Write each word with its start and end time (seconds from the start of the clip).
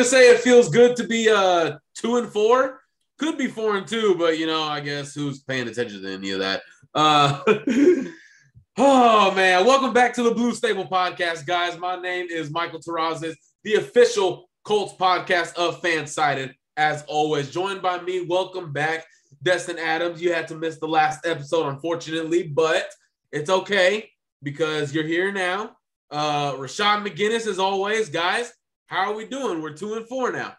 Could 0.00 0.08
say 0.08 0.30
it 0.30 0.40
feels 0.40 0.70
good 0.70 0.96
to 0.96 1.06
be 1.06 1.28
uh 1.28 1.76
two 1.94 2.16
and 2.16 2.26
four. 2.26 2.80
Could 3.18 3.36
be 3.36 3.48
four 3.48 3.76
and 3.76 3.86
two, 3.86 4.14
but 4.14 4.38
you 4.38 4.46
know, 4.46 4.62
I 4.62 4.80
guess 4.80 5.14
who's 5.14 5.42
paying 5.42 5.68
attention 5.68 6.00
to 6.00 6.10
any 6.10 6.30
of 6.30 6.38
that? 6.38 6.62
Uh 6.94 7.42
oh 8.78 9.34
man, 9.34 9.66
welcome 9.66 9.92
back 9.92 10.14
to 10.14 10.22
the 10.22 10.30
Blue 10.30 10.54
Stable 10.54 10.86
Podcast, 10.86 11.44
guys. 11.44 11.78
My 11.78 12.00
name 12.00 12.28
is 12.30 12.50
Michael 12.50 12.80
Terrazas, 12.80 13.34
the 13.62 13.74
official 13.74 14.48
Colts 14.64 14.94
podcast 14.94 15.54
of 15.56 15.82
Fansided. 15.82 16.54
As 16.78 17.04
always, 17.06 17.50
joined 17.50 17.82
by 17.82 18.00
me. 18.00 18.24
Welcome 18.24 18.72
back, 18.72 19.04
Destin 19.42 19.78
Adams. 19.78 20.22
You 20.22 20.32
had 20.32 20.48
to 20.48 20.54
miss 20.54 20.78
the 20.78 20.88
last 20.88 21.26
episode, 21.26 21.68
unfortunately, 21.68 22.44
but 22.44 22.88
it's 23.32 23.50
okay 23.50 24.08
because 24.42 24.94
you're 24.94 25.04
here 25.06 25.30
now. 25.30 25.76
Uh 26.10 26.54
Rashad 26.54 27.06
McGinnis, 27.06 27.46
as 27.46 27.58
always, 27.58 28.08
guys. 28.08 28.50
How 28.90 29.12
are 29.12 29.14
we 29.14 29.24
doing? 29.24 29.62
We're 29.62 29.72
two 29.72 29.94
and 29.94 30.06
four 30.08 30.32
now. 30.32 30.52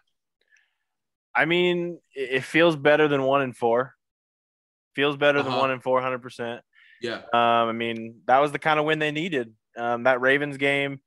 I 1.36 1.44
mean, 1.44 1.98
it 2.14 2.44
feels 2.44 2.76
better 2.76 3.06
than 3.06 3.22
one 3.22 3.42
and 3.42 3.54
four. 3.54 3.94
Feels 4.94 5.18
better 5.18 5.40
uh-huh. 5.40 5.50
than 5.50 5.58
one 5.58 5.70
and 5.70 5.82
four, 5.82 6.00
hundred 6.00 6.22
percent. 6.22 6.62
Yeah. 7.02 7.16
Um, 7.16 7.68
I 7.68 7.72
mean, 7.72 8.20
that 8.26 8.38
was 8.38 8.50
the 8.50 8.58
kind 8.58 8.80
of 8.80 8.86
win 8.86 8.98
they 8.98 9.10
needed. 9.10 9.52
Um, 9.76 10.04
that 10.04 10.22
Ravens 10.22 10.56
game 10.56 11.00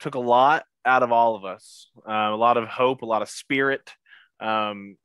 took 0.00 0.16
a 0.16 0.20
lot 0.20 0.64
out 0.84 1.04
of 1.04 1.12
all 1.12 1.36
of 1.36 1.44
us. 1.44 1.88
Uh, 1.98 2.30
a 2.32 2.36
lot 2.36 2.56
of 2.56 2.66
hope, 2.66 3.02
a 3.02 3.06
lot 3.06 3.22
of 3.22 3.28
spirit. 3.28 3.88
Um, 4.40 4.96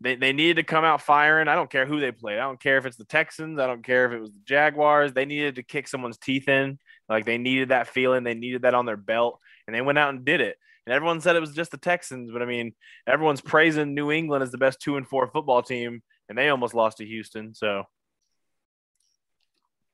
they, 0.00 0.14
they 0.16 0.32
needed 0.32 0.56
to 0.56 0.62
come 0.62 0.84
out 0.84 1.02
firing. 1.02 1.46
I 1.46 1.54
don't 1.54 1.70
care 1.70 1.84
who 1.84 2.00
they 2.00 2.10
played. 2.10 2.38
I 2.38 2.44
don't 2.44 2.60
care 2.60 2.78
if 2.78 2.86
it's 2.86 2.96
the 2.96 3.04
Texans. 3.04 3.58
I 3.58 3.66
don't 3.66 3.84
care 3.84 4.06
if 4.06 4.12
it 4.12 4.20
was 4.20 4.32
the 4.32 4.40
Jaguars. 4.46 5.12
They 5.12 5.26
needed 5.26 5.56
to 5.56 5.62
kick 5.62 5.88
someone's 5.88 6.18
teeth 6.18 6.48
in. 6.48 6.78
Like 7.06 7.26
they 7.26 7.38
needed 7.38 7.68
that 7.68 7.88
feeling. 7.88 8.24
They 8.24 8.34
needed 8.34 8.62
that 8.62 8.74
on 8.74 8.86
their 8.86 8.96
belt 8.96 9.38
and 9.66 9.74
they 9.74 9.80
went 9.80 9.98
out 9.98 10.10
and 10.10 10.24
did 10.24 10.40
it. 10.40 10.56
And 10.86 10.94
everyone 10.94 11.20
said 11.20 11.36
it 11.36 11.40
was 11.40 11.54
just 11.54 11.70
the 11.70 11.76
Texans, 11.76 12.30
but 12.32 12.42
I 12.42 12.44
mean, 12.44 12.74
everyone's 13.06 13.40
praising 13.40 13.94
New 13.94 14.10
England 14.10 14.42
as 14.42 14.50
the 14.50 14.58
best 14.58 14.80
two 14.80 14.96
and 14.96 15.06
four 15.06 15.28
football 15.28 15.62
team, 15.62 16.02
and 16.28 16.36
they 16.36 16.48
almost 16.48 16.74
lost 16.74 16.98
to 16.98 17.06
Houston. 17.06 17.54
So 17.54 17.84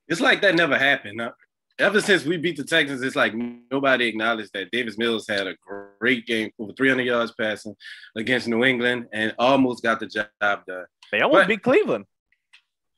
it's 0.08 0.20
like 0.20 0.40
that 0.40 0.54
never 0.54 0.78
happened. 0.78 1.20
Ever 1.78 2.00
since 2.00 2.24
we 2.24 2.38
beat 2.38 2.56
the 2.56 2.64
Texans, 2.64 3.02
it's 3.02 3.14
like 3.14 3.34
nobody 3.70 4.06
acknowledged 4.06 4.50
that 4.54 4.70
Davis 4.72 4.96
Mills 4.98 5.28
had 5.28 5.46
a 5.46 5.54
great 6.00 6.26
game, 6.26 6.50
over 6.58 6.72
300 6.72 7.02
yards 7.02 7.34
passing 7.38 7.76
against 8.16 8.48
New 8.48 8.64
England, 8.64 9.06
and 9.12 9.34
almost 9.38 9.82
got 9.82 10.00
the 10.00 10.06
job 10.06 10.28
done. 10.40 10.86
They 11.12 11.20
almost 11.20 11.42
but, 11.42 11.48
beat 11.48 11.62
Cleveland. 11.62 12.06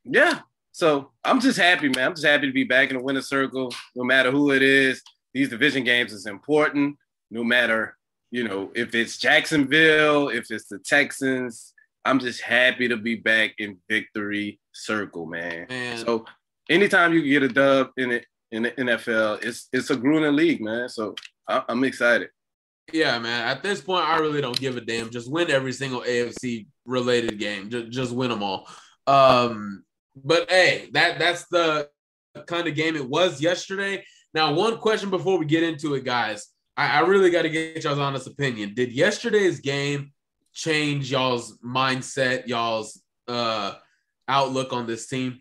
Yeah. 0.04 0.40
So 0.72 1.10
I'm 1.24 1.40
just 1.40 1.58
happy, 1.58 1.88
man. 1.88 2.06
I'm 2.06 2.14
just 2.14 2.26
happy 2.26 2.46
to 2.46 2.52
be 2.52 2.64
back 2.64 2.90
in 2.90 2.96
the 2.96 3.02
winner 3.02 3.20
circle, 3.20 3.74
no 3.96 4.04
matter 4.04 4.30
who 4.30 4.52
it 4.52 4.62
is 4.62 5.02
these 5.34 5.48
division 5.48 5.84
games 5.84 6.12
is 6.12 6.26
important, 6.26 6.96
no 7.30 7.44
matter 7.44 7.96
you 8.30 8.46
know 8.46 8.70
if 8.74 8.94
it's 8.94 9.18
Jacksonville, 9.18 10.28
if 10.28 10.50
it's 10.50 10.68
the 10.68 10.78
Texans. 10.78 11.74
I'm 12.04 12.18
just 12.18 12.40
happy 12.40 12.88
to 12.88 12.96
be 12.96 13.16
back 13.16 13.54
in 13.58 13.76
victory 13.86 14.58
circle, 14.72 15.26
man. 15.26 15.66
man. 15.68 15.98
So 15.98 16.24
anytime 16.70 17.12
you 17.12 17.22
get 17.22 17.42
a 17.42 17.48
dub 17.48 17.90
in 17.98 18.12
it 18.12 18.26
in 18.50 18.62
the 18.62 18.70
NFL, 18.70 19.44
it's 19.44 19.68
it's 19.72 19.90
a 19.90 19.96
grueling 19.96 20.34
league, 20.34 20.62
man. 20.62 20.88
So 20.88 21.14
I, 21.46 21.62
I'm 21.68 21.84
excited. 21.84 22.30
Yeah, 22.92 23.18
man. 23.18 23.46
At 23.46 23.62
this 23.62 23.80
point, 23.80 24.04
I 24.04 24.18
really 24.18 24.40
don't 24.40 24.58
give 24.58 24.76
a 24.76 24.80
damn. 24.80 25.10
Just 25.10 25.30
win 25.30 25.50
every 25.50 25.72
single 25.72 26.00
AFC 26.00 26.66
related 26.86 27.38
game. 27.38 27.70
Just, 27.70 27.90
just 27.90 28.12
win 28.12 28.30
them 28.30 28.42
all. 28.42 28.68
Um, 29.06 29.84
but 30.16 30.50
hey, 30.50 30.88
that 30.92 31.18
that's 31.18 31.46
the 31.46 31.88
kind 32.46 32.66
of 32.66 32.74
game 32.74 32.96
it 32.96 33.08
was 33.08 33.40
yesterday. 33.40 34.04
Now, 34.32 34.52
one 34.52 34.78
question 34.78 35.10
before 35.10 35.38
we 35.38 35.46
get 35.46 35.62
into 35.62 35.94
it, 35.94 36.04
guys. 36.04 36.48
I, 36.76 36.98
I 36.98 37.00
really 37.00 37.30
got 37.30 37.42
to 37.42 37.50
get 37.50 37.82
y'all's 37.82 37.98
honest 37.98 38.26
opinion. 38.26 38.74
Did 38.74 38.92
yesterday's 38.92 39.60
game 39.60 40.12
change 40.52 41.10
y'all's 41.10 41.58
mindset, 41.58 42.46
y'all's 42.46 43.02
uh, 43.28 43.74
outlook 44.28 44.72
on 44.72 44.86
this 44.86 45.06
team? 45.06 45.40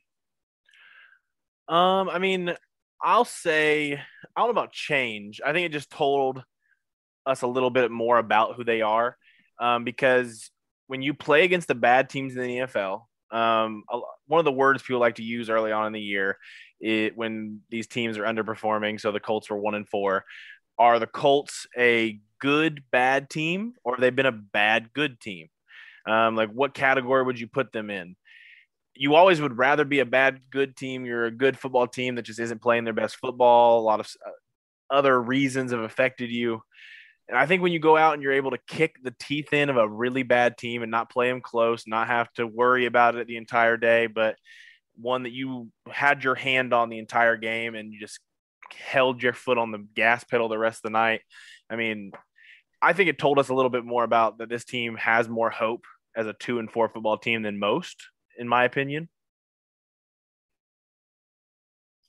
Um, 1.67 2.09
I 2.09 2.17
mean, 2.17 2.53
I'll 3.01 3.25
say 3.25 3.93
I 3.93 4.41
don't 4.41 4.47
know 4.47 4.51
about 4.51 4.71
change. 4.71 5.39
I 5.45 5.53
think 5.53 5.65
it 5.65 5.71
just 5.71 5.91
told 5.91 6.43
us 7.25 7.41
a 7.43 7.47
little 7.47 7.69
bit 7.69 7.91
more 7.91 8.17
about 8.17 8.55
who 8.55 8.63
they 8.63 8.81
are. 8.81 9.15
Um, 9.59 9.83
because 9.83 10.49
when 10.87 11.01
you 11.01 11.13
play 11.13 11.43
against 11.43 11.67
the 11.67 11.75
bad 11.75 12.09
teams 12.09 12.35
in 12.35 12.41
the 12.41 12.57
NFL, 12.59 13.03
um, 13.31 13.83
one 14.27 14.39
of 14.39 14.45
the 14.45 14.51
words 14.51 14.83
people 14.83 14.99
like 14.99 15.15
to 15.15 15.23
use 15.23 15.49
early 15.49 15.71
on 15.71 15.87
in 15.87 15.93
the 15.93 16.01
year 16.01 16.37
it, 16.79 17.15
when 17.15 17.61
these 17.69 17.87
teams 17.87 18.17
are 18.17 18.23
underperforming. 18.23 18.99
So 18.99 19.11
the 19.11 19.19
Colts 19.19 19.49
were 19.49 19.57
one 19.57 19.75
and 19.75 19.87
four. 19.87 20.25
Are 20.77 20.99
the 20.99 21.07
Colts 21.07 21.67
a 21.77 22.19
good 22.39 22.83
bad 22.91 23.29
team, 23.29 23.73
or 23.83 23.95
they've 23.97 24.03
they 24.03 24.09
been 24.11 24.25
a 24.25 24.31
bad 24.31 24.93
good 24.93 25.19
team? 25.19 25.49
Um, 26.07 26.35
like 26.35 26.51
what 26.51 26.73
category 26.73 27.23
would 27.23 27.39
you 27.39 27.47
put 27.47 27.71
them 27.71 27.89
in? 27.89 28.15
You 28.95 29.15
always 29.15 29.41
would 29.41 29.57
rather 29.57 29.85
be 29.85 29.99
a 29.99 30.05
bad 30.05 30.39
good 30.49 30.75
team. 30.75 31.05
You're 31.05 31.25
a 31.25 31.31
good 31.31 31.57
football 31.57 31.87
team 31.87 32.15
that 32.15 32.23
just 32.23 32.39
isn't 32.39 32.61
playing 32.61 32.85
their 32.85 32.93
best 32.93 33.17
football. 33.17 33.79
A 33.79 33.81
lot 33.81 33.99
of 33.99 34.09
uh, 34.25 34.31
other 34.89 35.21
reasons 35.21 35.71
have 35.71 35.81
affected 35.81 36.31
you. 36.31 36.61
And 37.29 37.37
I 37.37 37.45
think 37.45 37.61
when 37.61 37.71
you 37.71 37.79
go 37.79 37.95
out 37.95 38.15
and 38.15 38.23
you're 38.23 38.33
able 38.33 38.51
to 38.51 38.59
kick 38.67 38.95
the 39.03 39.13
teeth 39.19 39.53
in 39.53 39.69
of 39.69 39.77
a 39.77 39.87
really 39.87 40.23
bad 40.23 40.57
team 40.57 40.81
and 40.81 40.89
not 40.89 41.11
play 41.11 41.29
them 41.29 41.41
close, 41.41 41.85
not 41.85 42.07
have 42.07 42.33
to 42.33 42.47
worry 42.47 42.87
about 42.87 43.15
it 43.15 43.27
the 43.27 43.37
entire 43.37 43.77
day, 43.77 44.07
but 44.07 44.35
one 44.99 45.23
that 45.23 45.31
you 45.31 45.69
had 45.87 46.23
your 46.23 46.33
hand 46.33 46.73
on 46.73 46.89
the 46.89 46.97
entire 46.97 47.37
game 47.37 47.75
and 47.75 47.93
you 47.93 47.99
just 47.99 48.19
held 48.75 49.21
your 49.21 49.33
foot 49.33 49.59
on 49.59 49.71
the 49.71 49.85
gas 49.95 50.23
pedal 50.23 50.49
the 50.49 50.57
rest 50.57 50.79
of 50.79 50.89
the 50.89 50.97
night. 50.97 51.21
I 51.69 51.75
mean, 51.75 52.11
I 52.81 52.93
think 52.93 53.09
it 53.09 53.19
told 53.19 53.37
us 53.37 53.49
a 53.49 53.53
little 53.53 53.69
bit 53.69 53.85
more 53.85 54.03
about 54.03 54.39
that 54.39 54.49
this 54.49 54.65
team 54.65 54.95
has 54.95 55.29
more 55.29 55.51
hope 55.51 55.85
as 56.15 56.25
a 56.25 56.33
two 56.33 56.57
and 56.57 56.71
four 56.71 56.89
football 56.89 57.19
team 57.19 57.43
than 57.43 57.59
most, 57.59 58.07
in 58.39 58.47
my 58.47 58.63
opinion. 58.63 59.07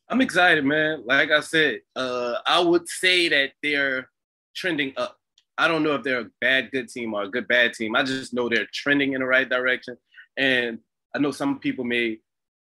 I'm 0.08 0.22
excited, 0.22 0.64
man. 0.64 1.02
Like 1.04 1.30
I 1.30 1.40
said, 1.40 1.80
uh, 1.94 2.36
I 2.46 2.60
would 2.60 2.88
say 2.88 3.28
that 3.28 3.52
they're 3.62 4.08
trending 4.54 4.92
up. 4.96 5.19
I 5.58 5.68
don't 5.68 5.82
know 5.82 5.94
if 5.94 6.02
they're 6.02 6.20
a 6.20 6.30
bad 6.40 6.70
good 6.70 6.88
team 6.88 7.14
or 7.14 7.22
a 7.22 7.28
good 7.28 7.48
bad 7.48 7.74
team. 7.74 7.96
I 7.96 8.02
just 8.02 8.32
know 8.32 8.48
they're 8.48 8.68
trending 8.72 9.12
in 9.12 9.20
the 9.20 9.26
right 9.26 9.48
direction. 9.48 9.96
And 10.36 10.78
I 11.14 11.18
know 11.18 11.30
some 11.30 11.58
people 11.58 11.84
may 11.84 12.18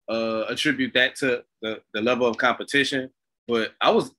uh, 0.10 0.46
attribute 0.50 0.94
that 0.96 1.16
to 1.18 1.44
the, 1.62 1.82
the 1.94 2.02
level 2.02 2.28
of 2.28 2.38
competition. 2.38 3.10
But 3.48 3.74
I 3.82 3.92
was 3.92 4.12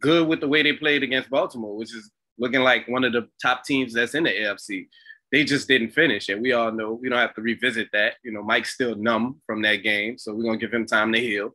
good 0.00 0.26
with 0.28 0.40
the 0.40 0.48
way 0.48 0.62
they 0.62 0.72
played 0.72 1.02
against 1.02 1.30
Baltimore, 1.30 1.76
which 1.76 1.94
is 1.94 2.10
looking 2.38 2.60
like 2.60 2.88
one 2.88 3.04
of 3.04 3.12
the 3.12 3.28
top 3.40 3.64
teams 3.64 3.94
that's 3.94 4.14
in 4.14 4.24
the 4.24 4.30
AFC. 4.30 4.88
They 5.32 5.44
just 5.44 5.66
didn't 5.66 5.90
finish, 5.90 6.28
and 6.28 6.40
we 6.40 6.52
all 6.52 6.70
know 6.70 6.92
we 6.92 7.08
don't 7.08 7.18
have 7.18 7.34
to 7.34 7.42
revisit 7.42 7.88
that. 7.92 8.14
You 8.22 8.32
know, 8.32 8.42
Mike's 8.42 8.74
still 8.74 8.94
numb 8.94 9.40
from 9.44 9.60
that 9.62 9.76
game, 9.76 10.18
so 10.18 10.32
we're 10.32 10.44
gonna 10.44 10.56
give 10.56 10.72
him 10.72 10.86
time 10.86 11.12
to 11.12 11.18
heal. 11.18 11.50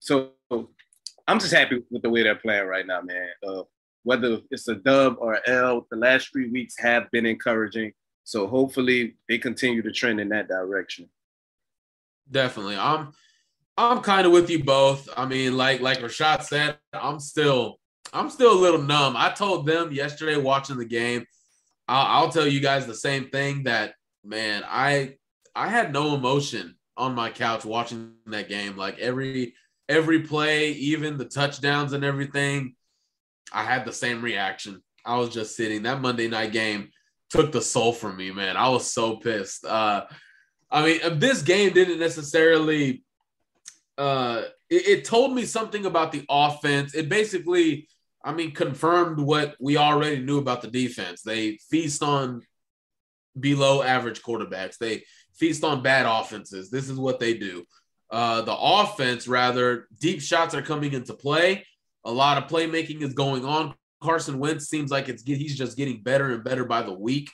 So 0.00 0.32
I'm 0.50 1.38
just 1.38 1.52
happy 1.52 1.82
with 1.90 2.02
the 2.02 2.10
way 2.10 2.24
they're 2.24 2.34
playing 2.34 2.66
right 2.66 2.86
now, 2.86 3.00
man. 3.02 3.28
Uh, 3.46 3.62
whether 4.04 4.38
it's 4.50 4.68
a 4.68 4.76
dub 4.76 5.16
or 5.18 5.40
L, 5.48 5.86
the 5.90 5.96
last 5.96 6.30
three 6.32 6.48
weeks 6.50 6.78
have 6.78 7.10
been 7.10 7.26
encouraging. 7.26 7.92
So 8.24 8.46
hopefully 8.46 9.16
they 9.28 9.38
continue 9.38 9.82
to 9.82 9.92
trend 9.92 10.20
in 10.20 10.28
that 10.30 10.48
direction. 10.48 11.08
Definitely. 12.30 12.76
I'm 12.76 13.12
I'm 13.76 14.00
kind 14.00 14.26
of 14.26 14.32
with 14.32 14.50
you 14.50 14.64
both. 14.64 15.08
I 15.16 15.24
mean, 15.24 15.56
like 15.56 15.80
like 15.80 16.00
Rashad 16.00 16.42
said, 16.42 16.78
I'm 16.92 17.20
still 17.20 17.78
I'm 18.12 18.30
still 18.30 18.52
a 18.52 18.60
little 18.60 18.82
numb. 18.82 19.14
I 19.16 19.30
told 19.30 19.66
them 19.66 19.92
yesterday 19.92 20.36
watching 20.36 20.76
the 20.76 20.84
game. 20.84 21.24
I'll, 21.86 22.24
I'll 22.24 22.32
tell 22.32 22.46
you 22.46 22.60
guys 22.60 22.86
the 22.86 22.94
same 22.94 23.30
thing 23.30 23.64
that 23.64 23.94
man, 24.24 24.62
I 24.66 25.14
I 25.54 25.68
had 25.68 25.92
no 25.92 26.14
emotion 26.14 26.76
on 26.96 27.14
my 27.14 27.30
couch 27.30 27.64
watching 27.64 28.14
that 28.26 28.48
game. 28.48 28.76
Like 28.76 28.98
every 28.98 29.54
every 29.88 30.20
play, 30.20 30.72
even 30.72 31.16
the 31.16 31.24
touchdowns 31.24 31.92
and 31.92 32.04
everything, 32.04 32.74
I 33.52 33.64
had 33.64 33.84
the 33.84 33.92
same 33.92 34.22
reaction. 34.22 34.82
I 35.04 35.16
was 35.16 35.30
just 35.30 35.56
sitting. 35.56 35.82
That 35.82 36.00
Monday 36.00 36.28
night 36.28 36.52
game 36.52 36.90
took 37.30 37.52
the 37.52 37.62
soul 37.62 37.92
from 37.92 38.16
me, 38.16 38.30
man. 38.30 38.56
I 38.56 38.68
was 38.68 38.92
so 38.92 39.16
pissed. 39.16 39.64
Uh, 39.64 40.04
I 40.70 40.84
mean, 40.84 41.18
this 41.18 41.42
game 41.42 41.72
didn't 41.72 41.98
necessarily. 41.98 43.04
Uh, 43.96 44.42
it, 44.70 44.86
it 44.86 45.04
told 45.04 45.34
me 45.34 45.44
something 45.44 45.86
about 45.86 46.12
the 46.12 46.24
offense. 46.28 46.94
It 46.94 47.08
basically, 47.08 47.88
I 48.24 48.32
mean, 48.32 48.52
confirmed 48.52 49.18
what 49.18 49.56
we 49.60 49.76
already 49.76 50.20
knew 50.20 50.38
about 50.38 50.62
the 50.62 50.68
defense. 50.68 51.22
They 51.22 51.58
feast 51.70 52.02
on 52.02 52.42
below 53.38 53.82
average 53.82 54.22
quarterbacks. 54.22 54.78
They 54.78 55.04
feast 55.34 55.64
on 55.64 55.82
bad 55.82 56.06
offenses. 56.06 56.70
This 56.70 56.88
is 56.88 56.98
what 56.98 57.18
they 57.18 57.34
do. 57.34 57.64
Uh, 58.10 58.42
the 58.42 58.56
offense, 58.56 59.28
rather, 59.28 59.88
deep 60.00 60.20
shots 60.20 60.54
are 60.54 60.62
coming 60.62 60.92
into 60.92 61.14
play. 61.14 61.64
A 62.08 62.12
lot 62.12 62.38
of 62.38 62.50
playmaking 62.50 63.02
is 63.02 63.12
going 63.12 63.44
on. 63.44 63.74
Carson 64.02 64.38
Wentz 64.38 64.66
seems 64.66 64.90
like 64.90 65.10
it's 65.10 65.22
he's 65.22 65.58
just 65.58 65.76
getting 65.76 66.02
better 66.02 66.32
and 66.32 66.42
better 66.42 66.64
by 66.64 66.80
the 66.80 66.92
week. 66.92 67.30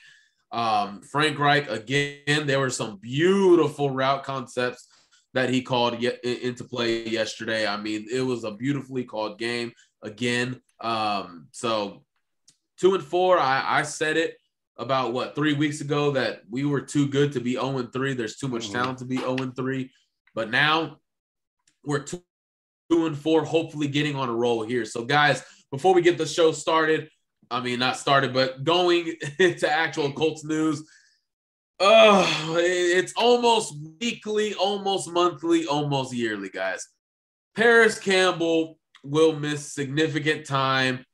Um, 0.51 1.01
Frank 1.01 1.39
Reich 1.39 1.69
again. 1.69 2.45
There 2.45 2.59
were 2.59 2.69
some 2.69 2.97
beautiful 2.97 3.89
route 3.89 4.23
concepts 4.23 4.87
that 5.33 5.49
he 5.49 5.61
called 5.61 5.93
into 6.03 6.65
play 6.65 7.07
yesterday. 7.07 7.65
I 7.65 7.77
mean, 7.77 8.07
it 8.11 8.21
was 8.21 8.43
a 8.43 8.51
beautifully 8.51 9.05
called 9.05 9.39
game 9.39 9.71
again. 10.01 10.61
Um, 10.81 11.47
so 11.51 12.03
two 12.77 12.95
and 12.95 13.03
four. 13.03 13.39
I, 13.39 13.79
I 13.79 13.83
said 13.83 14.17
it 14.17 14.35
about 14.77 15.13
what 15.13 15.35
three 15.35 15.53
weeks 15.53 15.79
ago 15.79 16.11
that 16.11 16.41
we 16.49 16.65
were 16.65 16.81
too 16.81 17.07
good 17.07 17.31
to 17.31 17.39
be 17.39 17.53
0 17.53 17.77
and 17.77 17.93
3. 17.93 18.13
There's 18.13 18.35
too 18.35 18.49
much 18.49 18.65
mm-hmm. 18.65 18.73
talent 18.73 18.97
to 18.99 19.05
be 19.05 19.17
0 19.17 19.37
and 19.37 19.55
3. 19.55 19.89
But 20.33 20.51
now 20.51 20.99
we're 21.85 21.99
two, 21.99 22.21
two 22.89 23.05
and 23.05 23.17
four, 23.17 23.43
hopefully 23.43 23.87
getting 23.87 24.15
on 24.15 24.29
a 24.29 24.33
roll 24.33 24.63
here. 24.63 24.85
So, 24.85 25.03
guys, 25.03 25.43
before 25.71 25.93
we 25.93 26.01
get 26.01 26.17
the 26.17 26.25
show 26.25 26.51
started, 26.51 27.09
I 27.49 27.61
mean, 27.61 27.79
not 27.79 27.97
started, 27.97 28.33
but 28.33 28.63
going 28.63 29.13
into 29.39 29.69
actual 29.69 30.11
Colts 30.11 30.43
news. 30.43 30.83
Oh, 31.79 32.55
it's 32.57 33.13
almost 33.17 33.75
weekly, 33.99 34.53
almost 34.53 35.11
monthly, 35.11 35.67
almost 35.67 36.13
yearly, 36.13 36.49
guys. 36.49 36.87
Parris 37.55 37.99
Campbell 37.99 38.77
will 39.03 39.37
miss 39.37 39.73
significant 39.73 40.45
time 40.45 41.05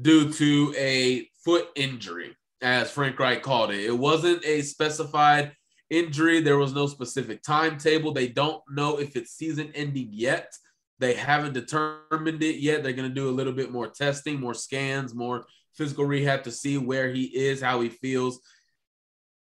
due 0.00 0.32
to 0.32 0.74
a 0.76 1.28
foot 1.44 1.68
injury 1.76 2.36
as 2.60 2.90
Frank 2.90 3.18
Reich 3.18 3.42
called 3.42 3.70
it. 3.70 3.84
It 3.84 3.96
wasn't 3.96 4.44
a 4.44 4.62
specified 4.62 5.52
injury. 5.90 6.40
There 6.40 6.58
was 6.58 6.72
no 6.72 6.86
specific 6.86 7.42
timetable. 7.42 8.12
They 8.12 8.28
don't 8.28 8.62
know 8.70 8.98
if 8.98 9.16
it's 9.16 9.32
season 9.32 9.70
ending 9.74 10.08
yet. 10.10 10.52
They 11.02 11.14
haven't 11.14 11.54
determined 11.54 12.44
it 12.44 12.60
yet. 12.60 12.84
They're 12.84 12.92
going 12.92 13.08
to 13.08 13.14
do 13.14 13.28
a 13.28 13.34
little 13.34 13.52
bit 13.52 13.72
more 13.72 13.88
testing, 13.88 14.38
more 14.38 14.54
scans, 14.54 15.12
more 15.12 15.46
physical 15.74 16.04
rehab 16.04 16.44
to 16.44 16.52
see 16.52 16.78
where 16.78 17.12
he 17.12 17.24
is, 17.24 17.60
how 17.60 17.80
he 17.80 17.88
feels. 17.88 18.40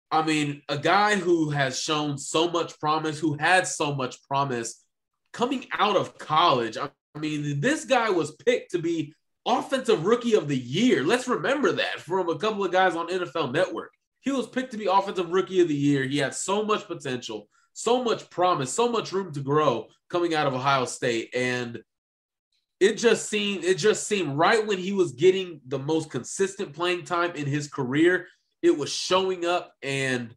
I 0.09 0.25
mean, 0.25 0.63
a 0.67 0.79
guy 0.79 1.15
who 1.15 1.51
has 1.51 1.79
shown 1.79 2.17
so 2.17 2.49
much 2.49 2.79
promise, 2.79 3.19
who 3.19 3.37
had 3.37 3.67
so 3.67 3.93
much 3.93 4.17
promise 4.27 4.83
coming 5.31 5.67
out 5.77 5.95
of 5.95 6.17
college. 6.17 6.75
I 6.75 6.89
mean, 7.19 7.59
this 7.59 7.85
guy 7.85 8.09
was 8.09 8.35
picked 8.35 8.71
to 8.71 8.79
be 8.79 9.13
offensive 9.45 10.07
rookie 10.07 10.33
of 10.33 10.47
the 10.47 10.57
year. 10.57 11.03
Let's 11.03 11.27
remember 11.27 11.71
that 11.73 11.99
from 11.99 12.29
a 12.29 12.37
couple 12.39 12.65
of 12.65 12.71
guys 12.71 12.95
on 12.95 13.09
NFL 13.09 13.53
Network. 13.53 13.91
He 14.21 14.31
was 14.31 14.47
picked 14.47 14.71
to 14.71 14.77
be 14.79 14.87
offensive 14.87 15.29
rookie 15.29 15.61
of 15.61 15.67
the 15.67 15.75
year. 15.75 16.03
He 16.03 16.17
had 16.17 16.33
so 16.33 16.63
much 16.63 16.87
potential, 16.87 17.47
so 17.73 18.03
much 18.03 18.29
promise, 18.29 18.71
so 18.71 18.87
much 18.87 19.11
room 19.11 19.33
to 19.33 19.41
grow 19.41 19.87
coming 20.09 20.33
out 20.33 20.47
of 20.47 20.53
Ohio 20.53 20.85
State. 20.85 21.33
And 21.35 21.81
it 22.79 22.97
just 22.97 23.29
seemed 23.29 23.63
it 23.63 23.77
just 23.77 24.07
seemed 24.07 24.37
right 24.37 24.65
when 24.65 24.77
he 24.77 24.91
was 24.91 25.13
getting 25.13 25.61
the 25.67 25.79
most 25.79 26.09
consistent 26.09 26.73
playing 26.73 27.05
time 27.05 27.31
in 27.35 27.45
his 27.45 27.67
career, 27.67 28.27
it 28.61 28.77
was 28.77 28.91
showing 28.91 29.45
up 29.45 29.73
and 29.81 30.35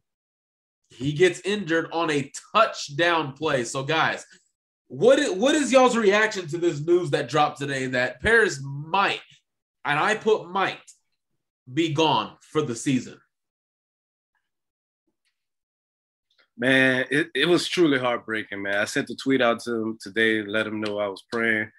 he 0.88 1.12
gets 1.12 1.40
injured 1.40 1.88
on 1.92 2.10
a 2.10 2.30
touchdown 2.52 3.32
play. 3.32 3.64
So 3.64 3.82
guys, 3.82 4.24
what 4.88 5.18
is, 5.18 5.32
what 5.32 5.54
is 5.54 5.72
y'all's 5.72 5.96
reaction 5.96 6.46
to 6.48 6.58
this 6.58 6.80
news 6.80 7.10
that 7.10 7.28
dropped 7.28 7.58
today 7.58 7.86
that 7.88 8.20
Parris 8.22 8.60
might, 8.62 9.20
and 9.84 9.98
I 9.98 10.14
put 10.14 10.48
might, 10.48 10.78
be 11.72 11.92
gone 11.92 12.36
for 12.40 12.62
the 12.62 12.76
season? 12.76 13.18
Man, 16.58 17.04
it, 17.10 17.28
it 17.34 17.48
was 17.48 17.68
truly 17.68 17.98
heartbreaking, 17.98 18.62
man. 18.62 18.76
I 18.76 18.86
sent 18.86 19.10
a 19.10 19.16
tweet 19.16 19.42
out 19.42 19.60
to 19.60 19.74
him 19.74 19.98
today, 20.00 20.42
let 20.42 20.66
him 20.66 20.80
know 20.80 20.98
I 20.98 21.08
was 21.08 21.22
praying, 21.30 21.70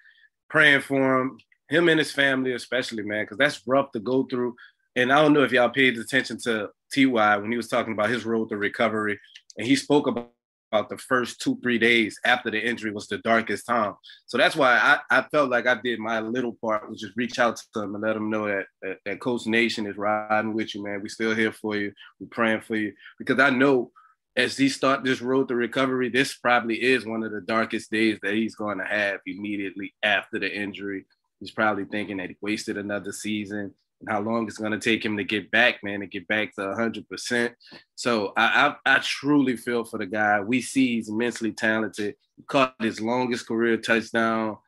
praying 0.48 0.82
for 0.82 1.20
him, 1.20 1.38
him 1.68 1.88
and 1.88 1.98
his 1.98 2.12
family, 2.12 2.52
especially, 2.52 3.02
man, 3.02 3.24
because 3.24 3.38
that's 3.38 3.66
rough 3.66 3.90
to 3.92 4.00
go 4.00 4.24
through. 4.24 4.54
And 4.94 5.12
I 5.12 5.20
don't 5.20 5.32
know 5.32 5.42
if 5.42 5.52
y'all 5.52 5.68
paid 5.68 5.98
attention 5.98 6.38
to 6.44 6.70
Ty 6.94 7.38
when 7.38 7.50
he 7.50 7.56
was 7.56 7.68
talking 7.68 7.92
about 7.92 8.10
his 8.10 8.24
road 8.24 8.50
to 8.50 8.56
recovery, 8.56 9.18
and 9.56 9.66
he 9.66 9.74
spoke 9.74 10.06
about 10.06 10.30
about 10.70 10.88
the 10.88 10.98
first 10.98 11.40
two, 11.40 11.58
three 11.62 11.78
days 11.78 12.18
after 12.24 12.50
the 12.50 12.60
injury 12.60 12.90
was 12.90 13.06
the 13.08 13.18
darkest 13.18 13.66
time. 13.66 13.94
So 14.26 14.36
that's 14.36 14.56
why 14.56 14.72
I, 14.76 15.18
I 15.18 15.22
felt 15.30 15.50
like 15.50 15.66
I 15.66 15.76
did 15.82 15.98
my 15.98 16.20
little 16.20 16.56
part, 16.60 16.90
which 16.90 17.04
is 17.04 17.16
reach 17.16 17.38
out 17.38 17.56
to 17.56 17.80
them 17.80 17.94
and 17.94 18.02
let 18.02 18.14
them 18.14 18.30
know 18.30 18.46
that, 18.46 18.66
that, 18.82 18.98
that 19.04 19.20
Colts 19.20 19.46
Nation 19.46 19.86
is 19.86 19.96
riding 19.96 20.54
with 20.54 20.74
you, 20.74 20.84
man. 20.84 21.00
We 21.02 21.08
still 21.08 21.34
here 21.34 21.52
for 21.52 21.76
you. 21.76 21.92
We're 22.20 22.28
praying 22.28 22.62
for 22.62 22.76
you. 22.76 22.92
Because 23.18 23.38
I 23.38 23.50
know 23.50 23.90
as 24.38 24.56
he 24.56 24.68
start 24.68 25.02
this 25.02 25.20
road 25.20 25.48
to 25.48 25.56
recovery, 25.56 26.08
this 26.08 26.36
probably 26.36 26.80
is 26.80 27.04
one 27.04 27.24
of 27.24 27.32
the 27.32 27.40
darkest 27.40 27.90
days 27.90 28.20
that 28.22 28.34
he's 28.34 28.54
going 28.54 28.78
to 28.78 28.84
have 28.84 29.18
immediately 29.26 29.92
after 30.04 30.38
the 30.38 30.48
injury. 30.48 31.06
He's 31.40 31.50
probably 31.50 31.86
thinking 31.86 32.18
that 32.18 32.28
he 32.30 32.36
wasted 32.40 32.78
another 32.78 33.10
season 33.10 33.74
and 34.00 34.08
how 34.08 34.20
long 34.20 34.46
it's 34.46 34.56
going 34.56 34.70
to 34.70 34.78
take 34.78 35.04
him 35.04 35.16
to 35.16 35.24
get 35.24 35.50
back, 35.50 35.82
man, 35.82 36.00
to 36.00 36.06
get 36.06 36.28
back 36.28 36.54
to 36.54 36.60
100%. 36.60 37.52
So 37.96 38.32
I, 38.36 38.76
I, 38.86 38.94
I 38.94 38.98
truly 39.00 39.56
feel 39.56 39.84
for 39.84 39.98
the 39.98 40.06
guy. 40.06 40.40
We 40.40 40.62
see 40.62 40.94
he's 40.94 41.08
immensely 41.08 41.50
talented. 41.50 42.14
He 42.36 42.44
caught 42.44 42.76
his 42.78 43.00
longest 43.00 43.48
career 43.48 43.76
touchdown, 43.76 44.58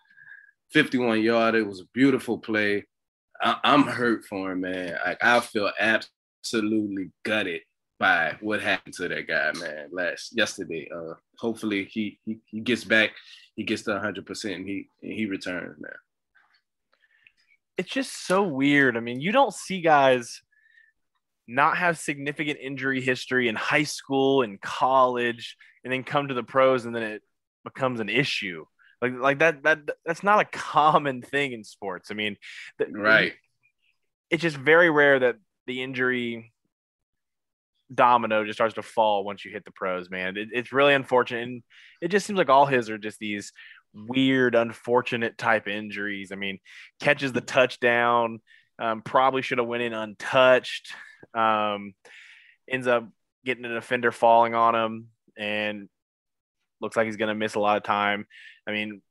51 0.72 1.22
yard. 1.22 1.54
It 1.54 1.66
was 1.66 1.80
a 1.80 1.86
beautiful 1.94 2.38
play. 2.38 2.86
I, 3.40 3.56
am 3.62 3.84
hurt 3.84 4.24
for 4.24 4.50
him, 4.50 4.62
man. 4.62 4.98
I 5.22 5.38
feel 5.38 5.70
absolutely 5.78 7.12
gutted 7.24 7.60
by 8.00 8.36
what 8.40 8.60
happened 8.60 8.94
to 8.94 9.06
that 9.06 9.28
guy, 9.28 9.52
man, 9.60 9.90
last 9.92 10.36
yesterday. 10.36 10.88
Uh, 10.92 11.14
hopefully 11.38 11.84
he, 11.84 12.18
he 12.24 12.40
he 12.46 12.60
gets 12.60 12.82
back, 12.82 13.10
he 13.54 13.62
gets 13.62 13.82
to 13.82 13.92
100 13.92 14.26
percent, 14.26 14.54
and 14.56 14.66
he 14.66 14.88
and 15.02 15.12
he 15.12 15.26
returns, 15.26 15.78
man 15.78 15.92
it's 17.80 17.90
just 17.90 18.26
so 18.26 18.42
weird. 18.42 18.94
I 18.94 19.00
mean, 19.00 19.22
you 19.22 19.32
don't 19.32 19.54
see 19.54 19.80
guys 19.80 20.42
not 21.48 21.78
have 21.78 21.98
significant 21.98 22.58
injury 22.60 23.00
history 23.00 23.48
in 23.48 23.56
high 23.56 23.84
school 23.84 24.42
and 24.42 24.60
college 24.60 25.56
and 25.82 25.90
then 25.90 26.04
come 26.04 26.28
to 26.28 26.34
the 26.34 26.42
pros 26.42 26.84
and 26.84 26.94
then 26.94 27.02
it 27.02 27.22
becomes 27.64 27.98
an 27.98 28.10
issue. 28.10 28.66
Like 29.00 29.14
like 29.14 29.38
that 29.38 29.62
that 29.62 29.78
that's 30.04 30.22
not 30.22 30.40
a 30.40 30.44
common 30.44 31.22
thing 31.22 31.52
in 31.52 31.64
sports. 31.64 32.10
I 32.10 32.14
mean, 32.14 32.36
right. 32.90 33.32
It's 34.28 34.42
just 34.42 34.58
very 34.58 34.90
rare 34.90 35.18
that 35.18 35.36
the 35.66 35.82
injury 35.82 36.52
domino 37.92 38.44
just 38.44 38.56
starts 38.56 38.74
to 38.74 38.82
fall 38.82 39.24
once 39.24 39.44
you 39.44 39.50
hit 39.50 39.64
the 39.64 39.70
pros, 39.72 40.10
man. 40.10 40.36
It, 40.36 40.48
it's 40.52 40.72
really 40.72 40.94
unfortunate. 40.94 41.42
And 41.42 41.62
it 42.00 42.08
just 42.08 42.26
seems 42.26 42.38
like 42.38 42.48
all 42.48 42.66
his 42.66 42.90
are 42.90 42.98
just 42.98 43.18
these 43.18 43.52
weird, 43.92 44.54
unfortunate 44.54 45.36
type 45.36 45.68
injuries. 45.68 46.32
I 46.32 46.36
mean, 46.36 46.58
catches 47.00 47.32
the 47.32 47.40
touchdown, 47.40 48.40
um, 48.78 49.02
probably 49.02 49.42
should 49.42 49.58
have 49.58 49.66
went 49.66 49.82
in 49.82 49.92
untouched. 49.92 50.92
Um, 51.34 51.94
ends 52.68 52.86
up 52.86 53.08
getting 53.44 53.64
an 53.64 53.76
offender 53.76 54.12
falling 54.12 54.54
on 54.54 54.74
him, 54.74 55.08
and 55.36 55.88
looks 56.80 56.96
like 56.96 57.06
he's 57.06 57.16
going 57.16 57.28
to 57.28 57.34
miss 57.34 57.54
a 57.54 57.60
lot 57.60 57.76
of 57.76 57.82
time. 57.82 58.26
I 58.66 58.72
mean, 58.72 59.02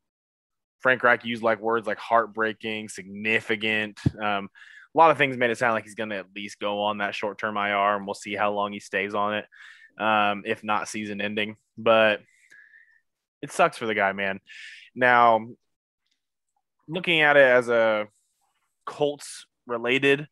Frank 0.79 1.03
Reich 1.03 1.25
used 1.25 1.43
like 1.43 1.59
words 1.59 1.86
like 1.86 1.98
heartbreaking, 1.98 2.89
significant. 2.89 4.00
Um, 4.21 4.50
a 4.99 5.01
lot 5.01 5.11
of 5.11 5.17
things 5.17 5.37
made 5.37 5.49
it 5.49 5.57
sound 5.57 5.75
like 5.75 5.85
he's 5.85 5.95
going 5.95 6.09
to 6.09 6.17
at 6.17 6.25
least 6.35 6.59
go 6.59 6.81
on 6.81 6.97
that 6.97 7.15
short 7.15 7.37
term 7.37 7.55
IR, 7.55 7.95
and 7.95 8.05
we'll 8.05 8.13
see 8.13 8.35
how 8.35 8.51
long 8.51 8.73
he 8.73 8.81
stays 8.81 9.15
on 9.15 9.35
it, 9.35 9.45
um, 9.97 10.43
if 10.45 10.61
not 10.61 10.89
season 10.89 11.21
ending. 11.21 11.55
But 11.77 12.19
it 13.41 13.49
sucks 13.53 13.77
for 13.77 13.85
the 13.85 13.95
guy, 13.95 14.11
man. 14.11 14.41
Now, 14.93 15.47
looking 16.89 17.21
at 17.21 17.37
it 17.37 17.47
as 17.47 17.69
a 17.69 18.07
Colts 18.85 19.45
related, 19.65 20.27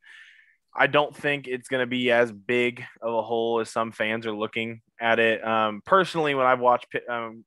I 0.76 0.88
don't 0.88 1.16
think 1.16 1.48
it's 1.48 1.70
going 1.70 1.82
to 1.82 1.88
be 1.88 2.12
as 2.12 2.30
big 2.34 2.84
of 3.02 3.14
a 3.14 3.22
hole 3.22 3.62
as 3.62 3.70
some 3.70 3.94
fans 3.94 4.26
are 4.26 4.36
looking 4.36 4.82
at 5.00 5.18
it. 5.18 5.48
Um, 5.48 5.82
personally, 5.86 6.36
when 6.36 6.46
I've 6.46 6.60
watched 6.60 6.88
um, 7.10 7.46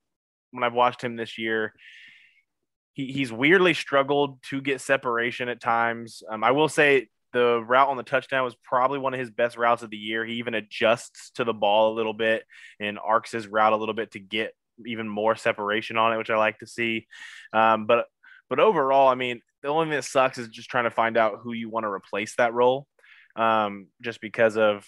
when 0.53 0.65
I've 0.65 0.73
watched 0.73 1.05
him 1.05 1.17
this 1.17 1.37
year, 1.37 1.75
he, 2.93 3.13
he's 3.13 3.33
weirdly 3.33 3.75
struggled 3.75 4.43
to 4.51 4.61
get 4.61 4.81
separation 4.81 5.49
at 5.49 5.61
times. 5.61 6.23
Um, 6.31 6.45
I 6.45 6.51
will 6.51 6.69
say 6.69 7.09
the 7.33 7.63
route 7.63 7.89
on 7.89 7.97
the 7.97 8.03
touchdown 8.03 8.45
was 8.45 8.57
probably 8.65 8.99
one 8.99 9.15
of 9.15 9.21
his 9.21 9.31
best 9.31 9.57
routes 9.57 9.83
of 9.83 9.91
the 9.91 9.97
year. 9.97 10.25
He 10.25 10.35
even 10.35 10.55
adjusts 10.55 11.31
to 11.33 11.45
the 11.45 11.55
ball 11.55 11.93
a 11.93 11.97
little 11.97 12.15
bit 12.15 12.45
and 12.81 12.99
arcs 12.99 13.33
his 13.33 13.47
route 13.47 13.73
a 13.73 13.77
little 13.77 13.95
bit 13.95 14.13
to 14.13 14.19
get 14.19 14.55
even 14.87 15.09
more 15.09 15.37
separation 15.37 15.97
on 15.97 16.13
it, 16.13 16.17
which 16.17 16.31
I 16.31 16.37
like 16.37 16.59
to 16.59 16.67
see. 16.67 17.07
Um, 17.53 17.87
but 17.87 18.07
but 18.49 18.59
overall, 18.59 19.09
I 19.09 19.15
mean, 19.15 19.41
the 19.63 19.69
only 19.69 19.87
thing 19.87 19.93
that 19.93 20.05
sucks 20.05 20.39
is 20.39 20.49
just 20.49 20.69
trying 20.69 20.85
to 20.85 20.91
find 20.91 21.17
out 21.17 21.39
who 21.43 21.53
you 21.53 21.69
want 21.69 21.85
to 21.85 21.91
replace 21.91 22.35
that 22.37 22.53
role. 22.53 22.89
Um, 23.37 23.87
just 24.03 24.21
because 24.21 24.57
of, 24.57 24.85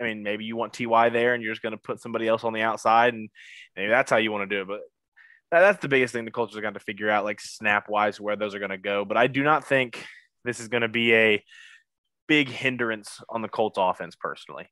I 0.00 0.04
mean, 0.04 0.22
maybe 0.22 0.44
you 0.44 0.54
want 0.54 0.72
Ty 0.72 1.08
there 1.08 1.34
and 1.34 1.42
you're 1.42 1.52
just 1.52 1.62
going 1.62 1.72
to 1.72 1.78
put 1.78 2.00
somebody 2.00 2.28
else 2.28 2.44
on 2.44 2.52
the 2.52 2.62
outside, 2.62 3.14
and 3.14 3.28
maybe 3.74 3.88
that's 3.88 4.10
how 4.10 4.18
you 4.18 4.30
want 4.30 4.48
to 4.48 4.56
do 4.56 4.62
it. 4.62 4.68
But 4.68 4.80
that, 5.54 5.60
that's 5.60 5.80
the 5.80 5.88
biggest 5.88 6.12
thing 6.12 6.24
the 6.24 6.32
Colts 6.32 6.56
are 6.56 6.60
going 6.60 6.74
to 6.74 6.80
figure 6.80 7.08
out, 7.08 7.22
like 7.22 7.40
snap 7.40 7.88
wise, 7.88 8.20
where 8.20 8.34
those 8.34 8.56
are 8.56 8.58
going 8.58 8.72
to 8.72 8.76
go. 8.76 9.04
But 9.04 9.16
I 9.16 9.28
do 9.28 9.44
not 9.44 9.64
think 9.64 10.04
this 10.44 10.58
is 10.58 10.66
going 10.66 10.80
to 10.80 10.88
be 10.88 11.14
a 11.14 11.44
big 12.26 12.48
hindrance 12.48 13.22
on 13.28 13.40
the 13.40 13.48
Colts 13.48 13.78
offense 13.80 14.16
personally. 14.16 14.66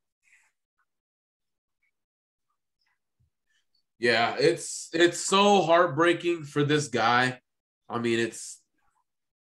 Yeah, 4.01 4.35
it's 4.37 4.89
it's 4.93 5.21
so 5.21 5.63
heartbreaking 5.63 6.43
for 6.43 6.65
this 6.65 6.89
guy. 6.89 7.39
I 7.89 8.01
mean, 8.01 8.19
it's 8.19 8.61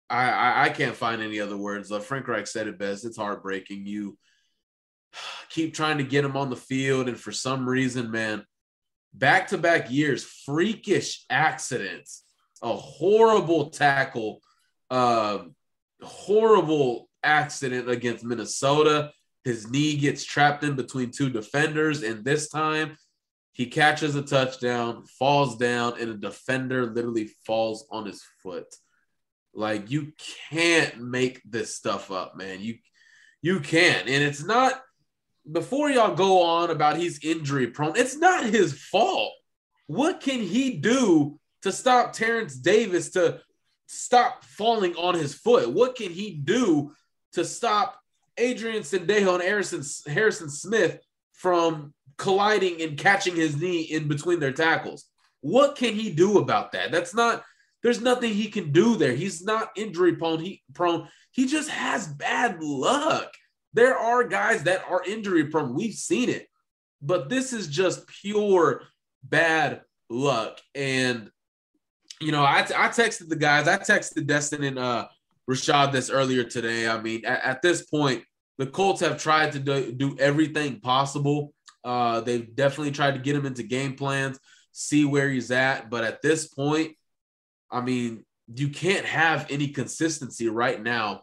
I 0.09 0.31
I, 0.31 0.65
I 0.67 0.69
can't 0.69 0.95
find 0.95 1.21
any 1.21 1.41
other 1.41 1.57
words. 1.57 1.93
Frank 2.05 2.29
Reich 2.29 2.47
said 2.47 2.69
it 2.69 2.79
best. 2.79 3.05
It's 3.05 3.17
heartbreaking. 3.17 3.87
You 3.87 4.17
keep 5.51 5.75
trying 5.75 5.99
to 5.99 6.05
get 6.05 6.25
him 6.25 6.37
on 6.37 6.49
the 6.49 6.57
field, 6.57 7.09
and 7.09 7.19
for 7.19 7.33
some 7.33 7.69
reason, 7.69 8.13
man, 8.13 8.45
back 9.15 9.49
to 9.49 9.59
back 9.59 9.91
years, 9.91 10.25
freakish 10.25 11.25
accidents, 11.31 12.25
a 12.63 12.75
horrible 12.75 13.71
tackle, 13.71 14.41
uh, 14.91 15.39
horrible 16.03 17.09
accident 17.23 17.89
against 17.89 18.25
Minnesota. 18.25 19.13
His 19.45 19.71
knee 19.71 19.97
gets 19.97 20.25
trapped 20.25 20.65
in 20.65 20.75
between 20.75 21.11
two 21.11 21.31
defenders, 21.31 22.03
and 22.03 22.25
this 22.25 22.49
time 22.49 22.97
he 23.53 23.67
catches 23.67 24.17
a 24.17 24.23
touchdown, 24.23 25.05
falls 25.19 25.57
down, 25.57 26.01
and 26.01 26.11
a 26.11 26.17
defender 26.17 26.87
literally 26.87 27.31
falls 27.47 27.87
on 27.91 28.05
his 28.05 28.23
foot. 28.43 28.67
Like 29.55 29.91
you 29.91 30.13
can't 30.51 31.01
make 31.01 31.41
this 31.49 31.77
stuff 31.77 32.11
up, 32.11 32.37
man. 32.37 32.61
You 32.61 32.79
you 33.43 33.61
can't. 33.61 34.09
And 34.09 34.25
it's 34.25 34.43
not 34.43 34.83
before 35.51 35.91
y'all 35.91 36.15
go 36.15 36.43
on 36.43 36.71
about 36.71 36.97
he's 36.97 37.23
injury 37.23 37.69
prone, 37.69 37.97
it's 37.97 38.17
not 38.17 38.45
his 38.45 38.73
fault. 38.73 39.33
What 39.87 40.21
can 40.21 40.41
he 40.41 40.79
do 40.79 41.39
to 41.63 41.73
stop 41.73 42.13
Terrence 42.13 42.55
Davis 42.55 43.11
to 43.11 43.41
stop 43.87 44.45
falling 44.45 44.95
on 44.97 45.15
his 45.15 45.35
foot? 45.35 45.71
What 45.71 45.97
can 45.97 46.11
he 46.11 46.35
do 46.35 46.93
to 47.33 47.45
stop 47.45 48.01
Adrian 48.37 48.83
Sendejo 48.83 49.35
and 49.35 49.43
Harrison, 49.43 49.83
Harrison 50.13 50.49
Smith 50.49 50.99
from 51.33 51.93
colliding 52.17 52.81
and 52.83 52.99
catching 52.99 53.37
his 53.37 53.57
knee 53.57 53.83
in 53.83 54.09
between 54.09 54.41
their 54.41 54.53
tackles. 54.53 55.07
What 55.41 55.77
can 55.77 55.95
he 55.95 56.11
do 56.11 56.39
about 56.39 56.73
that? 56.73 56.91
That's 56.91 57.15
not 57.15 57.45
there's 57.83 58.01
nothing 58.01 58.33
he 58.33 58.49
can 58.49 58.73
do 58.73 58.97
there. 58.97 59.13
He's 59.13 59.45
not 59.45 59.69
injury 59.77 60.17
prone. 60.17 60.41
He 60.41 60.63
prone. 60.73 61.07
He 61.33 61.47
just 61.47 61.69
has 61.69 62.07
bad 62.07 62.63
luck. 62.63 63.31
There 63.75 63.97
are 63.97 64.25
guys 64.25 64.63
that 64.65 64.85
are 64.89 65.03
injury 65.05 65.47
prone. 65.47 65.75
We've 65.75 65.95
seen 65.95 66.31
it. 66.31 66.49
But 67.03 67.29
this 67.29 67.53
is 67.53 67.69
just 67.69 68.07
pure 68.07 68.83
bad 69.23 69.83
luck. 70.09 70.61
And 70.75 71.31
you 72.21 72.33
know, 72.33 72.43
I, 72.43 72.61
I 72.61 72.89
texted 72.89 73.29
the 73.29 73.37
guys. 73.37 73.69
I 73.69 73.77
texted 73.77 74.27
Destin 74.27 74.65
and 74.65 74.79
uh, 74.79 75.09
Rashad 75.51 75.93
this 75.93 76.09
earlier 76.09 76.45
today. 76.45 76.89
I 76.89 77.01
mean, 77.01 77.27
at, 77.27 77.45
at 77.45 77.63
this 77.63 77.83
point, 77.83 78.25
the 78.57 78.67
Colts 78.67 79.01
have 79.01 79.21
tried 79.21 79.53
to 79.53 79.59
do, 79.59 79.93
do 79.93 80.17
everything 80.19 80.81
possible 80.81 81.53
uh, 81.85 82.21
they've 82.21 82.55
definitely 82.55 82.93
tried 82.93 83.13
to 83.13 83.21
get 83.21 83.37
him 83.37 83.47
into 83.47 83.63
game 83.63 83.95
plans, 83.95 84.39
see 84.73 85.05
where 85.05 85.29
he's 85.29 85.51
at. 85.51 85.91
But 85.91 86.05
at 86.05 86.23
this 86.23 86.47
point, 86.47 86.97
I 87.71 87.83
mean, 87.83 88.25
you 88.55 88.71
can't 88.71 89.05
have 89.05 89.47
any 89.51 89.69
consistency 89.69 90.49
right 90.49 90.83
now 90.83 91.23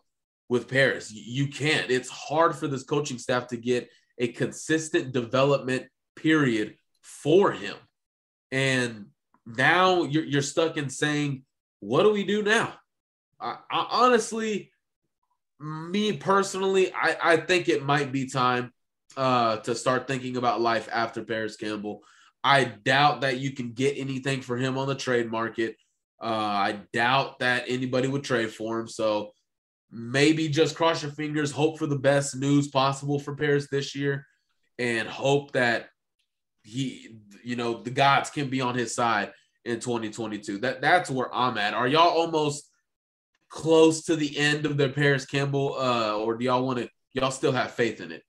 with 0.51 0.67
Parris. 0.67 1.09
You 1.13 1.47
can't. 1.47 1.89
It's 1.89 2.09
hard 2.09 2.57
for 2.57 2.67
this 2.67 2.83
coaching 2.83 3.17
staff 3.17 3.47
to 3.47 3.57
get 3.57 3.89
a 4.17 4.27
consistent 4.27 5.13
development 5.13 5.85
period 6.17 6.75
for 7.01 7.53
him. 7.53 7.77
And 8.51 9.05
now 9.45 10.03
you're, 10.03 10.25
you're 10.25 10.41
stuck 10.41 10.75
in 10.75 10.89
saying, 10.89 11.45
what 11.79 12.03
do 12.03 12.11
we 12.11 12.25
do 12.25 12.43
now? 12.43 12.73
I, 13.39 13.59
I 13.71 13.87
honestly, 13.91 14.73
me 15.57 16.17
personally, 16.17 16.91
I, 16.93 17.15
I 17.23 17.37
think 17.37 17.69
it 17.69 17.85
might 17.85 18.11
be 18.11 18.29
time 18.29 18.73
uh, 19.15 19.55
to 19.59 19.73
start 19.73 20.05
thinking 20.05 20.35
about 20.35 20.59
life 20.59 20.89
after 20.91 21.23
Parris 21.23 21.55
Campbell. 21.55 22.03
I 22.43 22.65
doubt 22.65 23.21
that 23.21 23.37
you 23.37 23.53
can 23.53 23.71
get 23.71 23.97
anything 23.97 24.41
for 24.41 24.57
him 24.57 24.77
on 24.77 24.89
the 24.89 24.95
trade 24.95 25.31
market. 25.31 25.77
Uh, 26.21 26.25
I 26.25 26.79
doubt 26.91 27.39
that 27.39 27.63
anybody 27.69 28.09
would 28.09 28.25
trade 28.25 28.51
for 28.51 28.81
him. 28.81 28.89
So 28.89 29.31
maybe 29.91 30.47
just 30.47 30.75
cross 30.75 31.03
your 31.03 31.11
fingers, 31.11 31.51
hope 31.51 31.77
for 31.77 31.87
the 31.87 31.97
best 31.97 32.35
news 32.35 32.67
possible 32.69 33.19
for 33.19 33.35
Parris 33.35 33.67
this 33.69 33.95
year, 33.95 34.25
and 34.79 35.07
hope 35.07 35.51
that 35.51 35.89
he, 36.63 37.17
you 37.43 37.55
know, 37.55 37.81
the 37.81 37.89
gods 37.89 38.29
can 38.29 38.49
be 38.49 38.61
on 38.61 38.75
his 38.75 38.95
side 38.95 39.31
in 39.65 39.79
2022. 39.79 40.59
That 40.59 40.81
that's 40.81 41.09
where 41.09 41.33
I'm 41.33 41.57
at. 41.57 41.73
Are 41.73 41.87
y'all 41.87 42.09
almost 42.09 42.69
close 43.49 44.03
to 44.05 44.15
the 44.15 44.37
end 44.37 44.65
of 44.65 44.77
their 44.77 44.89
Parris 44.89 45.25
Campbell, 45.25 45.75
uh, 45.77 46.17
or 46.17 46.35
do 46.37 46.45
y'all 46.45 46.65
want 46.65 46.79
to? 46.79 46.89
Y'all 47.13 47.31
still 47.31 47.51
have 47.51 47.71
faith 47.71 47.99
in 47.99 48.11
it? 48.11 48.23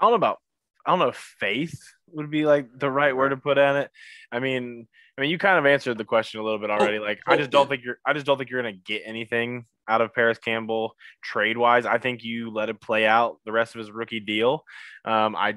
I 0.00 0.04
don't 0.04 0.12
know 0.12 0.16
about 0.16 0.38
I 0.84 0.90
don't 0.90 0.98
know 0.98 1.08
if 1.08 1.16
faith 1.16 1.80
would 2.08 2.30
be 2.30 2.44
like 2.44 2.66
the 2.76 2.90
right 2.90 3.16
word 3.16 3.30
to 3.30 3.36
put 3.36 3.58
on 3.58 3.76
it. 3.76 3.90
I 4.30 4.40
mean, 4.40 4.86
I 5.16 5.20
mean, 5.20 5.30
you 5.30 5.38
kind 5.38 5.58
of 5.58 5.66
answered 5.66 5.96
the 5.96 6.04
question 6.04 6.40
a 6.40 6.42
little 6.42 6.58
bit 6.58 6.70
already. 6.70 6.98
Like, 6.98 7.20
I 7.26 7.36
just 7.36 7.50
don't 7.50 7.68
think 7.68 7.84
you're, 7.84 7.98
I 8.04 8.12
just 8.12 8.26
don't 8.26 8.36
think 8.36 8.50
you're 8.50 8.60
gonna 8.60 8.72
get 8.72 9.02
anything 9.04 9.66
out 9.88 10.00
of 10.00 10.12
Parris 10.12 10.38
Campbell 10.38 10.96
trade 11.22 11.56
wise. 11.56 11.86
I 11.86 11.98
think 11.98 12.24
you 12.24 12.50
let 12.50 12.68
it 12.68 12.80
play 12.80 13.06
out 13.06 13.38
the 13.44 13.52
rest 13.52 13.74
of 13.74 13.78
his 13.78 13.92
rookie 13.92 14.20
deal. 14.20 14.64
Um, 15.04 15.36
I 15.36 15.56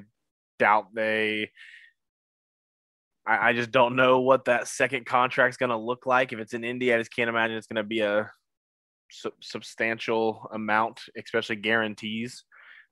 doubt 0.60 0.94
they. 0.94 1.52
I, 3.26 3.50
I 3.50 3.54
just 3.54 3.72
don't 3.72 3.96
know 3.96 4.22
what 4.22 4.46
that 4.46 4.68
second 4.68 5.06
contract's 5.08 5.58
gonna 5.58 5.78
look 5.78 6.06
like. 6.06 6.34
If 6.34 6.40
it's 6.40 6.54
in 6.54 6.64
Indy, 6.64 6.94
I 6.94 7.00
just 7.00 7.14
can't 7.14 7.30
imagine 7.30 7.58
it's 7.58 7.68
gonna 7.68 7.84
be 7.84 8.02
a 8.02 8.30
su- 9.10 9.32
substantial 9.42 10.48
amount, 10.54 11.02
especially 11.18 11.56
guarantees 11.56 12.44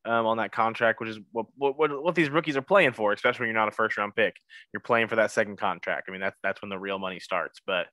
um, 0.05 0.25
on 0.25 0.37
that 0.37 0.51
contract, 0.51 0.99
which 0.99 1.09
is 1.09 1.19
what, 1.31 1.47
what 1.55 1.77
what 1.77 2.15
these 2.15 2.29
rookies 2.29 2.57
are 2.57 2.61
playing 2.61 2.93
for, 2.93 3.13
especially 3.13 3.43
when 3.43 3.47
you're 3.49 3.61
not 3.61 3.67
a 3.67 3.75
first 3.75 3.97
round 3.97 4.15
pick. 4.15 4.35
You're 4.73 4.81
playing 4.81 5.07
for 5.07 5.15
that 5.17 5.31
second 5.31 5.57
contract. 5.57 6.05
I 6.07 6.11
mean, 6.11 6.21
that's 6.21 6.37
that's 6.43 6.61
when 6.61 6.69
the 6.69 6.79
real 6.79 6.99
money 6.99 7.19
starts. 7.19 7.61
But 7.65 7.87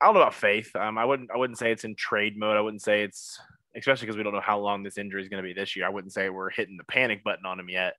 I 0.00 0.06
don't 0.06 0.14
know 0.14 0.22
about 0.22 0.34
faith. 0.34 0.74
Um, 0.76 0.98
I 0.98 1.04
wouldn't 1.04 1.30
I 1.32 1.38
wouldn't 1.38 1.58
say 1.58 1.72
it's 1.72 1.84
in 1.84 1.94
trade 1.94 2.38
mode. 2.38 2.56
I 2.56 2.60
wouldn't 2.60 2.82
say 2.82 3.02
it's 3.02 3.38
especially 3.76 4.06
because 4.06 4.16
we 4.16 4.22
don't 4.22 4.32
know 4.34 4.40
how 4.40 4.58
long 4.58 4.82
this 4.82 4.98
injury 4.98 5.22
is 5.22 5.28
going 5.28 5.42
to 5.42 5.46
be 5.46 5.52
this 5.52 5.74
year. 5.76 5.86
I 5.86 5.90
wouldn't 5.90 6.12
say 6.12 6.28
we're 6.28 6.50
hitting 6.50 6.76
the 6.76 6.84
panic 6.84 7.24
button 7.24 7.46
on 7.46 7.58
him 7.58 7.68
yet. 7.68 7.94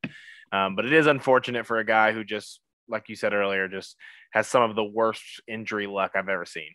Um, 0.51 0.75
but 0.75 0.85
it 0.85 0.93
is 0.93 1.07
unfortunate 1.07 1.65
for 1.65 1.79
a 1.79 1.85
guy 1.85 2.11
who 2.11 2.23
just, 2.23 2.61
like 2.87 3.09
you 3.09 3.15
said 3.15 3.33
earlier, 3.33 3.67
just 3.67 3.95
has 4.31 4.47
some 4.47 4.63
of 4.63 4.75
the 4.75 4.83
worst 4.83 5.41
injury 5.47 5.87
luck 5.87 6.11
I've 6.15 6.29
ever 6.29 6.45
seen. 6.45 6.69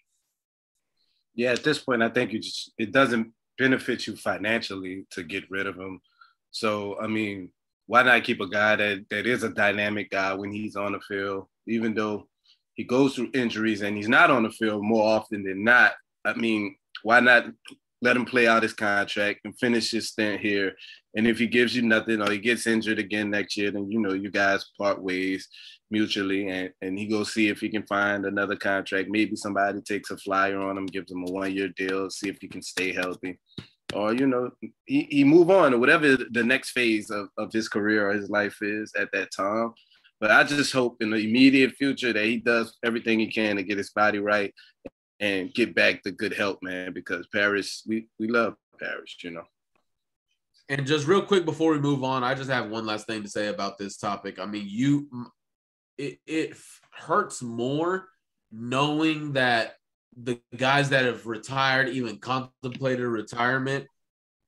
Yeah, 1.35 1.53
at 1.53 1.65
this 1.65 1.79
point, 1.79 2.03
I 2.03 2.09
think 2.09 2.35
it 2.35 2.43
just 2.43 2.73
it 2.77 2.93
doesn't 2.93 3.33
benefit 3.57 4.07
you 4.07 4.17
financially 4.17 5.07
to 5.13 5.23
get 5.23 5.51
rid 5.51 5.67
of 5.67 5.77
him. 5.77 6.01
So 6.51 6.99
I 7.01 7.07
mean, 7.07 7.51
why 7.87 8.03
not 8.03 8.25
keep 8.25 8.41
a 8.41 8.49
guy 8.49 8.77
that 8.77 9.05
that 9.11 9.27
is 9.27 9.43
a 9.43 9.49
dynamic 9.49 10.11
guy 10.11 10.35
when 10.35 10.53
he's 10.53 10.77
on 10.77 10.93
the 10.93 11.01
field, 11.01 11.47
even 11.67 11.95
though 11.95 12.29
he 12.75 12.85
goes 12.85 13.15
through 13.15 13.31
injuries 13.35 13.83
and 13.83 13.97
he's 13.97 14.09
not 14.09 14.31
on 14.31 14.45
the 14.45 14.51
field 14.51 14.85
more 14.85 15.07
often 15.07 15.43
than 15.43 15.65
not. 15.65 15.93
I 16.25 16.35
mean, 16.35 16.77
why 17.03 17.21
not 17.21 17.47
let 18.03 18.17
him 18.17 18.25
play 18.25 18.47
out 18.47 18.63
his 18.63 18.73
contract 18.73 19.41
and 19.45 19.59
finish 19.59 19.91
his 19.91 20.09
stint 20.09 20.41
here? 20.41 20.77
And 21.17 21.27
if 21.27 21.39
he 21.39 21.47
gives 21.47 21.75
you 21.75 21.83
nothing 21.83 22.23
or 22.23 22.31
he 22.31 22.39
gets 22.39 22.67
injured 22.67 22.99
again 22.99 23.31
next 23.31 23.57
year, 23.57 23.71
then 23.71 23.91
you 23.91 24.01
know 24.01 24.13
you 24.13 24.31
guys 24.31 24.71
part 24.79 25.03
ways 25.03 25.49
mutually 25.91 26.49
and, 26.49 26.71
and 26.81 26.97
he 26.97 27.07
goes 27.07 27.35
see 27.35 27.49
if 27.49 27.61
he 27.61 27.69
can 27.69 27.85
find 27.87 28.25
another 28.25 28.55
contract. 28.55 29.09
Maybe 29.11 29.35
somebody 29.35 29.81
takes 29.81 30.13
a 30.13 30.17
flyer 30.17 30.61
on 30.61 30.79
him, 30.79 30.87
gives 30.87 31.11
him 31.11 31.25
a 31.27 31.33
one-year 31.33 31.69
deal, 31.77 32.09
see 32.09 32.29
if 32.29 32.39
he 32.41 32.47
can 32.47 32.63
stay 32.63 32.93
healthy 32.93 33.39
or 33.95 34.15
you 34.15 34.27
know 34.27 34.51
he, 34.87 35.07
he 35.11 35.25
move 35.25 35.51
on 35.51 35.75
or 35.75 35.79
whatever 35.79 36.17
the 36.17 36.45
next 36.45 36.71
phase 36.71 37.11
of, 37.11 37.29
of 37.39 37.53
his 37.53 37.69
career 37.69 38.09
or 38.09 38.13
his 38.13 38.31
life 38.31 38.57
is 38.63 38.93
at 38.99 39.11
that 39.13 39.31
time 39.35 39.73
but 40.21 40.31
i 40.31 40.45
just 40.45 40.73
hope 40.73 40.97
in 41.01 41.11
the 41.11 41.17
immediate 41.17 41.73
future 41.73 42.13
that 42.13 42.25
he 42.25 42.37
does 42.37 42.77
everything 42.85 43.19
he 43.19 43.27
can 43.27 43.57
to 43.57 43.63
get 43.63 43.79
his 43.79 43.91
body 43.91 44.19
right 44.19 44.55
and 45.21 45.53
get 45.53 45.75
back 45.75 46.03
the 46.03 46.11
good 46.11 46.33
help, 46.33 46.59
man. 46.63 46.93
Because 46.93 47.27
Parris, 47.29 47.83
we 47.87 48.09
we 48.19 48.27
love 48.27 48.55
Parris, 48.81 49.17
you 49.23 49.31
know. 49.31 49.45
And 50.69 50.87
just 50.87 51.07
real 51.07 51.23
quick 51.23 51.45
before 51.45 51.73
we 51.73 51.79
move 51.79 52.03
on, 52.03 52.25
I 52.25 52.35
just 52.35 52.51
have 52.51 52.71
one 52.71 52.87
last 52.87 53.07
thing 53.07 53.23
to 53.23 53.29
say 53.29 53.49
about 53.49 53.77
this 53.77 53.97
topic. 53.97 54.39
I 54.39 54.47
mean, 54.47 54.67
you, 54.69 55.09
it, 55.99 56.19
it 56.27 56.57
hurts 56.93 57.43
more 57.43 58.09
knowing 58.53 59.33
that 59.33 59.75
the 60.17 60.41
guys 60.57 60.91
that 60.91 61.05
have 61.05 61.27
retired, 61.27 61.89
even 61.89 62.19
contemplated 62.19 63.07
retirement, 63.07 63.87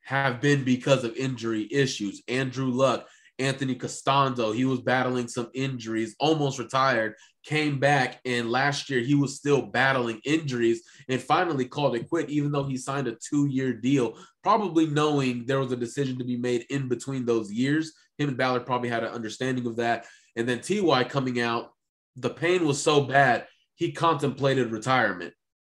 have 0.04 0.40
been 0.40 0.64
because 0.64 1.04
of 1.04 1.16
injury 1.16 1.68
issues. 1.70 2.22
Andrew 2.28 2.70
Luck, 2.70 3.06
Anthony 3.38 3.74
Castonzo, 3.74 4.54
he 4.54 4.64
was 4.64 4.80
battling 4.80 5.28
some 5.28 5.50
injuries, 5.54 6.14
almost 6.18 6.58
retired, 6.58 7.14
came 7.44 7.78
back, 7.78 8.20
and 8.24 8.50
last 8.50 8.90
year 8.90 9.00
he 9.00 9.14
was 9.14 9.36
still 9.36 9.62
battling 9.62 10.20
injuries 10.24 10.82
and 11.08 11.20
finally 11.20 11.66
called 11.66 11.96
it 11.96 12.08
quit, 12.08 12.30
even 12.30 12.52
though 12.52 12.64
he 12.64 12.76
signed 12.76 13.08
a 13.08 13.16
two 13.16 13.46
year 13.46 13.72
deal, 13.72 14.18
probably 14.42 14.86
knowing 14.86 15.44
there 15.46 15.58
was 15.58 15.72
a 15.72 15.76
decision 15.76 16.18
to 16.18 16.24
be 16.24 16.36
made 16.36 16.66
in 16.70 16.88
between 16.88 17.24
those 17.24 17.50
years. 17.50 17.92
Him 18.18 18.28
and 18.28 18.38
Ballard 18.38 18.66
probably 18.66 18.88
had 18.88 19.04
an 19.04 19.12
understanding 19.12 19.66
of 19.66 19.76
that. 19.76 20.06
And 20.36 20.48
then 20.48 20.60
TY 20.60 21.04
coming 21.04 21.40
out, 21.40 21.72
the 22.16 22.30
pain 22.30 22.66
was 22.66 22.82
so 22.82 23.02
bad, 23.02 23.46
he 23.74 23.92
contemplated 23.92 24.70
retirement. 24.70 25.34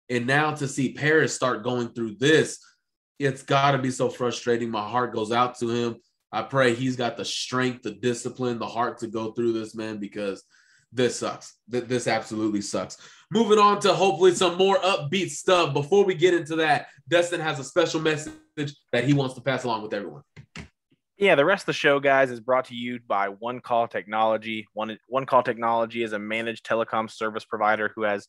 And 0.10 0.28
now 0.28 0.54
to 0.56 0.68
see 0.68 0.94
Parris 0.94 1.34
start 1.34 1.64
going 1.64 1.90
through 1.90 2.16
this, 2.16 2.60
it's 3.18 3.44
got 3.44 3.72
to 3.72 3.78
be 3.78 3.92
so 3.92 4.10
frustrating. 4.10 4.70
My 4.70 4.88
heart 4.88 5.14
goes 5.14 5.32
out 5.32 5.58
to 5.60 5.70
him. 5.70 5.96
I 6.32 6.42
pray 6.42 6.76
he's 6.76 6.96
got 6.96 7.18
the 7.18 7.26
strength, 7.26 7.84
the 7.84 7.92
discipline, 7.92 8.60
the 8.60 8.68
heart 8.68 9.00
to 9.00 9.08
go 9.08 9.32
through 9.32 9.54
this, 9.54 9.74
man, 9.74 9.98
because 9.98 10.44
this 10.92 11.18
sucks. 11.18 11.56
This 11.68 12.08
absolutely 12.08 12.62
sucks. 12.62 12.98
Moving 13.32 13.60
on 13.60 13.80
to 13.82 13.94
hopefully 13.94 14.34
some 14.36 14.58
more 14.58 14.78
upbeat 14.78 15.30
stuff. 15.30 15.74
Before 15.74 16.04
we 16.06 16.14
get 16.14 16.34
into 16.34 16.58
that, 16.58 16.88
Destin 17.08 17.40
has 17.40 17.60
a 17.60 17.64
special 17.64 18.02
message 18.02 18.34
that 18.92 19.06
he 19.06 19.14
wants 19.14 19.36
to 19.36 19.42
pass 19.42 19.64
along 19.64 19.82
with 19.84 19.94
everyone. 19.94 20.24
Yeah, 21.18 21.36
the 21.36 21.46
rest 21.46 21.64
of 21.64 21.68
the 21.68 21.74
show, 21.74 22.02
guys, 22.02 22.30
is 22.30 22.42
brought 22.42 22.66
to 22.66 22.76
you 22.76 23.00
by 23.08 23.30
One 23.30 23.62
Call 23.62 23.88
Technology. 23.88 24.68
One, 24.74 24.98
One 25.08 25.26
Call 25.26 25.44
Technology 25.44 26.04
is 26.04 26.12
a 26.12 26.20
managed 26.20 26.66
telecom 26.66 27.10
service 27.10 27.46
provider 27.46 27.90
who 27.96 28.04
has 28.04 28.28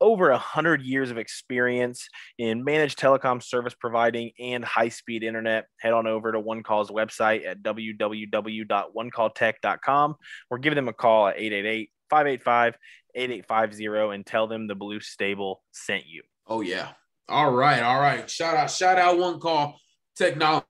over 0.00 0.30
100 0.30 0.80
years 0.82 1.10
of 1.10 1.18
experience 1.18 2.08
in 2.38 2.64
managed 2.64 2.98
telecom 2.98 3.42
service 3.42 3.74
providing 3.74 4.30
and 4.38 4.64
high 4.64 4.88
speed 4.88 5.22
internet. 5.22 5.66
Head 5.78 5.92
on 5.92 6.06
over 6.06 6.32
to 6.32 6.40
OneCall's 6.40 6.90
website 6.90 7.46
at 7.46 7.62
www.onecalltech.com 7.62 10.14
or 10.50 10.58
give 10.58 10.74
them 10.74 10.88
a 10.88 10.92
call 10.92 11.28
at 11.28 11.38
888 11.38 11.90
585 12.08 12.76
8850 13.14 14.14
and 14.14 14.26
tell 14.26 14.46
them 14.46 14.66
the 14.66 14.74
Blue 14.74 15.00
Stable 15.00 15.62
sent 15.72 16.06
you. 16.06 16.22
Oh, 16.46 16.60
yeah. 16.60 16.90
All 17.28 17.52
right. 17.52 17.82
All 17.82 18.00
right. 18.00 18.28
Shout 18.28 18.56
out, 18.56 18.70
shout 18.70 18.98
out 18.98 19.18
One 19.18 19.38
Call 19.38 19.78
Technology. 20.16 20.66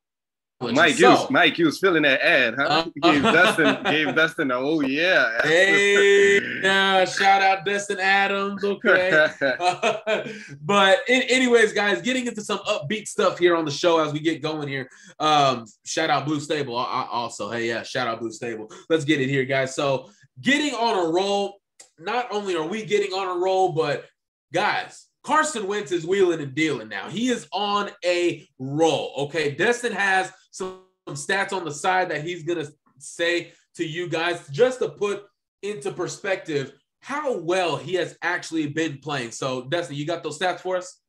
Mike, 0.62 0.98
you 0.98 1.08
was, 1.08 1.30
Mike, 1.30 1.58
you 1.58 1.64
was 1.64 1.78
feeling 1.78 2.02
that 2.02 2.20
ad, 2.20 2.54
huh? 2.58 2.64
Uh, 2.64 2.84
gave 3.02 3.22
Dustin, 3.22 3.82
gave 3.84 4.14
Dustin 4.14 4.50
a 4.50 4.56
oh 4.56 4.82
yeah. 4.82 5.38
Hey, 5.42 6.38
yeah, 6.62 7.04
shout 7.06 7.40
out 7.40 7.64
Dustin 7.64 7.98
Adams, 7.98 8.62
okay. 8.62 9.26
uh, 9.40 10.22
but 10.62 10.98
in, 11.08 11.22
anyways, 11.22 11.72
guys, 11.72 12.02
getting 12.02 12.26
into 12.26 12.42
some 12.42 12.58
upbeat 12.58 13.08
stuff 13.08 13.38
here 13.38 13.56
on 13.56 13.64
the 13.64 13.70
show 13.70 14.04
as 14.04 14.12
we 14.12 14.20
get 14.20 14.42
going 14.42 14.68
here. 14.68 14.90
Um, 15.18 15.64
shout 15.86 16.10
out 16.10 16.26
Blue 16.26 16.40
Stable, 16.40 16.76
also. 16.76 17.50
Hey, 17.50 17.66
yeah, 17.68 17.82
shout 17.82 18.06
out 18.06 18.20
Blue 18.20 18.32
Stable. 18.32 18.70
Let's 18.90 19.06
get 19.06 19.20
it 19.20 19.30
here, 19.30 19.46
guys. 19.46 19.74
So, 19.74 20.10
getting 20.42 20.74
on 20.74 21.06
a 21.06 21.10
roll. 21.10 21.58
Not 21.98 22.28
only 22.30 22.54
are 22.54 22.66
we 22.66 22.84
getting 22.84 23.12
on 23.12 23.36
a 23.36 23.40
roll, 23.40 23.72
but 23.72 24.06
guys, 24.52 25.06
Carson 25.22 25.66
Wentz 25.66 25.92
is 25.92 26.06
wheeling 26.06 26.40
and 26.40 26.54
dealing 26.54 26.88
now. 26.88 27.08
He 27.08 27.28
is 27.28 27.46
on 27.52 27.90
a 28.04 28.46
roll. 28.58 29.12
Okay. 29.18 29.54
Destin 29.54 29.92
has 29.92 30.32
some, 30.50 30.82
stats 31.08 31.52
on 31.52 31.64
the 31.64 31.72
side 31.72 32.08
that 32.08 32.22
he's 32.22 32.44
going 32.44 32.64
to 32.64 32.72
say 32.98 33.50
to 33.74 33.84
you 33.84 34.08
guys 34.08 34.46
just 34.52 34.78
to 34.78 34.88
put 34.88 35.24
into 35.62 35.90
perspective 35.90 36.72
how 37.00 37.36
well 37.38 37.76
he 37.76 37.94
has 37.94 38.16
actually 38.22 38.68
been 38.68 38.98
playing. 38.98 39.32
So, 39.32 39.62
Destin, 39.62 39.96
you 39.96 40.06
got 40.06 40.22
those 40.22 40.38
stats 40.38 40.60
for 40.60 40.76
us? 40.76 41.00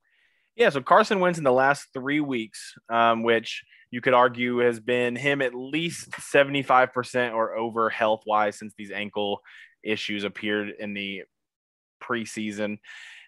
Yeah. 0.55 0.69
So, 0.69 0.81
Carson 0.81 1.19
Wentz 1.19 1.37
in 1.37 1.43
the 1.43 1.51
last 1.51 1.87
three 1.93 2.19
weeks, 2.19 2.73
um, 2.89 3.21
which 3.21 3.63
you 3.91 4.01
could 4.01 4.13
argue 4.13 4.59
has 4.59 4.79
been 4.79 5.15
him 5.15 5.41
at 5.41 5.53
least 5.53 6.09
75% 6.11 7.33
or 7.33 7.55
over 7.55 7.89
health 7.89 8.23
wise 8.25 8.57
since 8.57 8.73
these 8.77 8.91
ankle 8.91 9.41
issues 9.83 10.23
appeared 10.23 10.71
in 10.79 10.93
the 10.93 11.23
preseason. 12.01 12.77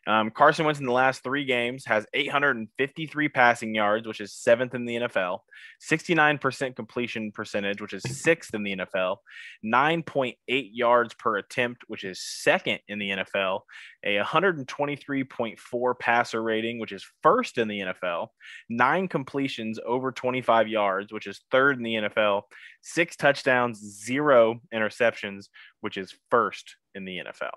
Um, 0.06 0.32
Carson 0.32 0.66
Wentz 0.66 0.80
in 0.80 0.86
the 0.86 0.92
last 0.92 1.24
three 1.24 1.46
games 1.46 1.86
has 1.86 2.06
853 2.14 3.30
passing 3.30 3.74
yards, 3.74 4.06
which 4.06 4.20
is 4.20 4.34
seventh 4.34 4.76
in 4.76 4.86
the 4.86 4.96
NFL, 4.96 5.40
69% 5.82 6.76
completion 6.76 7.32
percentage, 7.32 7.82
which 7.82 7.94
is 7.94 8.04
sixth 8.04 8.54
in 8.54 8.64
the 8.64 8.76
NFL, 8.78 9.18
9.8 9.66 10.36
yards 10.48 11.14
per 11.14 11.38
attempt, 11.38 11.84
which 11.88 12.04
is 12.04 12.22
second 12.22 12.80
in 12.90 13.00
the 13.00 13.10
NFL, 13.12 13.62
a 14.04 14.18
123.4 14.18 16.00
passer 16.00 16.44
rating, 16.44 16.80
which 16.80 16.92
is 16.92 17.06
first 17.22 17.58
in 17.58 17.70
the 17.70 17.80
NFL, 17.80 18.28
nine 18.70 19.08
completions 19.08 19.80
over 19.86 20.12
25 20.12 20.68
yards, 20.68 21.14
which 21.14 21.28
is 21.28 21.42
third 21.50 21.78
in 21.78 21.84
the 21.84 21.96
NFL, 21.96 22.44
six 22.82 23.16
touchdowns, 23.16 23.80
zero 23.80 24.60
interceptions, 24.74 25.46
which 25.80 25.98
is 25.98 26.14
first 26.30 26.76
in 26.94 27.06
the 27.06 27.20
NFL. 27.20 27.52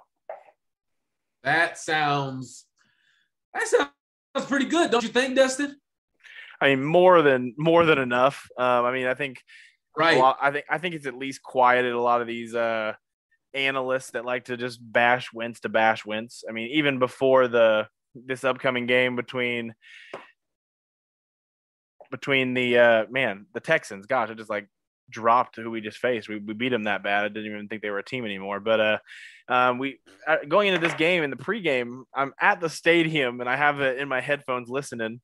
That 1.46 1.78
sounds 1.78 2.66
that 3.54 3.68
sounds 3.68 4.46
pretty 4.48 4.66
good, 4.66 4.90
don't 4.90 5.04
you 5.04 5.09
think, 5.09 5.37
Dustin? 5.37 5.76
I 6.61 6.70
mean, 6.74 6.85
more 6.85 7.22
than 7.22 7.54
more 7.56 7.87
than 7.87 7.98
enough. 7.98 8.48
Um, 8.59 8.85
I 8.85 8.92
mean, 8.92 9.06
I 9.06 9.14
think 9.14 9.40
right. 9.96 10.18
Lot, 10.18 10.38
I 10.42 10.50
think 10.50 10.64
I 10.68 10.78
think 10.78 10.96
it's 10.96 11.06
at 11.06 11.16
least 11.16 11.42
quieted 11.42 11.92
a 11.92 12.00
lot 12.00 12.20
of 12.20 12.26
these 12.26 12.52
uh, 12.52 12.94
analysts 13.54 14.11
that 14.11 14.24
like 14.24 14.46
to 14.46 14.56
just 14.56 14.80
bash 14.82 15.32
Wentz 15.32 15.61
to 15.61 15.68
bash 15.68 16.04
Wentz. 16.04 16.42
I 16.48 16.52
mean, 16.52 16.70
even 16.72 16.98
before 16.98 17.46
the 17.46 17.87
this 18.14 18.42
upcoming 18.42 18.87
game 18.87 19.14
between 19.14 19.74
between 22.11 22.54
the 22.54 22.78
uh, 22.78 23.04
man 23.09 23.46
the 23.54 23.61
Texans. 23.61 24.06
Gosh, 24.06 24.30
I 24.30 24.35
just 24.35 24.50
like 24.50 24.68
dropped 25.10 25.56
who 25.56 25.70
we 25.70 25.80
just 25.80 25.98
faced. 25.98 26.28
We, 26.28 26.38
we 26.38 26.54
beat 26.54 26.70
them 26.70 26.84
that 26.84 27.02
bad. 27.02 27.24
I 27.24 27.28
didn't 27.28 27.46
even 27.46 27.68
think 27.68 27.82
they 27.82 27.90
were 27.90 27.98
a 27.98 28.04
team 28.04 28.24
anymore. 28.24 28.60
But 28.60 28.80
uh, 28.80 28.98
um, 29.48 29.78
we 29.78 29.98
uh, 30.26 30.38
going 30.48 30.68
into 30.68 30.80
this 30.80 30.94
game 30.94 31.22
in 31.22 31.30
the 31.30 31.36
pregame, 31.36 32.04
I'm 32.14 32.32
at 32.40 32.60
the 32.60 32.70
stadium 32.70 33.40
and 33.40 33.48
I 33.48 33.56
have 33.56 33.80
it 33.80 33.98
in 33.98 34.08
my 34.08 34.20
headphones 34.20 34.68
listening. 34.68 35.20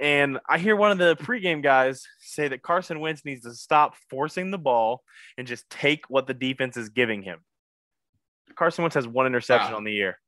And 0.00 0.38
I 0.48 0.58
hear 0.58 0.76
one 0.76 0.92
of 0.92 0.98
the 0.98 1.16
pregame 1.16 1.62
guys 1.62 2.04
say 2.20 2.48
that 2.48 2.62
Carson 2.62 3.00
Wentz 3.00 3.24
needs 3.24 3.42
to 3.42 3.54
stop 3.54 3.96
forcing 4.08 4.50
the 4.50 4.58
ball 4.58 5.02
and 5.36 5.46
just 5.46 5.68
take 5.70 6.08
what 6.08 6.26
the 6.26 6.34
defense 6.34 6.76
is 6.76 6.88
giving 6.88 7.22
him. 7.22 7.40
Carson 8.56 8.82
Wentz 8.82 8.94
has 8.94 9.08
one 9.08 9.26
interception 9.26 9.72
wow. 9.72 9.78
on 9.78 9.84
the 9.84 9.92
year. 9.92 10.18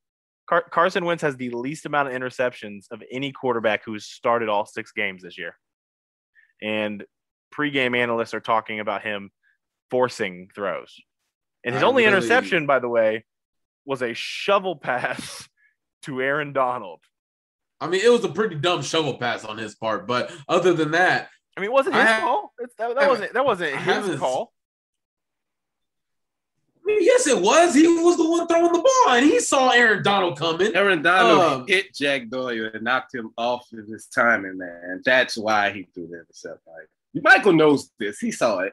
Car- 0.48 0.66
Carson 0.68 1.04
Wentz 1.04 1.22
has 1.22 1.36
the 1.36 1.50
least 1.50 1.86
amount 1.86 2.08
of 2.08 2.14
interceptions 2.14 2.86
of 2.90 3.02
any 3.12 3.30
quarterback 3.30 3.84
who's 3.84 4.06
started 4.06 4.48
all 4.48 4.66
six 4.66 4.90
games 4.90 5.22
this 5.22 5.38
year. 5.38 5.56
And 6.60 7.04
pregame 7.54 7.96
analysts 7.96 8.34
are 8.34 8.40
talking 8.40 8.80
about 8.80 9.02
him 9.02 9.30
forcing 9.90 10.48
throws. 10.54 11.00
And 11.64 11.74
his 11.74 11.82
I 11.82 11.86
only 11.86 12.04
really... 12.04 12.16
interception, 12.16 12.66
by 12.66 12.78
the 12.78 12.88
way, 12.88 13.24
was 13.84 14.02
a 14.02 14.14
shovel 14.14 14.76
pass 14.76 15.48
to 16.02 16.22
Aaron 16.22 16.52
Donald. 16.52 17.00
I 17.80 17.88
mean, 17.88 18.02
it 18.04 18.10
was 18.10 18.24
a 18.24 18.28
pretty 18.28 18.56
dumb 18.56 18.82
shovel 18.82 19.14
pass 19.14 19.44
on 19.44 19.56
his 19.56 19.74
part, 19.74 20.06
but 20.06 20.30
other 20.48 20.74
than 20.74 20.90
that, 20.90 21.30
I 21.56 21.60
mean, 21.60 21.70
it 21.70 21.72
wasn't 21.72 21.96
his 21.96 22.04
have, 22.04 22.22
call. 22.22 22.52
It's, 22.58 22.74
that, 22.76 22.94
that 22.94 23.08
wasn't 23.08 23.32
that 23.32 23.44
wasn't 23.44 23.76
his 23.76 24.18
call. 24.18 24.52
I 26.76 26.86
mean, 26.86 26.98
yes, 27.02 27.26
it 27.26 27.40
was. 27.40 27.74
He 27.74 27.86
was 27.86 28.16
the 28.16 28.28
one 28.28 28.46
throwing 28.46 28.72
the 28.72 28.78
ball, 28.78 29.14
and 29.14 29.24
he 29.24 29.40
saw 29.40 29.70
Aaron 29.70 30.02
Donald 30.02 30.38
coming. 30.38 30.74
Aaron 30.74 31.02
Donald 31.02 31.40
um, 31.40 31.66
hit 31.66 31.94
Jack 31.94 32.28
Doyle 32.28 32.70
and 32.72 32.82
knocked 32.82 33.14
him 33.14 33.30
off 33.36 33.66
of 33.72 33.86
his 33.86 34.06
timing, 34.06 34.58
man. 34.58 35.02
That's 35.04 35.36
why 35.36 35.72
he 35.72 35.84
threw 35.94 36.08
the 36.08 36.20
intercept. 36.20 36.60
Like, 36.66 36.88
Michael 37.14 37.52
knows 37.52 37.90
this. 37.98 38.18
He 38.18 38.30
saw 38.30 38.60
it. 38.60 38.72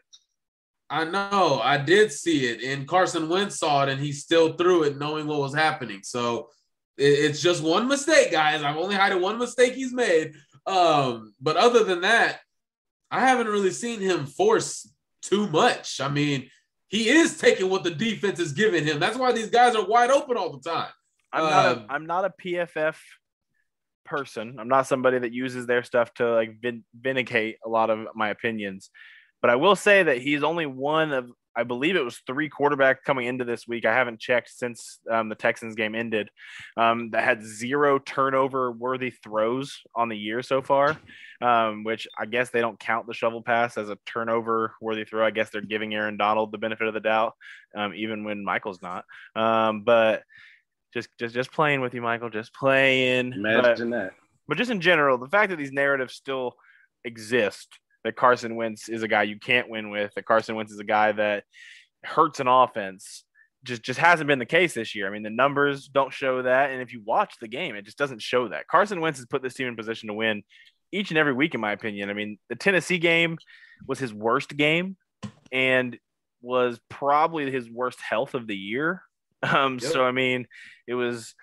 I 0.90 1.04
know. 1.04 1.60
I 1.62 1.78
did 1.78 2.12
see 2.12 2.46
it, 2.46 2.64
and 2.64 2.88
Carson 2.88 3.28
Wentz 3.28 3.60
saw 3.60 3.84
it, 3.84 3.90
and 3.90 4.00
he 4.00 4.12
still 4.12 4.54
threw 4.54 4.84
it, 4.84 4.98
knowing 4.98 5.28
what 5.28 5.40
was 5.40 5.54
happening. 5.54 6.00
So 6.04 6.50
it's 6.98 7.42
just 7.42 7.62
one 7.62 7.88
mistake, 7.88 8.32
guys. 8.32 8.64
I've 8.64 8.78
only 8.78 8.96
had 8.96 9.14
one 9.20 9.38
mistake 9.38 9.74
he's 9.74 9.94
made. 9.94 10.34
Um, 10.66 11.34
but 11.42 11.58
other 11.58 11.84
than 11.84 12.02
that, 12.02 12.40
I 13.12 13.22
haven't 13.22 13.48
really 13.48 13.72
seen 13.72 14.00
him 14.00 14.26
force 14.26 14.92
too 15.22 15.48
much. 15.48 16.02
I 16.02 16.10
mean, 16.10 16.50
he 16.88 17.10
is 17.10 17.38
taking 17.38 17.70
what 17.70 17.84
the 17.84 17.92
defense 17.92 18.40
is 18.40 18.54
giving 18.54 18.84
him. 18.84 19.00
That's 19.00 19.18
why 19.18 19.32
these 19.32 19.50
guys 19.50 19.76
are 19.76 19.86
wide 19.86 20.10
open 20.10 20.38
all 20.38 20.58
the 20.58 20.70
time. 20.70 20.90
I'm 21.32 21.44
not 21.44 21.66
um, 21.66 21.86
I'm 21.90 22.06
not 22.06 22.26
a 22.26 22.34
PFF 22.42 22.96
person. 24.08 24.58
I'm 24.60 24.68
not 24.68 24.88
somebody 24.88 25.20
that 25.20 25.34
uses 25.34 25.68
their 25.68 25.84
stuff 25.84 26.14
to 26.16 26.34
like 26.34 26.58
vindicate 27.00 27.58
a 27.66 27.70
lot 27.70 27.90
of 27.90 28.08
my 28.16 28.30
opinions. 28.30 28.90
But 29.42 29.52
I 29.52 29.56
will 29.56 29.76
say 29.76 30.04
that 30.04 30.18
he's 30.18 30.44
only 30.44 30.66
one 30.66 31.14
of 31.14 31.30
I 31.58 31.64
believe 31.64 31.96
it 31.96 32.06
was 32.06 32.22
three 32.28 32.52
quarterbacks 32.52 33.02
coming 33.04 33.26
into 33.26 33.44
this 33.44 33.68
week. 33.68 33.84
I 33.84 33.94
haven't 33.94 34.20
checked 34.20 34.52
since 34.56 35.00
um, 35.10 35.28
the 35.28 35.34
Texans 35.34 35.74
game 35.74 35.96
ended. 35.96 36.30
Um, 36.78 37.10
that 37.10 37.24
had 37.24 37.44
zero 37.44 37.98
turnover 37.98 38.72
worthy 38.72 39.10
throws 39.10 39.82
on 39.96 40.08
the 40.08 40.16
year 40.16 40.44
so 40.44 40.62
far, 40.62 40.96
um, 41.42 41.84
which 41.84 42.08
I 42.16 42.28
guess 42.28 42.52
they 42.52 42.62
don't 42.62 42.80
count 42.80 43.08
the 43.08 43.14
shovel 43.16 43.42
pass 43.42 43.76
as 43.76 43.90
a 43.90 43.98
turnover 44.06 44.76
worthy 44.80 45.04
throw. 45.04 45.26
I 45.26 45.32
guess 45.32 45.50
they're 45.50 45.62
giving 45.62 45.96
Aaron 45.96 46.16
Donald 46.16 46.52
the 46.52 46.60
benefit 46.60 46.88
of 46.88 46.94
the 46.94 47.00
doubt, 47.00 47.34
um, 47.76 47.96
even 47.96 48.24
when 48.24 48.46
Michael's 48.46 48.84
not. 48.84 49.06
Um, 49.36 49.82
but 49.82 50.22
just 50.94 51.10
just 51.20 51.34
just 51.36 51.52
playing 51.52 51.82
with 51.82 51.94
you, 51.94 52.02
Michael. 52.02 52.30
Just 52.30 52.54
playing. 52.54 53.34
Imagine 53.34 53.90
but, 53.90 53.98
that. 53.98 54.14
But 54.48 54.58
just 54.58 54.72
in 54.72 54.82
general, 54.82 55.18
the 55.18 55.28
fact 55.28 55.50
that 55.50 55.58
these 55.58 55.72
narratives 55.72 56.14
still 56.14 56.56
exist 57.04 57.68
that 58.04 58.16
Carson 58.16 58.56
Wentz 58.56 58.90
is 58.90 59.04
a 59.04 59.08
guy 59.08 59.24
you 59.24 59.40
can't 59.40 59.70
win 59.70 59.90
with, 59.90 60.12
that 60.16 60.26
Carson 60.26 60.56
Wentz 60.56 60.72
is 60.72 60.80
a 60.80 60.86
guy 60.86 61.12
that 61.12 61.44
hurts 62.04 62.40
an 62.40 62.48
offense. 62.48 63.24
Just 63.64 63.84
just 63.84 64.00
hasn't 64.00 64.28
been 64.28 64.40
the 64.40 64.46
case 64.46 64.74
this 64.74 64.96
year. 64.96 65.08
I 65.08 65.10
mean, 65.10 65.24
the 65.24 65.30
numbers 65.30 65.88
don't 65.88 66.14
show 66.14 66.42
that, 66.44 66.72
and 66.72 66.82
if 66.82 66.94
you 66.94 67.02
watch 67.06 67.36
the 67.42 67.48
game, 67.48 67.76
it 67.76 67.86
just 67.86 67.98
doesn't 67.98 68.22
show 68.22 68.48
that. 68.50 68.68
Carson 68.68 69.02
Wentz 69.02 69.20
has 69.20 69.26
put 69.26 69.42
this 69.42 69.56
team 69.56 69.68
in 69.68 69.76
position 69.76 70.08
to 70.08 70.14
win 70.14 70.44
each 70.92 71.12
and 71.12 71.18
every 71.18 71.34
week, 71.34 71.54
in 71.54 71.60
my 71.60 71.74
opinion. 71.74 72.10
I 72.10 72.14
mean, 72.14 72.38
the 72.50 72.56
Tennessee 72.56 72.98
game 72.98 73.38
was 73.88 74.00
his 74.00 74.14
worst 74.14 74.56
game, 74.56 74.96
and 75.52 75.98
was 76.42 76.80
probably 76.90 77.52
his 77.52 77.70
worst 77.70 78.00
health 78.00 78.36
of 78.36 78.48
the 78.48 78.56
year. 78.56 79.02
Um, 79.48 79.80
yep. 79.82 79.92
So 79.92 80.04
I 80.04 80.12
mean, 80.12 80.48
it 80.88 80.96
was 80.96 81.34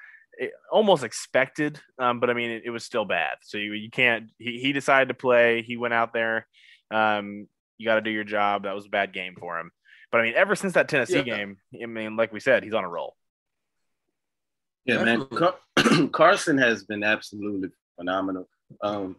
almost 0.71 1.05
expected, 1.05 1.81
um, 1.99 2.21
but 2.21 2.31
I 2.31 2.35
mean, 2.35 2.51
it, 2.51 2.63
it, 2.67 2.71
was 2.71 2.85
still 2.85 3.05
bad. 3.05 3.37
So 3.43 3.59
you, 3.59 3.73
you 3.73 3.91
can't. 3.91 4.31
He, 4.39 4.59
he 4.59 4.73
decided 4.73 5.09
to 5.09 5.15
play. 5.15 5.63
He 5.63 5.77
went 5.77 5.95
out 5.95 6.13
there. 6.13 6.47
Um, 6.91 7.47
you 7.79 7.87
got 7.87 7.97
to 7.97 8.01
do 8.01 8.11
your 8.11 8.25
job. 8.25 8.65
That 8.65 8.75
was 8.75 8.87
a 8.87 8.91
bad 8.91 9.13
game 9.13 9.37
for 9.39 9.59
him. 9.59 9.71
But 10.11 10.21
I 10.21 10.25
mean, 10.25 10.35
ever 10.35 10.55
since 10.55 10.75
that 10.75 10.89
Tennessee 10.89 11.17
yeah. 11.19 11.23
game, 11.23 11.57
I 11.83 11.87
mean, 11.87 12.17
like 12.17 12.33
we 12.33 12.41
said, 12.41 12.63
he's 12.63 12.75
on 12.75 12.85
a 12.85 12.89
roll. 12.89 13.17
Yeah, 14.85 15.03
man. 15.03 15.27
Car- 15.27 15.57
Carson 16.13 16.59
has 16.59 16.85
been 16.85 17.03
absolutely 17.03 17.71
phenomenal. 17.97 18.49
Um, 18.83 19.17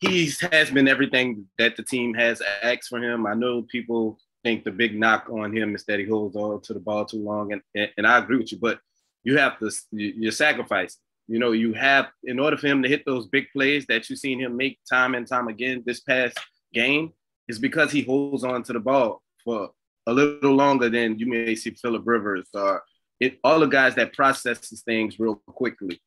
he 0.00 0.30
has 0.50 0.70
been 0.70 0.88
everything 0.88 1.46
that 1.58 1.76
the 1.76 1.82
team 1.82 2.14
has 2.14 2.42
asked 2.62 2.88
for 2.88 2.98
him. 2.98 3.26
I 3.26 3.34
know 3.34 3.62
people 3.70 4.18
think 4.42 4.64
the 4.64 4.70
big 4.70 4.98
knock 4.98 5.28
on 5.30 5.54
him 5.56 5.74
is 5.74 5.84
that 5.84 5.98
he 5.98 6.06
holds 6.06 6.36
on 6.36 6.60
to 6.62 6.74
the 6.74 6.80
ball 6.80 7.04
too 7.04 7.22
long, 7.22 7.52
and, 7.52 7.62
and, 7.74 7.90
and 7.96 8.06
I 8.06 8.18
agree 8.18 8.38
with 8.38 8.52
you. 8.52 8.58
But 8.58 8.80
you 9.24 9.36
have 9.38 9.58
to 9.58 9.70
you're 9.92 10.32
sacrificing. 10.32 11.00
You 11.28 11.38
know, 11.38 11.52
you 11.52 11.72
have 11.74 12.08
in 12.24 12.40
order 12.40 12.56
for 12.56 12.66
him 12.66 12.82
to 12.82 12.88
hit 12.88 13.04
those 13.06 13.28
big 13.28 13.46
plays 13.52 13.86
that 13.86 14.08
you've 14.08 14.18
seen 14.18 14.40
him 14.40 14.56
make 14.56 14.78
time 14.88 15.14
and 15.14 15.26
time 15.26 15.48
again 15.48 15.82
this 15.86 16.00
past 16.00 16.38
game, 16.72 17.12
is 17.48 17.58
because 17.58 17.92
he 17.92 18.02
holds 18.02 18.44
on 18.44 18.62
to 18.64 18.72
the 18.72 18.80
ball 18.80 19.22
for 19.44 19.70
a 20.06 20.12
little 20.12 20.54
longer 20.54 20.88
than 20.88 21.18
you 21.18 21.26
may 21.26 21.54
see 21.54 21.70
Philip 21.70 22.02
Rivers 22.04 22.48
or 22.54 22.82
it, 23.20 23.38
all 23.44 23.60
the 23.60 23.66
guys 23.66 23.94
that 23.96 24.14
processes 24.14 24.82
things 24.82 25.20
real 25.20 25.36
quickly. 25.46 26.00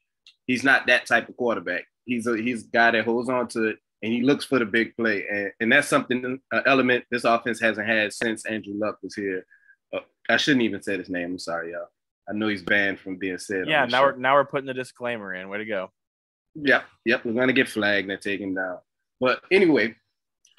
He's 0.48 0.64
not 0.64 0.88
that 0.88 1.06
type 1.06 1.30
of 1.30 1.38
quarterback. 1.38 1.86
He's 2.06 2.28
a 2.28 2.36
he's 2.36 2.66
a 2.66 2.68
guy 2.68 2.92
that 2.92 3.06
holds 3.06 3.30
on 3.30 3.48
to 3.50 3.76
and 4.04 4.12
he 4.12 4.22
looks 4.22 4.44
for 4.44 4.60
the 4.60 4.66
big 4.66 4.96
play, 4.98 5.26
and, 5.32 5.52
and 5.62 5.72
that's 5.72 5.88
something 5.88 6.40
an 6.52 6.64
element 6.66 7.06
this 7.10 7.24
offense 7.24 7.60
hasn't 7.60 7.88
had 7.88 8.14
since 8.14 8.46
Andrew 8.46 8.74
Luck 8.76 8.98
was 9.02 9.16
here. 9.16 9.46
Uh, 9.94 10.00
I 10.30 10.36
shouldn't 10.36 10.64
even 10.64 10.84
say 10.84 10.98
his 10.98 11.10
name. 11.10 11.32
I'm 11.32 11.40
sorry, 11.40 11.72
y'all. 11.72 11.88
I 12.30 12.34
know 12.34 12.50
he's 12.50 12.62
banned 12.62 13.00
from 13.00 13.18
being 13.18 13.38
said. 13.38 13.66
Yeah, 13.66 13.86
now 13.86 14.00
show. 14.00 14.04
we're 14.04 14.16
now 14.18 14.36
we're 14.36 14.46
putting 14.46 14.68
the 14.68 14.74
disclaimer 14.74 15.34
in. 15.34 15.48
Way 15.48 15.60
to 15.60 15.66
go. 15.66 15.90
Yep, 16.56 16.86
yep. 17.06 17.26
We're 17.26 17.34
gonna 17.34 17.54
get 17.54 17.70
flagged 17.70 18.12
and 18.12 18.22
taken 18.22 18.54
down. 18.54 18.80
But 19.22 19.42
anyway, 19.52 19.96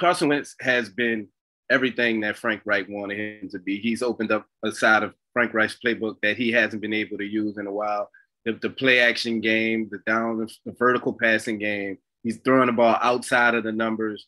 Carson 0.01 0.29
Wentz 0.29 0.57
has 0.61 0.89
been 0.89 1.29
everything 1.71 2.21
that 2.21 2.39
Frank 2.39 2.63
Reich 2.65 2.87
wanted 2.89 3.19
him 3.19 3.51
to 3.51 3.59
be. 3.59 3.79
He's 3.79 4.03
opened 4.03 4.33
up 4.33 4.47
a 4.65 4.73
side 4.73 5.03
of 5.03 5.15
Frank 5.35 5.53
Reich's 5.53 5.79
playbook 5.85 6.17
that 6.23 6.39
he 6.39 6.51
hasn't 6.51 6.81
been 6.81 6.95
able 6.95 7.19
to 7.19 7.25
use 7.25 7.59
in 7.59 7.67
a 7.67 7.73
while. 7.73 8.11
The, 8.47 8.53
the 8.53 8.71
play 8.71 9.01
action 9.01 9.41
game, 9.41 9.89
the 9.91 9.99
down, 10.07 10.47
the 10.65 10.73
vertical 10.79 11.13
passing 11.13 11.59
game. 11.59 11.99
He's 12.25 12.39
throwing 12.39 12.67
the 12.67 12.73
ball 12.73 12.99
outside 13.01 13.55
of 13.55 13.63
the 13.63 13.71
numbers. 13.71 14.27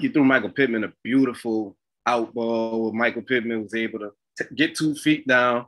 He 0.00 0.08
threw 0.08 0.24
Michael 0.24 0.50
Pittman 0.50 0.82
a 0.82 0.92
beautiful 1.04 1.76
out 2.06 2.32
ball 2.34 2.92
Michael 2.92 3.22
Pittman 3.22 3.62
was 3.62 3.74
able 3.74 3.98
to 3.98 4.12
t- 4.38 4.54
get 4.54 4.74
two 4.74 4.94
feet 4.94 5.26
down, 5.26 5.66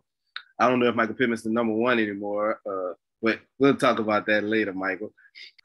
I 0.59 0.69
don't 0.69 0.81
know 0.81 0.89
if 0.89 0.95
Michael 0.95 1.15
Pittman's 1.15 1.43
the 1.43 1.51
number 1.51 1.73
one 1.73 1.99
anymore, 1.99 2.61
uh, 2.69 2.95
but 3.23 3.41
we'll 3.59 3.77
talk 3.77 3.99
about 3.99 4.27
that 4.27 4.45
later, 4.45 4.73
Michael. 4.73 5.13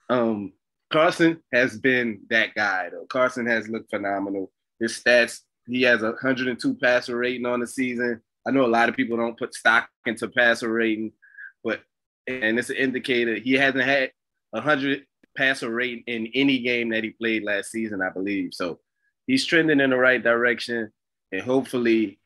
Um, 0.10 0.54
Carson 0.92 1.42
has 1.52 1.78
been 1.78 2.22
that 2.30 2.54
guy, 2.54 2.90
though. 2.92 3.06
Carson 3.10 3.48
has 3.48 3.68
looked 3.68 3.90
phenomenal. 3.90 4.52
His 4.80 4.94
stats, 4.94 5.40
he 5.68 5.82
has 5.84 6.04
a 6.04 6.12
102 6.12 6.76
passer 6.76 7.18
rating 7.18 7.46
on 7.46 7.60
the 7.60 7.68
season. 7.68 8.22
I 8.46 8.52
know 8.52 8.66
a 8.66 8.68
lot 8.68 8.90
of 8.90 8.96
people 8.96 9.18
don't 9.18 9.38
put 9.38 9.56
stock 9.56 9.90
into 10.06 10.28
passer 10.28 10.72
rating, 10.72 11.14
but 11.64 11.82
and 12.28 12.58
it's 12.58 12.70
an 12.70 12.78
indicator 12.78 13.36
he 13.36 13.54
hasn't 13.54 13.84
had 13.84 14.12
a 14.54 14.60
100 14.60 15.06
passer 15.36 15.70
rate 15.70 16.04
in 16.08 16.28
any 16.34 16.60
game 16.60 16.90
that 16.90 17.04
he 17.04 17.12
played 17.12 17.44
last 17.44 17.72
season, 17.72 18.02
I 18.02 18.10
believe. 18.10 18.54
So 18.54 18.80
he's 19.28 19.46
trending 19.46 19.80
in 19.80 19.90
the 19.90 19.98
right 19.98 20.22
direction, 20.22 20.92
and 21.32 21.42
hopefully. 21.42 22.20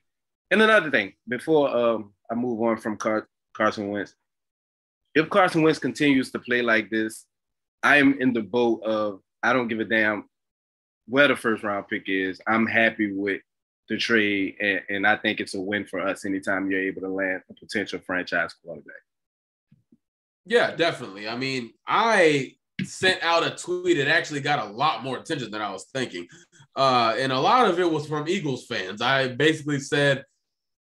And 0.50 0.62
another 0.62 0.90
thing, 0.90 1.14
before 1.28 1.76
um, 1.76 2.14
I 2.32 2.36
move 2.36 2.62
on 2.62 2.78
from 2.78 2.98
Car- 2.98 3.28
Carson 3.54 3.90
Wentz. 3.90 4.16
If 5.14 5.30
Carson 5.30 5.62
Wentz 5.64 5.80
continues 5.80 6.32
to 6.32 6.40
play 6.40 6.62
like 6.62 6.90
this, 6.90 7.26
I 7.84 7.98
am 7.98 8.20
in 8.22 8.34
the 8.34 8.42
boat 8.42 8.84
of 8.84 9.22
I 9.42 9.54
don't 9.54 9.68
give 9.68 9.80
a 9.80 9.86
damn 9.86 10.30
where 11.08 11.28
the 11.28 11.36
first 11.36 11.64
round 11.64 11.88
pick 11.88 12.04
is. 12.08 12.40
I'm 12.48 12.68
happy 12.68 13.14
with 13.14 13.42
the 13.90 13.98
trade, 13.98 14.56
and, 14.60 14.82
and 14.90 15.08
I 15.08 15.16
think 15.16 15.40
it's 15.40 15.56
a 15.56 15.60
win 15.60 15.86
for 15.86 16.00
us 16.00 16.26
anytime 16.26 16.70
you're 16.70 16.82
able 16.82 17.02
to 17.02 17.10
land 17.10 17.42
a 17.50 17.54
potential 17.54 18.00
franchise 18.06 18.54
quarterback. 18.64 18.96
Yeah, 20.46 20.76
definitely. 20.76 21.28
I 21.28 21.36
mean, 21.36 21.74
I 21.86 22.56
sent 22.88 23.22
out 23.24 23.46
a 23.46 23.52
tweet 23.52 23.98
that 23.98 24.08
actually 24.08 24.42
got 24.42 24.68
a 24.68 24.72
lot 24.72 25.04
more 25.04 25.18
attention 25.18 25.52
than 25.52 25.62
I 25.62 25.72
was 25.72 25.86
thinking. 25.94 26.28
Uh, 26.76 27.16
and 27.18 27.32
a 27.32 27.40
lot 27.40 27.68
of 27.68 27.80
it 27.80 27.90
was 27.90 28.08
from 28.08 28.28
Eagles 28.28 28.66
fans. 28.66 29.02
I 29.02 29.30
basically 29.30 29.80
said, 29.80 30.24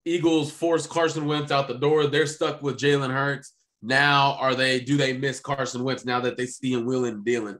Eagles 0.05 0.51
force 0.51 0.85
Carson 0.85 1.25
Wentz 1.25 1.51
out 1.51 1.67
the 1.67 1.75
door. 1.75 2.07
They're 2.07 2.25
stuck 2.25 2.61
with 2.61 2.77
Jalen 2.77 3.11
Hurts. 3.11 3.53
Now, 3.81 4.37
are 4.39 4.55
they? 4.55 4.79
Do 4.79 4.97
they 4.97 5.13
miss 5.13 5.39
Carson 5.39 5.83
Wentz 5.83 6.05
now 6.05 6.21
that 6.21 6.37
they 6.37 6.45
see 6.45 6.73
him 6.73 6.85
willing 6.85 7.15
and 7.15 7.25
dealing? 7.25 7.57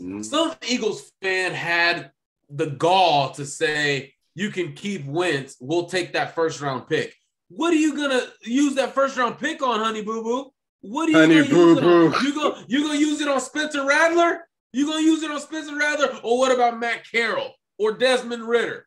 Mm-hmm. 0.00 0.22
Some 0.22 0.54
Eagles 0.68 1.10
fan 1.22 1.52
had 1.52 2.10
the 2.50 2.66
gall 2.66 3.30
to 3.32 3.46
say, 3.46 4.12
"You 4.34 4.50
can 4.50 4.74
keep 4.74 5.06
Wentz. 5.06 5.56
We'll 5.60 5.86
take 5.86 6.12
that 6.12 6.34
first 6.34 6.60
round 6.60 6.88
pick." 6.88 7.14
What 7.48 7.72
are 7.72 7.76
you 7.76 7.96
gonna 7.96 8.22
use 8.42 8.74
that 8.74 8.94
first 8.94 9.16
round 9.16 9.38
pick 9.38 9.62
on, 9.62 9.80
Honey 9.80 10.02
Boo 10.02 10.22
Boo? 10.22 10.52
What 10.82 11.08
are 11.08 11.12
you 11.12 11.18
honey 11.18 11.34
gonna 11.36 11.48
boo 11.48 11.70
use 11.70 11.80
boo. 11.80 12.06
it 12.06 12.14
on? 12.14 12.24
You 12.24 12.34
go 12.34 12.56
you 12.68 12.86
gonna 12.86 12.98
use 12.98 13.20
it 13.20 13.28
on 13.28 13.40
Spencer 13.40 13.86
Rattler? 13.86 14.46
You 14.72 14.86
gonna 14.86 15.02
use 15.02 15.22
it 15.22 15.30
on 15.30 15.40
Spencer 15.40 15.76
Rattler? 15.76 16.20
Or 16.22 16.38
what 16.38 16.52
about 16.52 16.78
Matt 16.78 17.02
Corral 17.10 17.54
or 17.78 17.92
Desmond 17.92 18.46
Ridder? 18.48 18.86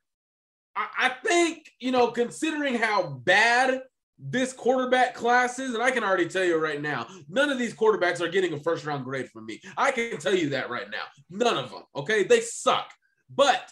I, 0.75 1.12
think, 1.25 1.71
you 1.79 1.91
know, 1.91 2.12
considering 2.12 2.75
how 2.75 3.03
bad 3.03 3.81
this 4.19 4.53
quarterback 4.53 5.13
class 5.13 5.60
is, 5.60 5.73
and 5.73 5.81
I 5.81 5.91
can 5.91 6.03
already 6.03 6.27
tell 6.27 6.43
you 6.43 6.58
right 6.58 6.81
now, 6.81 7.08
none 7.29 7.49
of 7.49 7.58
these 7.58 7.73
quarterbacks 7.73 8.21
are 8.21 8.27
getting 8.27 8.53
a 8.53 8.60
first 8.60 8.86
round 8.86 9.05
grade 9.05 9.29
from 9.29 9.45
me. 9.45 9.62
I 9.77 9.91
can 9.91 10.17
tell 10.17 10.36
you 10.36 10.49
that 10.49 10.69
right 10.69 10.89
now. 10.89 11.03
None 11.29 11.58
of 11.58 11.71
them. 11.71 11.84
Okay. 11.95 12.23
They 12.23 12.41
suck. 12.41 12.91
But 13.34 13.69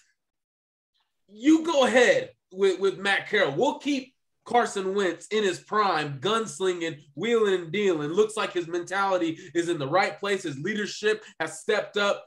you 1.28 1.64
go 1.66 1.86
ahead 1.86 2.32
with, 2.52 2.80
with 2.80 2.98
Matt 2.98 3.28
Corral. 3.28 3.54
We'll 3.56 3.80
keep 3.80 4.12
Carson 4.46 4.94
Wentz 4.94 5.28
in 5.28 5.44
his 5.44 5.60
prime, 5.60 6.20
gunslinging, 6.20 7.00
wheeling 7.16 7.54
and 7.54 7.72
dealing. 7.72 8.10
Looks 8.10 8.36
like 8.36 8.54
his 8.54 8.68
mentality 8.68 9.38
is 9.54 9.70
in 9.70 9.80
the 9.80 9.88
right 9.88 10.20
place. 10.20 10.44
His 10.44 10.60
leadership 10.60 11.24
has 11.40 11.60
stepped 11.60 11.98
up. 11.98 12.26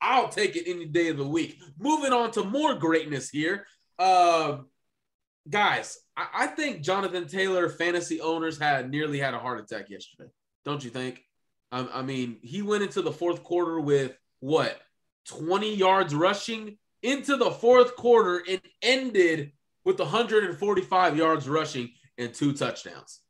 I'll 0.00 0.28
take 0.28 0.56
it 0.56 0.68
any 0.68 0.86
day 0.86 1.08
of 1.08 1.16
the 1.16 1.26
week. 1.26 1.60
Moving 1.78 2.12
on 2.12 2.30
to 2.32 2.44
more 2.44 2.74
greatness 2.74 3.30
here. 3.30 3.66
Uh, 3.98 4.58
guys, 5.48 5.98
I, 6.16 6.26
I 6.34 6.46
think 6.48 6.82
Jonathan 6.82 7.26
Taylor 7.26 7.68
fantasy 7.68 8.20
owners 8.20 8.58
had 8.58 8.90
nearly 8.90 9.18
had 9.18 9.34
a 9.34 9.38
heart 9.38 9.60
attack 9.60 9.88
yesterday. 9.88 10.28
Don't 10.64 10.84
you 10.84 10.90
think? 10.90 11.22
I, 11.72 11.86
I 11.94 12.02
mean, 12.02 12.38
he 12.42 12.60
went 12.60 12.82
into 12.82 13.00
the 13.00 13.12
fourth 13.12 13.42
quarter 13.42 13.80
with 13.80 14.12
what 14.40 14.78
20 15.28 15.74
yards 15.74 16.14
rushing 16.14 16.76
into 17.02 17.36
the 17.36 17.50
fourth 17.50 17.96
quarter 17.96 18.42
and 18.48 18.60
ended 18.82 19.52
with 19.84 19.98
145 19.98 21.16
yards 21.16 21.48
rushing 21.48 21.90
and 22.18 22.32
two 22.32 22.52
touchdowns. 22.52 23.20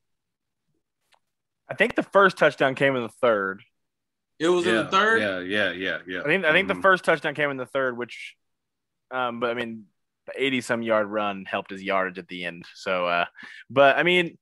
I 1.69 1.75
think 1.75 1.95
the 1.95 2.03
first 2.03 2.37
touchdown 2.37 2.75
came 2.75 2.95
in 2.97 3.03
the 3.03 3.09
third. 3.09 3.63
It 4.39 4.49
was 4.49 4.67
yeah, 4.67 4.73
in 4.73 4.77
the 4.79 4.85
third. 4.91 5.23
Yeah, 5.23 5.41
yeah, 5.41 5.73
yeah, 5.73 5.99
yeah. 6.07 6.21
I 6.21 6.25
think 6.25 6.45
I 6.45 6.53
think 6.53 6.69
mm-hmm. 6.69 6.79
the 6.79 6.83
first 6.83 7.05
touchdown 7.05 7.35
came 7.35 7.51
in 7.51 7.57
the 7.57 7.67
third, 7.67 7.97
which, 7.97 8.35
um, 9.11 9.41
but 9.41 9.51
I 9.51 9.55
mean, 9.55 9.85
the 10.27 10.33
80 10.37 10.61
some 10.61 10.83
yard 10.83 11.07
run 11.07 11.45
helped 11.45 11.71
his 11.71 11.83
yardage 11.83 12.19
at 12.19 12.29
the 12.29 12.45
end. 12.45 12.65
So, 12.75 13.07
uh, 13.07 13.27
but 13.71 13.97
I 13.97 14.03
mean, 14.03 14.39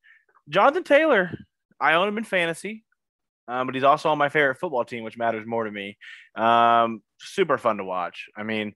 Jonathan 0.49 0.85
Taylor, 0.85 1.31
I 1.81 1.95
own 1.95 2.09
him 2.09 2.19
in 2.19 2.25
fantasy, 2.25 2.85
um, 3.49 3.67
but 3.67 3.75
he's 3.75 3.85
also 3.85 4.09
on 4.09 4.19
my 4.19 4.29
favorite 4.29 4.59
football 4.59 4.85
team, 4.85 5.05
which 5.05 5.19
matters 5.19 5.47
more 5.47 5.65
to 5.65 5.71
me. 5.71 5.99
Um, 6.35 7.03
super 7.19 7.59
fun 7.59 7.77
to 7.77 7.85
watch. 7.85 8.29
I 8.37 8.43
mean, 8.43 8.75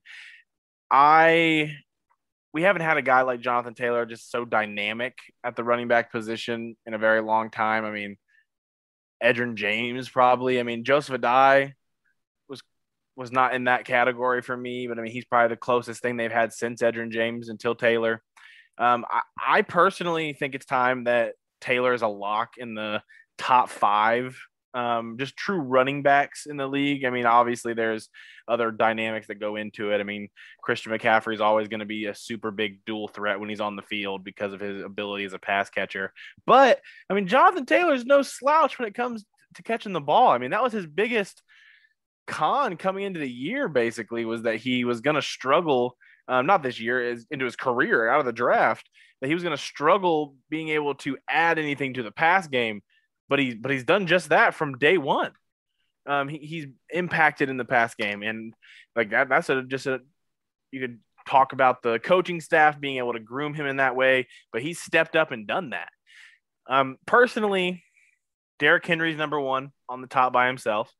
I 0.91 1.75
we 2.53 2.63
haven't 2.63 2.81
had 2.81 2.97
a 2.97 3.01
guy 3.01 3.21
like 3.21 3.41
Jonathan 3.41 3.73
Taylor 3.73 4.05
just 4.05 4.31
so 4.31 4.45
dynamic 4.45 5.17
at 5.43 5.55
the 5.55 5.63
running 5.63 5.87
back 5.87 6.11
position 6.11 6.75
in 6.85 6.93
a 6.93 6.97
very 6.97 7.21
long 7.21 7.49
time. 7.49 7.85
I 7.85 7.91
mean, 7.91 8.17
Edgerrin 9.23 9.55
James 9.55 10.09
probably. 10.09 10.59
I 10.59 10.63
mean, 10.63 10.83
Joseph 10.83 11.19
Addai 11.19 11.73
was 12.47 12.61
was 13.15 13.31
not 13.31 13.53
in 13.53 13.65
that 13.65 13.85
category 13.85 14.41
for 14.41 14.55
me, 14.55 14.87
but 14.87 14.97
I 14.97 15.01
mean, 15.01 15.11
he's 15.11 15.25
probably 15.25 15.49
the 15.49 15.59
closest 15.59 16.01
thing 16.01 16.17
they've 16.17 16.31
had 16.31 16.53
since 16.53 16.81
Edgerrin 16.81 17.11
James 17.11 17.49
until 17.49 17.75
Taylor. 17.75 18.21
Um, 18.77 19.05
I, 19.09 19.21
I 19.57 19.61
personally 19.63 20.33
think 20.33 20.53
it's 20.53 20.65
time 20.65 21.05
that 21.05 21.33
Taylor 21.61 21.93
is 21.93 22.03
a 22.03 22.07
lock 22.07 22.51
in 22.57 22.75
the 22.75 23.01
top 23.37 23.69
five 23.69 24.39
um, 24.77 25.17
just 25.17 25.35
true 25.35 25.57
running 25.57 26.03
backs 26.03 26.45
in 26.45 26.55
the 26.55 26.67
league. 26.67 27.03
I 27.03 27.09
mean, 27.09 27.25
obviously 27.25 27.73
there's 27.73 28.09
other 28.47 28.69
dynamics 28.69 29.25
that 29.25 29.39
go 29.39 29.55
into 29.55 29.91
it. 29.91 29.99
I 29.99 30.03
mean, 30.03 30.29
Christian 30.61 30.91
McCaffrey 30.91 31.33
is 31.33 31.41
always 31.41 31.67
going 31.67 31.79
to 31.79 31.85
be 31.87 32.05
a 32.05 32.13
super 32.13 32.51
big 32.51 32.85
dual 32.85 33.07
threat 33.07 33.39
when 33.39 33.49
he's 33.49 33.59
on 33.59 33.75
the 33.75 33.81
field 33.81 34.23
because 34.23 34.53
of 34.53 34.59
his 34.59 34.83
ability 34.83 35.25
as 35.25 35.33
a 35.33 35.39
pass 35.39 35.71
catcher. 35.71 36.13
But 36.45 36.79
I 37.09 37.15
mean, 37.15 37.27
Jonathan 37.27 37.65
Taylor 37.65 37.95
is 37.95 38.05
no 38.05 38.21
slouch 38.21 38.77
when 38.77 38.87
it 38.87 38.93
comes 38.93 39.25
to 39.55 39.63
catching 39.63 39.93
the 39.93 39.99
ball. 39.99 40.29
I 40.29 40.37
mean, 40.37 40.51
that 40.51 40.61
was 40.61 40.73
his 40.73 40.85
biggest 40.85 41.41
con 42.27 42.77
coming 42.77 43.03
into 43.03 43.19
the 43.19 43.29
year. 43.29 43.67
Basically, 43.67 44.25
was 44.25 44.43
that 44.43 44.57
he 44.57 44.85
was 44.85 45.01
going 45.01 45.15
to 45.15 45.23
struggle. 45.23 45.97
Um, 46.27 46.45
not 46.45 46.61
this 46.61 46.79
year, 46.79 47.01
is 47.01 47.25
into 47.31 47.45
his 47.45 47.55
career 47.55 48.07
out 48.09 48.19
of 48.19 48.27
the 48.27 48.31
draft. 48.31 48.87
That 49.21 49.27
he 49.27 49.33
was 49.33 49.41
going 49.41 49.57
to 49.57 49.61
struggle 49.61 50.35
being 50.51 50.69
able 50.69 50.93
to 50.95 51.17
add 51.27 51.57
anything 51.57 51.95
to 51.95 52.03
the 52.03 52.11
pass 52.11 52.47
game 52.47 52.83
but 53.29 53.39
he's 53.39 53.55
but 53.55 53.71
he's 53.71 53.83
done 53.83 54.07
just 54.07 54.29
that 54.29 54.53
from 54.53 54.77
day 54.77 54.97
one. 54.97 55.31
Um, 56.05 56.29
he, 56.29 56.37
he's 56.37 56.67
impacted 56.89 57.49
in 57.49 57.57
the 57.57 57.65
pass 57.65 57.95
game, 57.95 58.23
and 58.23 58.53
like 58.95 59.11
that, 59.11 59.29
that's 59.29 59.49
a 59.49 59.63
just 59.63 59.87
a 59.87 59.99
you 60.71 60.79
could 60.79 60.99
talk 61.27 61.53
about 61.53 61.83
the 61.83 61.99
coaching 61.99 62.41
staff 62.41 62.79
being 62.79 62.97
able 62.97 63.13
to 63.13 63.19
groom 63.19 63.53
him 63.53 63.65
in 63.65 63.77
that 63.77 63.95
way, 63.95 64.27
but 64.51 64.61
he's 64.61 64.79
stepped 64.79 65.15
up 65.15 65.31
and 65.31 65.47
done 65.47 65.71
that. 65.71 65.89
Um, 66.69 66.97
personally, 67.05 67.83
Derrick 68.59 68.85
Henry's 68.85 69.17
number 69.17 69.39
one 69.39 69.71
on 69.89 70.01
the 70.01 70.07
top 70.07 70.33
by 70.33 70.47
himself. 70.47 70.91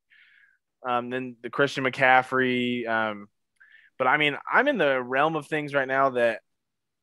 Um, 0.88 1.10
then 1.10 1.36
the 1.42 1.50
Christian 1.50 1.84
McCaffrey. 1.84 2.88
Um, 2.88 3.28
but 3.98 4.08
I 4.08 4.18
mean, 4.18 4.38
I'm 4.52 4.68
in 4.68 4.78
the 4.78 5.02
realm 5.02 5.36
of 5.36 5.48
things 5.48 5.74
right 5.74 5.88
now 5.88 6.12
that 6.12 6.42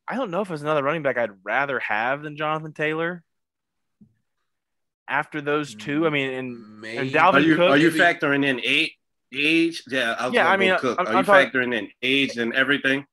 I 0.07 0.15
don't 0.15 0.31
know 0.31 0.41
if 0.41 0.47
there's 0.47 0.61
another 0.61 0.83
running 0.83 1.03
back 1.03 1.17
I'd 1.17 1.31
rather 1.43 1.79
have 1.79 2.21
than 2.21 2.37
Jonathan 2.37 2.73
Taylor 2.73 3.23
after 5.07 5.41
those 5.41 5.75
two. 5.75 6.07
I 6.07 6.09
mean, 6.09 6.31
and, 6.31 6.85
and 6.85 7.11
Dalvin 7.11 7.33
are 7.33 7.39
you, 7.39 7.55
Cook. 7.55 7.69
Are 7.71 7.77
you 7.77 7.91
factoring 7.91 8.45
in 8.45 8.59
eight 8.63 8.93
age? 9.33 9.83
Yeah, 9.87 10.15
I 10.17 10.29
yeah. 10.29 10.49
I 10.49 10.57
mean, 10.57 10.77
Cook. 10.77 10.99
I'm, 10.99 11.07
are 11.07 11.09
I'm 11.11 11.17
you 11.17 11.23
talking, 11.23 11.49
factoring 11.51 11.77
in 11.77 11.89
age 12.01 12.37
and 12.37 12.53
everything? 12.53 13.05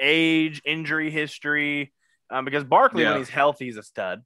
Age, 0.00 0.62
injury 0.64 1.10
history, 1.10 1.92
um, 2.30 2.44
because 2.44 2.64
Barkley 2.64 3.02
Yeah. 3.02 3.10
when 3.10 3.18
he's 3.18 3.28
healthy 3.28 3.68
is 3.68 3.76
a 3.76 3.82
stud. 3.82 4.22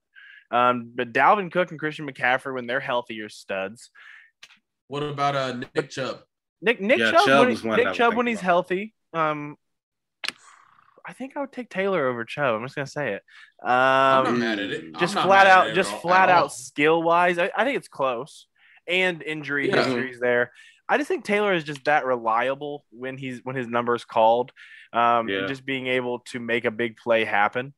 Um, 0.51 0.93
but 0.95 1.13
Dalvin 1.13 1.51
Cook 1.51 1.71
and 1.71 1.81
Christian 1.81 2.07
McCaffrey 2.07 2.53
when 2.55 2.67
they're 2.67 2.81
healthy 2.81 3.21
are 3.23 3.29
studs. 3.31 3.91
What 4.89 5.03
about 5.03 5.35
uh 5.35 5.63
Nick 5.75 5.89
Chubb? 5.91 6.21
Nick 6.61 6.81
Nick 6.81 6.99
Yeah, 6.99 7.13
Chubb, 7.13 7.27
Chubb 7.27 7.41
when, 7.41 7.49
was 7.49 7.63
he, 7.63 7.69
one 7.69 7.81
I 7.81 7.85
Nick 7.85 7.95
Chubb 7.95 8.15
when 8.15 8.27
he's 8.27 8.39
about. 8.39 8.45
healthy. 8.45 8.95
Um, 9.15 9.57
I 11.07 11.13
think 11.13 11.37
I 11.37 11.41
would 11.41 11.53
take 11.53 11.69
Taylor 11.71 12.07
over 12.07 12.25
Chubb. 12.25 12.55
I'm 12.55 12.63
just 12.65 12.75
gonna 12.75 12.87
say 12.87 13.15
it. 13.15 13.23
I'm 13.63 14.25
not 14.25 14.27
Um, 14.29 14.39
mad 14.39 14.59
at 14.59 14.71
it. 14.71 14.97
Just 14.99 15.15
flat 15.15 15.47
out, 15.47 15.75
just 15.75 15.93
all- 15.93 16.01
flat 16.01 16.29
out 16.29 16.53
skill 16.53 17.03
wise, 17.03 17.39
I, 17.39 17.51
I 17.57 17.65
think 17.65 17.77
it's 17.77 17.89
close. 17.89 18.47
And 18.87 19.23
injury 19.23 19.69
Yeah. 19.69 19.77
history's 19.85 20.21
there. 20.21 20.53
I 20.89 20.99
just 20.99 21.09
think 21.09 21.25
Taylor 21.25 21.55
is 21.55 21.65
just 21.65 21.85
that 21.85 22.05
reliable 22.05 22.85
when 22.91 23.17
he's 23.17 23.41
when 23.45 23.57
his 23.57 23.67
number's 23.69 24.05
called. 24.05 24.53
Um, 24.93 25.29
Yeah. 25.29 25.39
and 25.41 25.49
just 25.49 25.65
being 25.65 25.87
able 25.87 26.19
to 26.31 26.39
make 26.41 26.65
a 26.65 26.71
big 26.71 26.97
play 26.99 27.25
happen. 27.25 27.73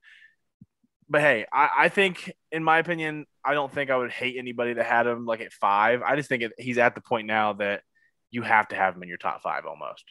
But 1.09 1.21
hey, 1.21 1.47
I, 1.53 1.69
I 1.79 1.89
think, 1.91 2.33
in 2.51 2.65
my 2.65 2.79
opinion, 2.79 3.27
I 3.45 3.53
don't 3.55 3.71
think 3.73 3.91
I 3.91 3.97
would 3.97 4.11
hate 4.11 4.37
anybody 4.39 4.73
that 4.73 4.87
had 4.87 5.07
him 5.07 5.27
like 5.27 5.41
at 5.41 5.53
five. 5.53 6.03
I 6.03 6.17
just 6.17 6.29
think 6.29 6.43
it, 6.43 6.53
he's 6.59 6.79
at 6.79 6.95
the 6.95 7.01
point 7.03 7.27
now 7.27 7.53
that 7.55 7.83
you 8.31 8.43
have 8.43 8.67
to 8.69 8.77
have 8.77 8.97
him 8.97 9.03
in 9.03 9.09
your 9.09 9.19
top 9.19 9.43
five 9.43 9.65
almost. 9.67 10.05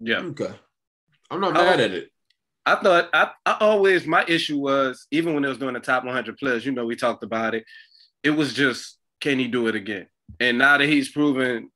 Yeah. 0.00 0.18
Okay. 0.20 0.54
I'm 1.30 1.40
not 1.40 1.52
mad 1.52 1.80
at 1.80 1.90
it. 1.90 2.10
I 2.66 2.76
thought 2.76 3.10
I, 3.12 3.30
I 3.44 3.56
always 3.60 4.06
my 4.06 4.24
issue 4.26 4.58
was 4.58 5.06
even 5.10 5.34
when 5.34 5.44
it 5.44 5.48
was 5.48 5.58
doing 5.58 5.74
the 5.74 5.80
top 5.80 6.04
100 6.04 6.38
players, 6.38 6.64
you 6.64 6.72
know, 6.72 6.86
we 6.86 6.96
talked 6.96 7.22
about 7.22 7.54
it. 7.54 7.64
It 8.22 8.30
was 8.30 8.54
just 8.54 8.98
can 9.20 9.38
he 9.38 9.48
do 9.48 9.68
it 9.68 9.74
again? 9.74 10.06
And 10.40 10.58
now 10.58 10.78
that 10.78 10.88
he's 10.88 11.10
proven 11.10 11.70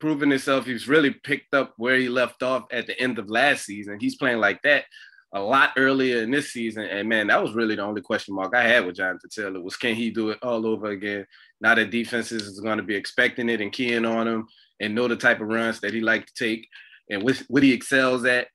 proven 0.00 0.30
himself, 0.30 0.66
he's 0.66 0.88
really 0.88 1.10
picked 1.10 1.54
up 1.54 1.74
where 1.76 1.96
he 1.96 2.08
left 2.08 2.42
off 2.42 2.64
at 2.72 2.88
the 2.88 2.98
end 3.00 3.20
of 3.20 3.30
last 3.30 3.64
season. 3.64 3.98
He's 4.00 4.16
playing 4.16 4.38
like 4.38 4.60
that 4.62 4.84
a 5.32 5.40
lot 5.40 5.70
earlier 5.76 6.22
in 6.22 6.30
this 6.30 6.52
season. 6.52 6.84
And 6.84 7.08
man, 7.08 7.28
that 7.28 7.40
was 7.40 7.54
really 7.54 7.76
the 7.76 7.82
only 7.82 8.02
question 8.02 8.34
mark 8.34 8.54
I 8.54 8.64
had 8.64 8.84
with 8.84 8.96
Jonathan 8.96 9.30
Taylor 9.30 9.60
was 9.60 9.76
can 9.76 9.94
he 9.94 10.10
do 10.10 10.30
it 10.30 10.38
all 10.42 10.66
over 10.66 10.88
again? 10.88 11.26
Now 11.60 11.74
that 11.74 11.90
defenses 11.90 12.42
is 12.42 12.60
going 12.60 12.78
to 12.78 12.82
be 12.82 12.96
expecting 12.96 13.48
it 13.48 13.60
and 13.60 13.72
keying 13.72 14.04
on 14.04 14.28
him 14.28 14.48
and 14.80 14.94
know 14.94 15.08
the 15.08 15.16
type 15.16 15.40
of 15.40 15.48
runs 15.48 15.80
that 15.80 15.94
he 15.94 16.00
like 16.00 16.26
to 16.26 16.34
take 16.34 16.68
and 17.08 17.22
what 17.22 17.62
he 17.62 17.72
excels 17.72 18.24
at. 18.24 18.48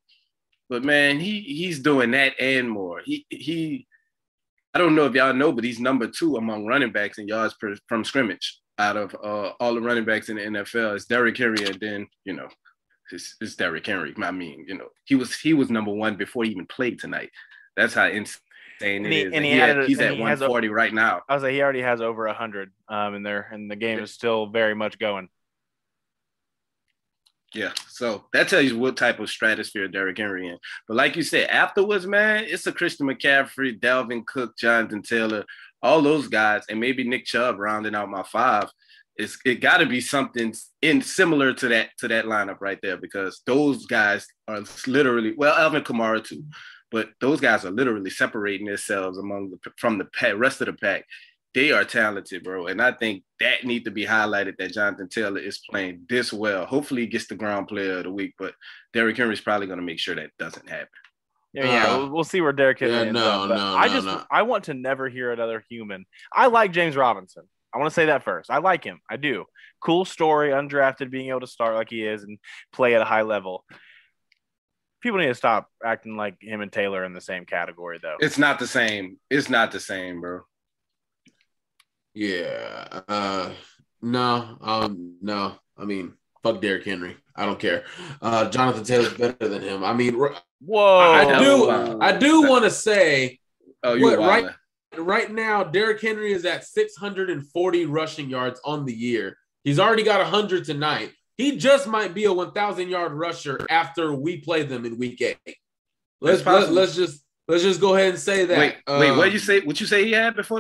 But 0.70 0.84
man, 0.84 1.20
he 1.20 1.42
he's 1.42 1.80
doing 1.80 2.12
that 2.12 2.34
and 2.40 2.70
more. 2.70 3.02
He 3.04 3.26
he 3.30 3.88
I 4.74 4.80
don't 4.80 4.96
know 4.96 5.06
if 5.06 5.14
y'all 5.16 5.34
know, 5.34 5.52
but 5.52 5.64
he's 5.64 5.80
number 5.80 6.08
two 6.08 6.36
among 6.38 6.66
running 6.66 6.92
backs 6.92 7.18
in 7.18 7.28
yards 7.28 7.56
per, 7.56 7.76
from 7.88 8.04
scrimmage 8.04 8.60
out 8.78 8.96
of 8.98 9.16
uh, 9.24 9.54
all 9.60 9.74
the 9.74 9.82
running 9.82 10.06
backs 10.06 10.30
in 10.30 10.36
the 10.36 10.44
NFL. 10.44 10.96
It's 10.96 11.06
Derrick 11.06 11.38
Henry, 11.38 11.66
and 11.66 11.80
then 11.80 12.08
you 12.26 12.34
know, 12.34 12.48
it's, 13.12 13.36
it's 13.42 13.56
Derrick 13.56 13.86
Henry. 13.86 14.14
I 14.22 14.32
mean, 14.32 14.66
you 14.68 14.78
know, 14.78 14.90
he 15.06 15.16
was 15.16 15.36
he 15.40 15.54
was 15.54 15.70
number 15.70 15.92
one 15.92 16.16
before 16.16 16.44
he 16.44 16.52
even 16.52 16.68
played 16.68 17.00
tonight. 17.00 17.30
That's 17.76 17.94
how 17.94 18.08
insane 18.08 18.36
And 18.82 19.06
he- 19.06 19.22
is. 19.22 19.34
and 19.34 19.46
he 19.46 19.52
he 19.52 19.58
had- 19.58 19.78
a- 19.80 19.86
he's 19.88 20.00
at 20.00 20.14
he 20.14 20.22
has 20.22 20.42
a- 20.42 20.50
140 20.50 20.70
right 20.70 20.94
now. 20.94 21.22
I 21.30 21.34
was 21.34 21.44
like, 21.44 21.54
he 21.54 21.62
already 21.62 21.82
has 21.82 22.02
over 22.02 22.28
a 22.28 22.34
hundred 22.34 22.72
um, 22.90 23.16
in 23.16 23.24
there, 23.24 23.48
and 23.52 23.72
the 23.72 23.76
game 23.76 24.00
is 24.00 24.12
still 24.14 24.48
very 24.48 24.76
much 24.76 25.00
going. 25.00 25.30
Yeah, 27.58 27.72
so 27.88 28.26
that 28.34 28.50
tells 28.50 28.66
you 28.66 28.78
what 28.78 28.98
type 28.98 29.20
of 29.20 29.32
stratosphere 29.32 29.88
Derrick 29.88 30.20
Henry 30.20 30.48
in. 30.48 30.60
But 30.88 30.96
like 30.96 31.16
you 31.16 31.24
said, 31.24 31.50
afterwards, 31.50 32.06
man, 32.06 32.44
it's 32.48 32.68
a 32.68 32.72
Christian 32.72 33.08
McCaffrey, 33.08 33.80
Dalvin 33.80 34.28
Cook, 34.28 34.56
Jonathan 34.56 35.02
Taylor, 35.02 35.44
all 35.82 36.04
those 36.04 36.28
guys, 36.28 36.62
and 36.70 36.80
maybe 36.80 37.04
Nick 37.04 37.26
Chubb 37.26 37.58
rounding 37.58 37.96
out 37.96 38.12
my 38.12 38.22
five. 38.22 38.70
It's 39.16 39.40
it 39.44 39.56
got 39.56 39.78
to 39.78 39.88
be 39.88 40.02
something 40.02 40.54
in 40.84 41.02
similar 41.02 41.52
to 41.52 41.68
that 41.70 41.90
to 41.98 42.08
that 42.10 42.26
lineup 42.26 42.58
right 42.60 42.78
there 42.84 42.98
because 42.98 43.42
those 43.48 43.88
guys 43.88 44.28
are 44.48 44.62
literally 44.86 45.34
well, 45.36 45.58
Alvin 45.58 45.82
Kamara 45.82 46.24
too, 46.24 46.44
but 46.92 47.10
those 47.20 47.42
guys 47.42 47.66
are 47.66 47.72
literally 47.72 48.12
separating 48.12 48.68
themselves 48.68 49.18
among 49.18 49.50
the 49.50 49.72
from 49.80 49.98
the 49.98 50.06
pack, 50.06 50.36
rest 50.38 50.62
of 50.62 50.68
the 50.68 50.74
pack. 50.74 51.06
They 51.58 51.72
are 51.72 51.84
talented, 51.84 52.44
bro, 52.44 52.68
and 52.68 52.80
I 52.80 52.92
think 52.92 53.24
that 53.40 53.64
need 53.64 53.86
to 53.86 53.90
be 53.90 54.06
highlighted 54.06 54.58
that 54.58 54.74
Jonathan 54.74 55.10
Taylor 55.10 55.40
is 55.40 55.60
playing 55.68 56.06
this 56.08 56.32
well. 56.32 56.68
Hopefully, 56.68 57.02
he 57.02 57.08
gets 57.08 57.26
the 57.26 57.34
ground 57.34 57.68
player 57.68 57.98
of 57.98 58.04
the 58.04 58.12
week, 58.12 58.36
but 58.38 58.54
Derrick 58.94 59.18
Henry's 59.18 59.42
probably 59.42 59.66
going 59.66 59.80
to 59.80 59.86
make 59.86 59.98
sure 59.98 60.14
that 60.14 60.30
doesn't 60.38 60.70
happen. 60.70 60.88
Yeah, 61.54 61.66
yeah. 61.66 61.86
Uh, 61.88 61.98
we'll, 61.98 62.10
we'll 62.12 62.24
see 62.24 62.42
where 62.42 62.54
Derrick 62.54 62.78
Henry 62.78 62.94
yeah, 62.94 63.02
ends 63.02 63.14
no, 63.16 63.28
up. 63.28 63.50
but 63.50 63.56
no, 63.56 63.76
I 63.76 63.88
just 63.88 64.06
no. 64.06 64.24
I 64.30 64.44
want 64.44 64.66
to 64.66 64.76
never 64.76 65.10
hear 65.10 65.32
another 65.32 65.64
human. 65.68 66.06
I 66.32 66.46
like 66.46 66.74
James 66.74 66.96
Robinson. 66.96 67.50
I 67.74 67.80
want 67.80 67.90
to 67.90 67.96
say 67.96 68.06
that 68.06 68.22
first. 68.22 68.52
I 68.52 68.60
like 68.60 68.84
him. 68.84 69.02
I 69.10 69.18
do. 69.18 69.46
Cool 69.82 70.06
story, 70.06 70.52
undrafted, 70.52 71.10
being 71.10 71.30
able 71.30 71.40
to 71.40 71.48
start 71.48 71.74
like 71.74 71.90
he 71.90 72.06
is 72.06 72.22
and 72.22 72.38
play 72.72 72.94
at 72.94 73.02
a 73.02 73.06
high 73.06 73.24
level. 73.24 73.66
People 75.02 75.18
need 75.18 75.26
to 75.26 75.34
stop 75.34 75.70
acting 75.84 76.18
like 76.18 76.36
him 76.40 76.62
and 76.62 76.72
Taylor 76.72 77.04
in 77.04 77.14
the 77.14 77.22
same 77.22 77.46
category, 77.46 77.98
though. 78.00 78.18
It's 78.20 78.38
not 78.38 78.60
the 78.60 78.68
same. 78.68 79.18
It's 79.32 79.50
not 79.50 79.72
the 79.72 79.80
same, 79.80 80.22
bro. 80.22 80.42
Yeah. 82.18 83.02
Uh 83.08 83.52
no. 84.02 84.58
Um 84.62 85.18
no. 85.22 85.54
I 85.78 85.86
mean, 85.86 86.14
fuck 86.42 86.62
Derrick 86.62 86.84
Henry. 86.86 87.16
I 87.36 87.46
don't 87.46 87.60
care. 87.60 87.84
Uh 88.22 88.50
Jonathan 88.50 88.84
Taylor's 88.84 89.14
better 89.14 89.48
than 89.48 89.62
him. 89.62 89.84
I 89.84 89.94
mean, 89.94 90.16
Whoa! 90.60 90.98
I 91.00 91.40
do. 91.40 92.00
I 92.02 92.18
do 92.18 92.50
want 92.50 92.64
to 92.64 92.72
say 92.72 93.40
Oh, 93.84 93.94
you 93.94 94.06
What, 94.06 94.18
right? 94.20 94.46
right? 94.46 94.54
right 94.98 95.32
now 95.32 95.64
Derrick 95.64 96.02
Henry 96.02 96.34
is 96.34 96.46
at 96.46 96.64
640 96.66 97.86
rushing 97.86 98.30
yards 98.30 98.60
on 98.66 98.86
the 98.86 98.94
year. 98.94 99.38
He's 99.64 99.80
already 99.80 100.02
got 100.04 100.20
100 100.20 100.66
tonight. 100.66 101.12
He 101.38 101.58
just 101.58 101.88
might 101.88 102.16
be 102.16 102.24
a 102.24 102.34
1000 102.34 102.90
yard 102.90 103.12
rusher 103.14 103.60
after 103.70 104.12
we 104.14 104.38
play 104.38 104.64
them 104.64 104.86
in 104.86 104.98
week 104.98 105.22
8. 105.22 105.38
Let's 106.20 106.40
That's 106.40 106.42
possible. 106.42 106.74
let, 106.74 106.90
us 106.90 106.96
just 106.96 107.24
let's 107.48 107.62
just 107.62 107.80
go 107.80 107.94
ahead 107.96 108.10
and 108.10 108.20
say 108.20 108.46
that. 108.46 108.58
Wait, 108.58 108.76
wait. 108.88 109.12
Um, 109.12 109.18
What 109.18 109.32
you 109.32 109.38
say? 109.38 109.60
What 109.60 109.80
you 109.80 109.86
say 109.86 110.04
he 110.06 110.14
had 110.14 110.36
before 110.36 110.60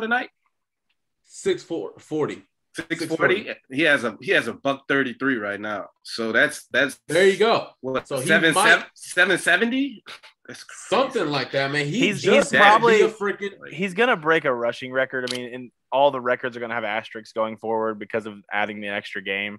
the 1.43 1.49
night? 1.51 1.59
640. 1.61 2.43
Six 2.91 3.05
forty. 3.05 3.49
He 3.71 3.81
has 3.81 4.03
a 4.03 4.15
he 4.21 4.29
has 4.33 4.45
a 4.47 4.53
buck 4.53 4.87
thirty 4.87 5.13
three 5.15 5.37
right 5.37 5.59
now. 5.59 5.87
So 6.03 6.31
that's 6.31 6.67
that's 6.67 6.99
There 7.07 7.27
you 7.27 7.35
go. 7.37 7.69
What 7.81 8.07
So 8.07 8.21
seven 8.21 8.53
might- 8.53 8.67
seven 8.69 8.85
seven 8.93 9.37
seventy? 9.39 10.03
That's 10.47 10.63
crazy. 10.63 10.77
Something 11.03 11.31
like 11.31 11.49
that, 11.53 11.71
man. 11.71 11.87
He 11.87 12.01
He's- 12.01 12.21
just 12.21 12.51
he's 12.51 12.59
probably- 12.59 13.01
a 13.01 13.09
freaking 13.09 13.53
He's 13.71 13.95
gonna 13.95 14.15
break 14.15 14.45
a 14.45 14.53
rushing 14.53 14.91
record. 14.91 15.25
I 15.27 15.35
mean, 15.35 15.53
and 15.55 15.71
all 15.91 16.11
the 16.11 16.21
records 16.21 16.55
are 16.55 16.59
gonna 16.59 16.75
have 16.75 16.83
asterisks 16.83 17.33
going 17.33 17.57
forward 17.57 17.97
because 17.97 18.27
of 18.27 18.35
adding 18.53 18.79
the 18.79 18.89
extra 18.89 19.23
game. 19.23 19.57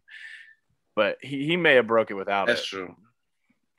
But 0.95 1.19
he, 1.21 1.45
he 1.45 1.57
may 1.57 1.75
have 1.75 1.89
broke 1.89 2.13
it 2.13 2.15
without 2.15 2.47
That's 2.47 2.61
it. 2.61 2.63
That's 2.63 2.69
true. 2.69 2.97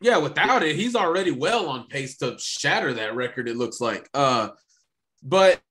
yeah, 0.02 0.18
without 0.18 0.64
it, 0.64 0.76
he's 0.76 0.98
already 0.98 1.32
well 1.32 1.70
on 1.70 1.88
pace 1.88 2.18
to 2.18 2.36
shatter 2.40 2.94
that 2.96 3.16
record. 3.16 3.48
It 3.48 3.56
looks 3.56 3.80
like. 3.80 4.10
Uh, 4.14 4.50
but 5.24 5.62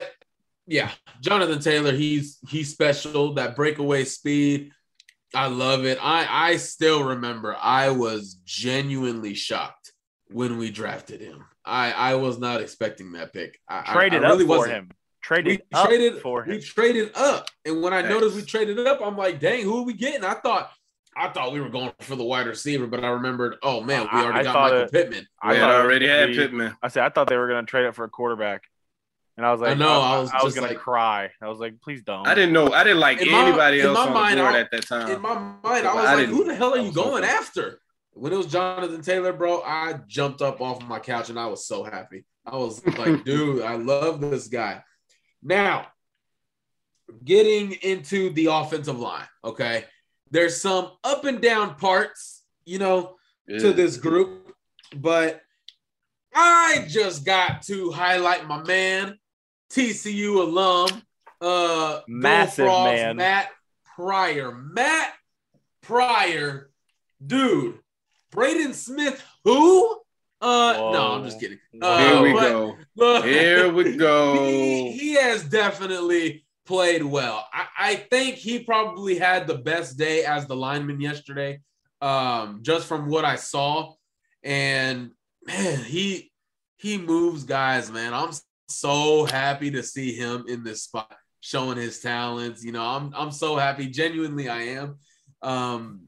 yeah, 0.69 0.91
Jonathan 1.21 1.61
Taylor, 1.61 1.93
he's 1.93 2.39
he's 2.49 2.71
special. 2.71 3.35
That 3.35 3.57
breakaway 3.57 4.05
speed, 4.05 4.71
I 5.35 5.47
love 5.49 5.85
it. 5.87 5.99
I 6.01 6.27
I 6.53 6.57
still 6.59 7.05
remember 7.05 7.57
I 7.61 7.91
was 7.91 8.35
genuinely 8.45 9.35
shocked 9.35 9.93
when 10.29 10.59
we 10.59 10.71
drafted 10.71 11.21
him. 11.21 11.45
I 11.65 11.93
I 11.93 12.15
was 12.15 12.39
not 12.39 12.61
expecting 12.61 13.13
that 13.13 13.33
pick. 13.33 13.59
I, 13.69 13.83
Traded 13.93 14.25
I, 14.25 14.29
I 14.29 14.31
really 14.31 14.45
up 14.45 14.49
for 14.51 14.59
wasn't. 14.59 14.75
him. 14.75 14.91
Traded 15.23 15.47
We 15.73 15.79
up 15.79 15.87
traded 15.89 16.23
for 16.23 16.45
him. 16.45 16.51
We 16.57 16.61
traded 16.61 17.11
up, 17.17 17.47
and 17.65 17.83
when 17.83 17.93
I 17.93 18.03
Nice. 18.03 18.11
noticed 18.11 18.37
we 18.37 18.43
traded 18.43 18.79
up, 18.87 19.01
I'm 19.03 19.17
like, 19.17 19.41
dang, 19.41 19.63
who 19.63 19.79
are 19.79 19.85
we 19.85 19.95
getting? 19.95 20.25
I 20.25 20.35
thought. 20.35 20.71
I 21.17 21.31
thought 21.31 21.53
we 21.53 21.61
were 21.61 21.69
going 21.71 21.91
for 22.03 22.15
the 22.15 22.23
wide 22.23 22.47
receiver, 22.47 22.87
but 22.87 23.03
I 23.03 23.09
remembered, 23.09 23.57
oh 23.65 23.81
man, 23.81 24.03
we 24.13 24.21
already 24.21 24.39
I 24.39 24.43
got 24.45 24.53
thought 24.53 24.71
Michael 24.71 24.81
it- 24.85 24.93
Pittman. 24.93 25.27
I 25.43 25.49
we 25.51 25.57
had 25.57 25.63
thought 25.63 25.71
it 25.71 25.77
was 25.79 25.85
already 25.85 26.07
had 26.09 26.27
be- 26.29 26.37
Pittman. 26.37 26.77
I 26.81 26.89
said 26.89 27.03
I 27.03 27.09
thought 27.09 27.27
they 27.29 27.37
were 27.37 27.49
going 27.49 27.67
to 27.67 27.69
trade 27.69 27.87
up 27.87 27.97
for 27.97 28.05
a 28.05 28.09
quarterback, 28.09 28.63
and 29.39 29.47
I 29.47 29.53
was 29.53 29.61
like, 29.61 29.71
I 29.71 29.75
know, 29.75 30.01
I 30.01 30.19
was 30.19 30.31
I, 30.31 30.43
was 30.43 30.53
just 30.53 30.57
going 30.57 30.69
like- 30.69 30.77
to 30.77 30.83
cry. 30.83 31.31
I 31.41 31.49
was 31.49 31.59
like, 31.61 31.81
please 31.81 32.03
don't. 32.03 32.27
I 32.27 32.35
didn't 32.35 32.53
know. 32.53 32.73
I 32.73 32.83
didn't 32.85 32.99
like 32.99 33.23
In 33.23 33.31
my- 33.31 33.47
anybody 33.47 33.81
in 33.81 33.87
else 33.87 33.97
my 33.97 34.07
on 34.09 34.13
mind, 34.13 34.39
the 34.39 34.43
board 34.43 34.55
I- 34.57 34.61
at 34.61 34.71
that 34.73 34.87
time. 34.87 35.11
in 35.11 35.23
my 35.23 35.35
mind, 35.35 35.87
I 35.87 35.95
was 35.95 36.05
I 36.05 36.15
like, 36.17 36.27
who 36.27 36.45
the 36.45 36.55
hell 36.55 36.75
are 36.75 36.79
you 36.79 36.93
going 36.93 37.23
hoping. 37.23 37.29
after? 37.31 37.81
When 38.15 38.33
it 38.33 38.37
was 38.37 38.47
Jonathan 38.49 39.01
Taylor, 39.01 39.33
bro, 39.33 39.63
I 39.63 40.01
jumped 40.09 40.43
up 40.43 40.61
off 40.61 40.83
my 40.83 40.99
couch 40.99 41.31
and 41.31 41.39
I 41.39 41.47
was 41.47 41.65
so 41.67 41.85
happy. 41.85 42.25
I 42.45 42.57
was 42.57 42.85
like, 42.99 43.25
dude, 43.25 43.63
I 43.63 43.77
love 43.77 44.21
this 44.21 44.49
guy. 44.49 44.83
Now, 45.41 45.87
getting 47.25 47.73
into 47.83 48.31
the 48.31 48.47
offensive 48.47 48.99
line, 48.99 49.27
okay? 49.45 49.85
There's 50.33 50.61
some 50.61 50.91
up 51.05 51.25
and 51.25 51.41
down 51.41 51.77
parts, 51.77 52.43
you 52.65 52.79
know, 52.79 53.15
to 53.49 53.73
this 53.73 53.97
group, 53.97 54.53
but 54.95 55.41
I 56.35 56.85
just 56.89 57.25
got 57.25 57.63
to 57.63 57.91
highlight 57.93 58.47
my 58.47 58.63
man, 58.63 59.19
TCU 59.71 60.41
alum, 60.41 60.89
uh, 61.41 62.01
Massive 62.09 62.67
Frogs, 62.67 62.93
man. 63.01 63.17
Matt 63.17 63.49
Pryor. 63.97 64.53
Matt 64.53 65.13
Pryor, 65.83 66.71
dude, 67.25 67.79
Braden 68.31 68.75
Smith, 68.75 69.23
who? 69.45 70.01
Uh, 70.41 70.73
no, 70.93 71.13
I'm 71.15 71.25
just 71.25 71.41
kidding. 71.41 71.59
Whoa. 71.73 71.89
Uh, 71.89 71.99
Here 71.99 72.23
we 72.23 72.33
but- 72.33 72.41
go. 72.49 72.77
but- 72.97 73.25
Here 73.25 73.73
we 73.73 73.97
go. 73.97 74.45
he, 74.47 74.93
he 74.93 75.15
has 75.15 75.43
definitely 75.45 76.45
played 76.67 77.03
well. 77.03 77.47
I, 77.53 77.67
I 77.79 77.95
think 77.97 78.37
he 78.37 78.61
probably 78.61 79.19
had 79.19 79.47
the 79.47 79.57
best 79.59 79.97
day 79.99 80.25
as 80.25 80.47
the 80.47 80.55
lineman 80.55 81.01
yesterday, 81.01 81.61
um, 82.01 82.61
just 82.63 82.87
from 82.87 83.09
what 83.09 83.25
I 83.25 83.37
saw. 83.37 83.95
And 84.45 85.11
man, 85.45 85.83
he 85.85 86.31
he 86.77 86.99
moves 86.99 87.43
guys, 87.45 87.91
man. 87.91 88.15
I'm 88.15 88.31
so 88.69 89.25
happy 89.25 89.71
to 89.73 89.83
see 89.83 90.15
him 90.15 90.45
in 90.49 90.63
this 90.63 90.83
spot, 90.85 91.15
showing 91.41 91.77
his 91.79 92.01
talents. 92.01 92.65
You 92.65 92.73
know, 92.73 92.85
I'm 92.85 93.13
I'm 93.15 93.33
so 93.33 93.57
happy. 93.57 93.89
Genuinely, 93.89 94.49
I 94.49 94.63
am. 94.63 94.99
Um, 95.43 96.03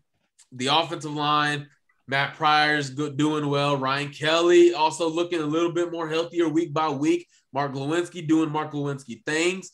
the 0.52 0.68
offensive 0.68 1.14
line, 1.14 1.68
Matt 2.06 2.34
Pryor's 2.34 2.90
good, 2.90 3.16
doing 3.16 3.46
well. 3.48 3.76
Ryan 3.76 4.10
Kelly 4.10 4.74
also 4.74 5.08
looking 5.08 5.40
a 5.40 5.46
little 5.46 5.72
bit 5.72 5.92
more 5.92 6.08
healthier 6.08 6.48
week 6.48 6.72
by 6.72 6.88
week. 6.88 7.26
Mark 7.52 7.72
Glowinski 7.72 8.26
doing 8.26 8.50
Mark 8.50 8.72
Glowinski 8.72 9.24
things. 9.24 9.70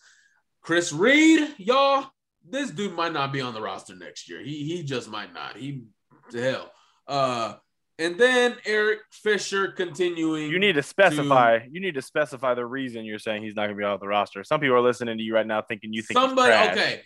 Chris 0.62 0.92
Reed, 0.92 1.54
y'all, 1.58 2.06
this 2.48 2.70
dude 2.70 2.94
might 2.94 3.12
not 3.12 3.32
be 3.32 3.40
on 3.40 3.54
the 3.54 3.60
roster 3.60 3.94
next 3.94 4.28
year. 4.28 4.42
He 4.42 4.64
he 4.64 4.82
just 4.82 5.08
might 5.08 5.32
not. 5.32 5.56
He 5.56 5.84
to 6.30 6.42
hell. 6.42 6.72
Uh, 7.06 7.54
and 7.98 8.18
then 8.18 8.56
Eric 8.64 9.00
Fisher 9.10 9.68
continuing. 9.72 10.50
You 10.50 10.58
need 10.58 10.74
to 10.74 10.82
specify. 10.82 11.60
You 11.70 11.80
need 11.80 11.94
to 11.94 12.02
specify 12.02 12.54
the 12.54 12.66
reason 12.66 13.04
you're 13.04 13.18
saying 13.18 13.42
he's 13.42 13.54
not 13.56 13.62
going 13.66 13.76
to 13.76 13.80
be 13.80 13.84
off 13.84 14.00
the 14.00 14.08
roster. 14.08 14.44
Some 14.44 14.60
people 14.60 14.76
are 14.76 14.80
listening 14.80 15.16
to 15.18 15.22
you 15.24 15.34
right 15.34 15.46
now, 15.46 15.62
thinking 15.62 15.92
you 15.92 16.02
think 16.02 16.18
somebody. 16.18 16.52
trash. 16.52 16.72
Okay, 16.72 17.02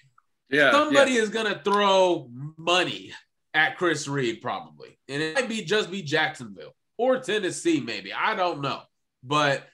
Yeah. 0.50 0.72
somebody 0.72 1.14
is 1.14 1.28
gonna 1.30 1.60
throw 1.64 2.28
money 2.56 3.12
at 3.54 3.78
Chris 3.78 4.08
Reed 4.08 4.40
probably, 4.40 4.98
and 5.08 5.22
it 5.22 5.34
might 5.34 5.48
be 5.48 5.62
just 5.62 5.90
be 5.90 6.02
Jacksonville 6.02 6.74
or 6.98 7.18
Tennessee, 7.18 7.80
maybe. 7.80 8.12
I 8.12 8.34
don't 8.34 8.60
know, 8.60 8.82
but 9.22 9.66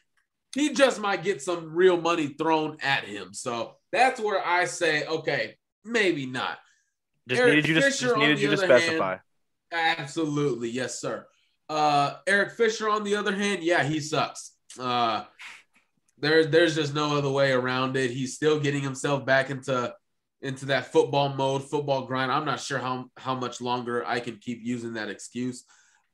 he 0.55 0.73
just 0.73 1.01
might 1.01 1.23
get 1.23 1.43
some 1.43 1.75
real 1.75 2.01
money 2.01 2.29
thrown 2.29 2.77
at 2.83 3.05
him. 3.05 3.33
So 3.35 3.77
that's 3.93 4.21
where 4.21 4.47
I 4.47 4.65
say, 4.67 5.07
okay, 5.07 5.57
maybe 5.85 6.27
not. 6.27 6.59
Just 7.29 7.41
Eric 7.41 7.55
needed 7.57 7.69
you 7.69 7.75
to 7.75 7.81
just 7.81 8.17
needed 8.17 8.41
you 8.41 8.49
to 8.49 8.55
other 8.55 8.67
hand, 8.67 8.83
specify. 8.83 9.17
Absolutely, 9.73 10.69
yes, 10.71 11.01
sir. 11.01 11.27
Uh, 11.69 12.15
Eric 12.27 12.53
Fisher, 12.53 12.89
on 12.89 13.05
the 13.05 13.17
other 13.17 13.35
hand, 13.35 13.63
yeah, 13.63 13.83
he 13.83 14.01
sucks. 14.01 14.53
Uh, 14.79 15.25
there's 16.19 16.49
there's 16.49 16.75
just 16.75 16.95
no 16.95 17.17
other 17.17 17.31
way 17.31 17.53
around 17.53 17.97
it. 17.97 18.11
He's 18.11 18.35
still 18.35 18.59
getting 18.61 18.83
himself 18.83 19.27
back 19.27 19.51
into 19.51 19.93
into 20.43 20.67
that 20.67 20.93
football 20.93 21.31
mode, 21.31 21.69
football 21.69 22.07
grind. 22.07 22.31
I'm 22.31 22.45
not 22.45 22.61
sure 22.61 22.79
how 22.79 23.07
how 23.17 23.35
much 23.35 23.61
longer 23.61 24.07
I 24.07 24.21
can 24.21 24.37
keep 24.39 24.61
using 24.63 24.95
that 24.95 25.09
excuse. 25.09 25.65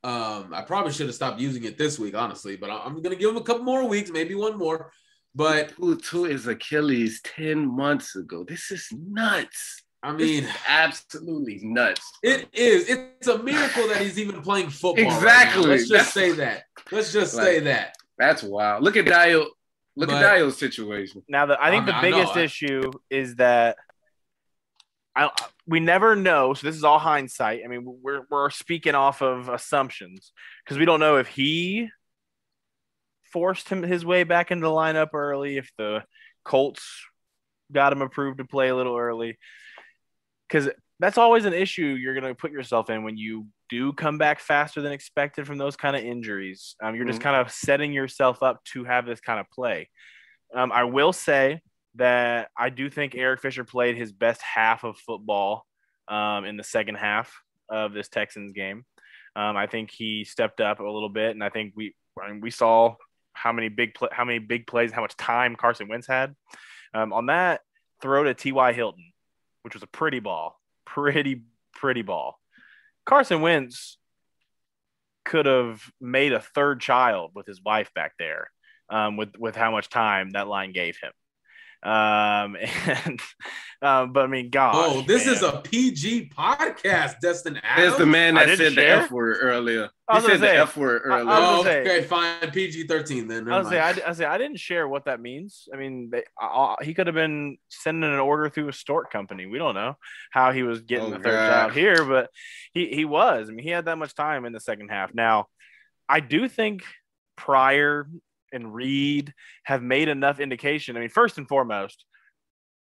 Um, 0.03 0.53
I 0.53 0.63
probably 0.63 0.91
should 0.91 1.05
have 1.05 1.15
stopped 1.15 1.39
using 1.39 1.63
it 1.63 1.77
this 1.77 1.97
week, 1.97 2.15
honestly, 2.15 2.57
but 2.57 2.69
I'm 2.69 3.01
gonna 3.01 3.15
give 3.15 3.29
him 3.29 3.37
a 3.37 3.43
couple 3.43 3.63
more 3.63 3.87
weeks, 3.87 4.09
maybe 4.09 4.35
one 4.35 4.57
more. 4.57 4.91
But 5.35 5.71
Who 5.71 5.97
to 5.97 6.23
his 6.25 6.45
Achilles 6.45 7.21
10 7.23 7.75
months 7.75 8.15
ago. 8.15 8.43
This 8.47 8.69
is 8.69 8.87
nuts. 8.91 9.82
I 10.03 10.11
mean, 10.11 10.47
absolutely 10.67 11.59
nuts. 11.63 12.11
It 12.21 12.49
is. 12.53 12.89
It's 12.89 13.27
a 13.27 13.41
miracle 13.41 13.87
that 13.87 14.01
he's 14.01 14.19
even 14.19 14.41
playing 14.41 14.69
football. 14.69 15.05
right. 15.05 15.13
Exactly. 15.15 15.65
Let's 15.65 15.87
just 15.89 16.13
say 16.13 16.33
that. 16.33 16.63
Let's 16.91 17.13
just 17.13 17.33
Like- 17.35 17.45
say 17.45 17.59
that. 17.61 17.95
That's 18.17 18.43
wild. 18.43 18.83
Look 18.83 18.97
at 18.97 19.05
Dio. 19.05 19.47
Look 19.95 20.09
But- 20.09 20.21
at 20.23 20.35
Dio's 20.35 20.57
situation. 20.57 21.23
Now, 21.29 21.45
the, 21.45 21.57
I 21.63 21.69
think 21.71 21.83
I 21.83 21.85
the 21.85 21.91
mean, 21.93 21.95
I 21.95 22.09
know, 22.09 22.17
biggest 22.17 22.37
issue 22.37 22.91
is 23.09 23.35
that 23.37 23.77
I 25.15 25.29
we 25.67 25.79
never 25.79 26.15
know. 26.15 26.53
So 26.53 26.67
this 26.67 26.75
is 26.75 26.83
all 26.83 26.99
hindsight. 26.99 27.61
I 27.63 27.67
mean, 27.67 27.83
we're 27.85 28.23
we're 28.29 28.49
speaking 28.49 28.95
off 28.95 29.21
of 29.21 29.47
assumptions 29.47 30.33
because 30.65 30.77
we 30.77 30.85
don't 30.85 30.99
know 30.99 31.17
if 31.17 31.27
he 31.27 31.89
forced 33.31 33.69
him 33.69 33.83
his 33.83 34.05
way 34.05 34.23
back 34.23 34.51
into 34.51 34.63
the 34.67 34.71
lineup 34.73 35.13
early, 35.13 35.57
if 35.57 35.71
the 35.77 36.03
Colts 36.43 37.05
got 37.71 37.93
him 37.93 38.01
approved 38.01 38.39
to 38.39 38.45
play 38.45 38.69
a 38.69 38.75
little 38.75 38.97
early, 38.97 39.37
because 40.47 40.69
that's 40.99 41.17
always 41.17 41.45
an 41.45 41.53
issue 41.53 41.85
you're 41.85 42.13
going 42.13 42.25
to 42.25 42.35
put 42.35 42.51
yourself 42.51 42.89
in 42.89 43.03
when 43.03 43.17
you 43.17 43.47
do 43.69 43.91
come 43.93 44.17
back 44.17 44.39
faster 44.39 44.81
than 44.81 44.91
expected 44.91 45.45
from 45.47 45.57
those 45.57 45.75
kind 45.75 45.95
of 45.95 46.03
injuries. 46.03 46.75
Um, 46.81 46.95
you're 46.95 47.05
just 47.05 47.19
Mhm. 47.19 47.23
kind 47.23 47.35
of 47.41 47.51
setting 47.51 47.91
yourself 47.93 48.43
up 48.43 48.63
to 48.65 48.83
have 48.83 49.05
this 49.05 49.19
kind 49.19 49.39
of 49.39 49.49
play. 49.49 49.89
Um, 50.53 50.71
I 50.71 50.83
will 50.83 51.11
say 51.13 51.61
that 51.95 52.49
I 52.57 52.69
do 52.69 52.89
think 52.89 53.15
Eric 53.15 53.41
Fisher 53.41 53.63
played 53.63 53.95
his 53.97 54.11
best 54.11 54.41
half 54.41 54.83
of 54.83 54.97
football 54.97 55.65
um, 56.07 56.45
in 56.45 56.57
the 56.57 56.63
second 56.63 56.95
half 56.95 57.33
of 57.69 57.93
this 57.93 58.09
Texans 58.09 58.51
game. 58.53 58.85
Um, 59.35 59.55
I 59.57 59.67
think 59.67 59.89
he 59.89 60.25
stepped 60.25 60.61
up 60.61 60.79
a 60.79 60.83
little 60.83 61.09
bit, 61.09 61.31
and 61.31 61.43
I 61.43 61.49
think 61.49 61.73
we 61.75 61.95
I 62.21 62.27
mean, 62.31 62.41
we 62.41 62.51
saw 62.51 62.95
how 63.33 63.51
many 63.51 63.69
big 63.69 63.95
how 64.11 64.25
many 64.25 64.37
big 64.39 64.67
plays, 64.67 64.91
how 64.91 65.01
much 65.01 65.15
time 65.17 65.55
Carson 65.55 65.87
Wentz 65.87 66.05
had 66.05 66.35
um, 66.93 67.11
on 67.13 67.25
that 67.27 67.61
throw 68.01 68.23
to 68.25 68.33
T.Y. 68.33 68.73
Hilton, 68.73 69.12
which 69.63 69.73
was 69.73 69.83
a 69.83 69.87
pretty 69.87 70.19
ball, 70.19 70.59
pretty 70.85 71.43
pretty 71.73 72.01
ball. 72.01 72.39
Carson 73.05 73.41
Wentz 73.41 73.97
could 75.25 75.45
have 75.45 75.81
made 75.99 76.33
a 76.33 76.39
third 76.39 76.79
child 76.79 77.31
with 77.33 77.47
his 77.47 77.61
wife 77.61 77.93
back 77.93 78.13
there 78.19 78.49
um, 78.89 79.17
with 79.17 79.35
with 79.37 79.55
how 79.55 79.71
much 79.71 79.89
time 79.89 80.31
that 80.31 80.47
line 80.47 80.71
gave 80.71 80.97
him. 81.01 81.11
Um, 81.83 82.55
and 82.85 83.19
um, 83.81 84.13
but 84.13 84.23
I 84.23 84.27
mean, 84.27 84.49
God. 84.49 84.73
oh, 84.75 85.01
this 85.01 85.25
man. 85.25 85.35
is 85.35 85.43
a 85.43 85.59
PG 85.61 86.29
podcast, 86.29 87.19
Destin 87.19 87.53
There's 87.55 87.63
Adams. 87.65 87.97
the 87.97 88.05
man 88.05 88.35
that 88.35 88.45
didn't 88.45 88.57
said 88.59 88.71
the 88.71 88.75
share. 88.75 88.95
F 89.01 89.11
word 89.11 89.37
earlier. 89.41 89.89
I 90.07 90.13
He 90.13 90.21
was 90.21 90.23
gonna 90.27 90.39
the 90.39 90.45
say, 90.47 90.57
F 90.57 90.77
word 90.77 91.01
I- 91.11 91.15
I 91.15 91.19
earlier. 91.19 91.33
Oh, 91.35 91.63
say- 91.63 91.81
okay, 91.81 92.01
fine. 92.03 92.51
PG 92.51 92.87
13 92.87 93.27
then. 93.27 93.43
I 93.49 93.51
Never 93.51 93.59
was 93.59 93.67
say, 93.69 93.79
I. 93.81 93.89
I 94.07 94.13
say 94.13 94.23
I 94.25 94.37
didn't 94.37 94.59
share 94.59 94.87
what 94.87 95.05
that 95.05 95.19
means. 95.19 95.67
I 95.73 95.77
mean, 95.77 96.09
they, 96.11 96.23
I, 96.39 96.45
I- 96.79 96.83
he 96.83 96.93
could 96.93 97.07
have 97.07 97.15
been 97.15 97.57
sending 97.69 98.09
an 98.11 98.19
order 98.19 98.49
through 98.49 98.69
a 98.69 98.73
stork 98.73 99.11
company. 99.11 99.45
We 99.45 99.57
don't 99.57 99.75
know 99.75 99.97
how 100.31 100.53
he 100.53 100.63
was 100.63 100.81
getting 100.81 101.07
Oh, 101.07 101.17
the 101.17 101.23
third 101.23 101.23
God. 101.33 101.49
child 101.49 101.73
here, 101.73 102.05
but 102.05 102.29
he 102.71 102.87
he 102.87 103.03
was. 103.03 103.49
I 103.49 103.51
mean, 103.51 103.63
he 103.65 103.71
had 103.71 103.85
that 103.85 103.97
much 103.97 104.15
time 104.15 104.45
in 104.45 104.53
the 104.53 104.61
second 104.61 104.87
half. 104.89 105.13
Now, 105.13 105.47
I 106.07 106.21
do 106.21 106.47
think 106.47 106.83
Pryor 107.35 108.07
and 108.53 108.73
Reed 108.73 109.33
have 109.63 109.81
made 109.81 110.07
enough 110.07 110.39
indication. 110.39 110.95
I 110.95 111.01
mean, 111.01 111.09
first 111.09 111.37
and 111.37 111.47
foremost, 111.47 112.05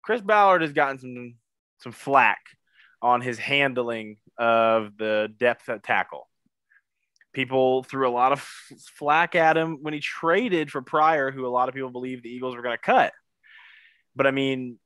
Chris 0.03 0.21
Ballard 0.21 0.63
has 0.63 0.73
gotten 0.73 0.99
some 0.99 1.35
some 1.79 1.93
flack 1.93 2.41
on 3.03 3.21
his 3.21 3.39
handling 3.39 4.17
of 4.39 4.97
the 4.99 5.33
depth 5.39 5.69
at 5.69 5.83
tackle. 5.83 6.29
People 7.33 7.85
threw 7.85 8.09
a 8.09 8.11
lot 8.11 8.33
of 8.33 8.41
flack 8.99 9.35
at 9.35 9.57
him 9.57 9.79
when 9.83 9.95
he 9.95 10.01
traded 10.01 10.71
for 10.71 10.83
Pryor, 10.83 11.31
who 11.31 11.47
a 11.47 11.49
lot 11.49 11.69
of 11.69 11.75
people 11.75 11.91
believe 11.91 12.23
the 12.23 12.31
Eagles 12.31 12.57
were 12.57 12.63
going 12.63 12.77
to 12.77 12.83
cut. 12.83 13.13
But 14.15 14.27
I 14.27 14.33
mean, 14.33 14.79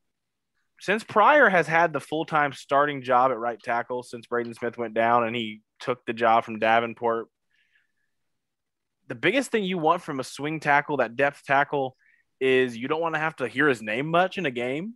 since 0.80 1.02
Pryor 1.02 1.48
has 1.48 1.66
had 1.66 1.92
the 1.92 2.00
full 2.00 2.24
time 2.24 2.52
starting 2.52 3.02
job 3.02 3.30
at 3.30 3.38
right 3.38 3.58
tackle 3.62 4.02
since 4.02 4.26
Braden 4.26 4.54
Smith 4.54 4.76
went 4.76 4.94
down 4.94 5.24
and 5.24 5.34
he 5.34 5.62
took 5.80 6.04
the 6.04 6.12
job 6.12 6.44
from 6.44 6.58
Davenport 6.58 7.28
the 9.08 9.14
biggest 9.14 9.50
thing 9.50 9.64
you 9.64 9.78
want 9.78 10.02
from 10.02 10.20
a 10.20 10.24
swing 10.24 10.60
tackle, 10.60 10.98
that 10.98 11.16
depth 11.16 11.44
tackle, 11.44 11.96
is 12.40 12.76
you 12.76 12.88
don't 12.88 13.00
want 13.00 13.14
to 13.14 13.20
have 13.20 13.36
to 13.36 13.48
hear 13.48 13.68
his 13.68 13.82
name 13.82 14.06
much 14.06 14.38
in 14.38 14.46
a 14.46 14.50
game. 14.50 14.94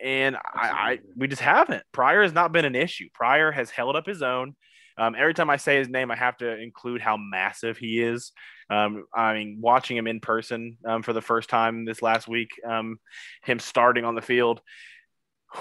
And 0.00 0.36
I, 0.36 0.68
I 0.68 0.98
we 1.16 1.26
just 1.26 1.42
haven't. 1.42 1.82
Pryor 1.92 2.22
has 2.22 2.32
not 2.32 2.52
been 2.52 2.64
an 2.64 2.74
issue. 2.74 3.08
Pryor 3.14 3.50
has 3.50 3.70
held 3.70 3.96
up 3.96 4.06
his 4.06 4.22
own. 4.22 4.54
Um, 4.96 5.14
every 5.16 5.34
time 5.34 5.48
I 5.48 5.56
say 5.56 5.78
his 5.78 5.88
name, 5.88 6.10
I 6.10 6.16
have 6.16 6.36
to 6.38 6.60
include 6.60 7.00
how 7.00 7.16
massive 7.16 7.78
he 7.78 8.00
is. 8.00 8.32
Um, 8.68 9.04
I 9.14 9.34
mean, 9.34 9.58
watching 9.60 9.96
him 9.96 10.06
in 10.06 10.20
person 10.20 10.76
um, 10.86 11.02
for 11.02 11.12
the 11.12 11.22
first 11.22 11.48
time 11.48 11.84
this 11.84 12.02
last 12.02 12.28
week, 12.28 12.50
um, 12.68 12.98
him 13.44 13.58
starting 13.60 14.04
on 14.04 14.14
the 14.14 14.22
field. 14.22 14.60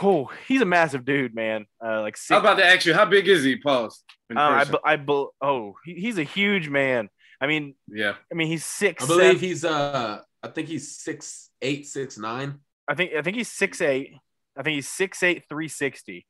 Oh, 0.03 0.29
he's 0.47 0.61
a 0.61 0.65
massive 0.65 1.05
dude, 1.05 1.33
man. 1.33 1.65
Uh, 1.83 2.01
like 2.01 2.17
six, 2.17 2.31
I 2.31 2.35
was 2.35 2.41
about 2.41 2.57
to 2.57 2.65
ask 2.65 2.85
you, 2.85 2.93
how 2.93 3.05
big 3.05 3.27
is 3.27 3.43
he? 3.43 3.55
Uh, 3.63 3.89
I, 4.35 4.65
I, 4.83 5.05
oh, 5.41 5.75
he, 5.85 5.93
he's 5.93 6.17
a 6.17 6.23
huge 6.23 6.67
man. 6.67 7.09
I 7.39 7.47
mean, 7.47 7.75
yeah. 7.87 8.15
I 8.31 8.35
mean, 8.35 8.47
he's 8.47 8.65
six. 8.65 9.03
I 9.03 9.07
believe 9.07 9.25
seven. 9.25 9.39
he's 9.39 9.65
uh, 9.65 10.19
I 10.43 10.47
think 10.47 10.67
he's 10.67 10.97
six 10.97 11.49
eight, 11.61 11.85
six 11.85 12.17
nine. 12.17 12.59
I 12.87 12.95
think 12.95 13.13
I 13.13 13.21
think 13.21 13.37
he's 13.37 13.51
six 13.51 13.81
eight. 13.81 14.13
I 14.57 14.63
think 14.63 14.75
he's 14.75 14.89
six 14.89 15.21
eight, 15.23 15.43
three 15.49 15.67
sixty. 15.67 16.25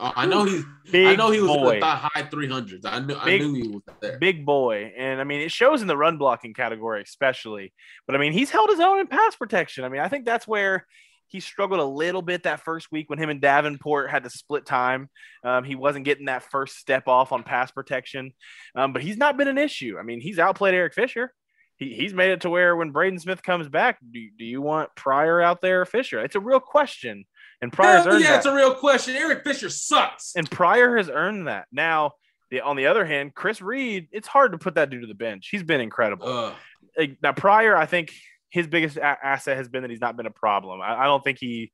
Oh, 0.00 0.12
I 0.14 0.26
know 0.26 0.44
he's. 0.44 0.64
Big 0.92 1.06
I 1.06 1.16
know 1.16 1.30
he 1.30 1.40
was 1.40 1.50
boy. 1.50 1.74
in 1.74 1.80
the 1.80 1.86
high 1.86 2.22
three 2.30 2.48
hundreds. 2.48 2.86
I 2.86 3.00
knew. 3.00 3.16
Big, 3.24 3.42
I 3.42 3.44
knew 3.44 3.54
he 3.54 3.68
was 3.68 3.82
there. 4.00 4.18
Big 4.18 4.46
boy, 4.46 4.92
and 4.96 5.20
I 5.20 5.24
mean, 5.24 5.40
it 5.40 5.50
shows 5.50 5.82
in 5.82 5.88
the 5.88 5.96
run 5.96 6.18
blocking 6.18 6.54
category, 6.54 7.02
especially. 7.02 7.72
But 8.06 8.14
I 8.14 8.18
mean, 8.18 8.32
he's 8.32 8.50
held 8.50 8.70
his 8.70 8.80
own 8.80 9.00
in 9.00 9.06
pass 9.06 9.34
protection. 9.36 9.84
I 9.84 9.88
mean, 9.88 10.00
I 10.00 10.08
think 10.08 10.24
that's 10.24 10.46
where 10.46 10.86
he 11.28 11.40
struggled 11.40 11.80
a 11.80 11.84
little 11.84 12.22
bit 12.22 12.44
that 12.44 12.60
first 12.60 12.90
week 12.90 13.08
when 13.08 13.18
him 13.18 13.28
and 13.30 13.40
Davenport 13.40 14.10
had 14.10 14.24
to 14.24 14.30
split 14.30 14.66
time. 14.66 15.10
Um, 15.44 15.62
he 15.62 15.74
wasn't 15.74 16.04
getting 16.04 16.26
that 16.26 16.42
first 16.42 16.76
step 16.76 17.06
off 17.06 17.32
on 17.32 17.42
pass 17.42 17.70
protection, 17.70 18.32
um, 18.74 18.92
but 18.92 19.02
he's 19.02 19.18
not 19.18 19.36
been 19.36 19.48
an 19.48 19.58
issue. 19.58 19.96
I 19.98 20.02
mean, 20.02 20.20
he's 20.20 20.38
outplayed 20.38 20.74
Eric 20.74 20.94
Fisher. 20.94 21.32
He, 21.76 21.94
he's 21.94 22.12
made 22.12 22.30
it 22.30 22.40
to 22.40 22.50
where 22.50 22.74
when 22.74 22.90
Braden 22.90 23.20
Smith 23.20 23.42
comes 23.42 23.68
back, 23.68 23.98
do, 24.10 24.26
do 24.36 24.44
you 24.44 24.60
want 24.60 24.90
Pryor 24.96 25.40
out 25.40 25.60
there 25.60 25.82
or 25.82 25.84
Fisher? 25.84 26.18
It's 26.20 26.34
a 26.34 26.40
real 26.40 26.60
question. 26.60 27.24
And 27.60 27.72
Pryor's 27.72 28.04
Hell 28.04 28.14
earned 28.14 28.24
yeah, 28.24 28.30
that. 28.30 28.36
it's 28.38 28.46
a 28.46 28.54
real 28.54 28.74
question. 28.74 29.14
Eric 29.14 29.44
Fisher 29.44 29.68
sucks. 29.68 30.32
And 30.34 30.50
Pryor 30.50 30.96
has 30.96 31.08
earned 31.08 31.46
that. 31.46 31.66
Now, 31.70 32.12
the, 32.50 32.62
on 32.62 32.76
the 32.76 32.86
other 32.86 33.04
hand, 33.04 33.34
Chris 33.34 33.60
Reed, 33.60 34.08
it's 34.12 34.28
hard 34.28 34.52
to 34.52 34.58
put 34.58 34.76
that 34.76 34.90
dude 34.90 35.02
to 35.02 35.06
the 35.06 35.14
bench. 35.14 35.48
He's 35.50 35.62
been 35.62 35.80
incredible. 35.80 36.54
Like, 36.96 37.18
now, 37.22 37.32
Pryor, 37.32 37.76
I 37.76 37.86
think 37.86 38.12
his 38.50 38.66
biggest 38.66 38.96
a- 38.96 39.02
asset 39.02 39.56
has 39.56 39.68
been 39.68 39.82
that 39.82 39.90
he's 39.90 40.00
not 40.00 40.16
been 40.16 40.26
a 40.26 40.30
problem. 40.30 40.80
I, 40.80 41.02
I 41.02 41.04
don't 41.04 41.22
think 41.22 41.38
he 41.38 41.72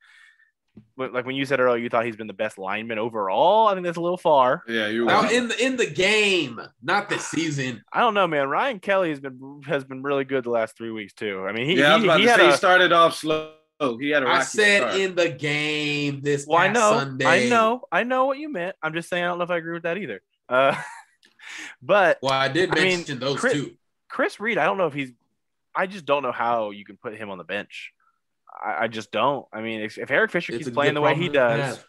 like 0.96 1.24
when 1.24 1.36
you 1.36 1.44
said 1.44 1.60
earlier, 1.60 1.82
you 1.82 1.88
thought 1.88 2.04
he's 2.04 2.16
been 2.16 2.26
the 2.26 2.32
best 2.32 2.58
lineman 2.58 2.98
overall. 2.98 3.68
I 3.68 3.74
think 3.74 3.84
that's 3.84 3.96
a 3.96 4.00
little 4.00 4.16
far. 4.16 4.62
Yeah, 4.68 4.88
you 4.88 5.04
now 5.04 5.28
in 5.28 5.48
the 5.48 5.64
in 5.64 5.76
the 5.76 5.86
game, 5.86 6.60
not 6.82 7.08
the 7.08 7.18
season. 7.18 7.82
I 7.92 8.00
don't 8.00 8.14
know, 8.14 8.26
man. 8.26 8.48
Ryan 8.48 8.80
Kelly 8.80 9.10
has 9.10 9.20
been 9.20 9.60
has 9.66 9.84
been 9.84 10.02
really 10.02 10.24
good 10.24 10.44
the 10.44 10.50
last 10.50 10.76
three 10.76 10.90
weeks 10.90 11.12
too. 11.12 11.44
I 11.48 11.52
mean, 11.52 11.66
he 11.66 11.78
yeah, 11.78 11.92
I 11.92 11.96
was 11.96 12.04
about 12.04 12.20
he, 12.20 12.26
to 12.26 12.32
he 12.32 12.38
say 12.38 12.46
a, 12.46 12.50
he 12.50 12.56
started 12.56 12.92
off 12.92 13.16
slow. 13.16 13.52
He 14.00 14.10
had 14.10 14.22
a 14.22 14.28
I 14.28 14.42
said 14.42 14.78
start. 14.78 14.94
in 14.96 15.14
the 15.14 15.28
game 15.28 16.20
this 16.22 16.46
well, 16.46 16.58
I 16.58 16.68
know, 16.68 16.98
Sunday. 16.98 17.26
I 17.26 17.48
know, 17.48 17.82
I 17.92 18.04
know 18.04 18.24
what 18.26 18.38
you 18.38 18.50
meant. 18.50 18.76
I'm 18.82 18.94
just 18.94 19.08
saying 19.08 19.24
I 19.24 19.28
don't 19.28 19.38
know 19.38 19.44
if 19.44 19.50
I 19.50 19.58
agree 19.58 19.74
with 19.74 19.82
that 19.82 19.98
either. 19.98 20.22
Uh, 20.48 20.74
but 21.82 22.18
well, 22.22 22.32
I 22.32 22.48
did 22.48 22.74
mention 22.74 22.84
I 22.84 23.08
mean, 23.12 23.20
those 23.20 23.40
Chris, 23.40 23.52
two. 23.52 23.76
Chris 24.08 24.40
Reed, 24.40 24.58
I 24.58 24.64
don't 24.64 24.78
know 24.78 24.86
if 24.86 24.94
he's 24.94 25.12
I 25.74 25.86
just 25.86 26.04
don't 26.04 26.22
know 26.22 26.32
how 26.32 26.70
you 26.70 26.84
can 26.84 26.96
put 26.96 27.16
him 27.16 27.30
on 27.30 27.38
the 27.38 27.44
bench. 27.44 27.92
I, 28.64 28.84
I 28.84 28.88
just 28.88 29.10
don't. 29.10 29.46
I 29.52 29.60
mean, 29.60 29.80
if, 29.80 29.98
if 29.98 30.10
Eric 30.10 30.30
Fisher 30.30 30.54
it's 30.54 30.64
keeps 30.64 30.74
playing 30.74 30.94
the 30.94 31.00
way 31.00 31.14
he 31.14 31.28
does, 31.28 31.82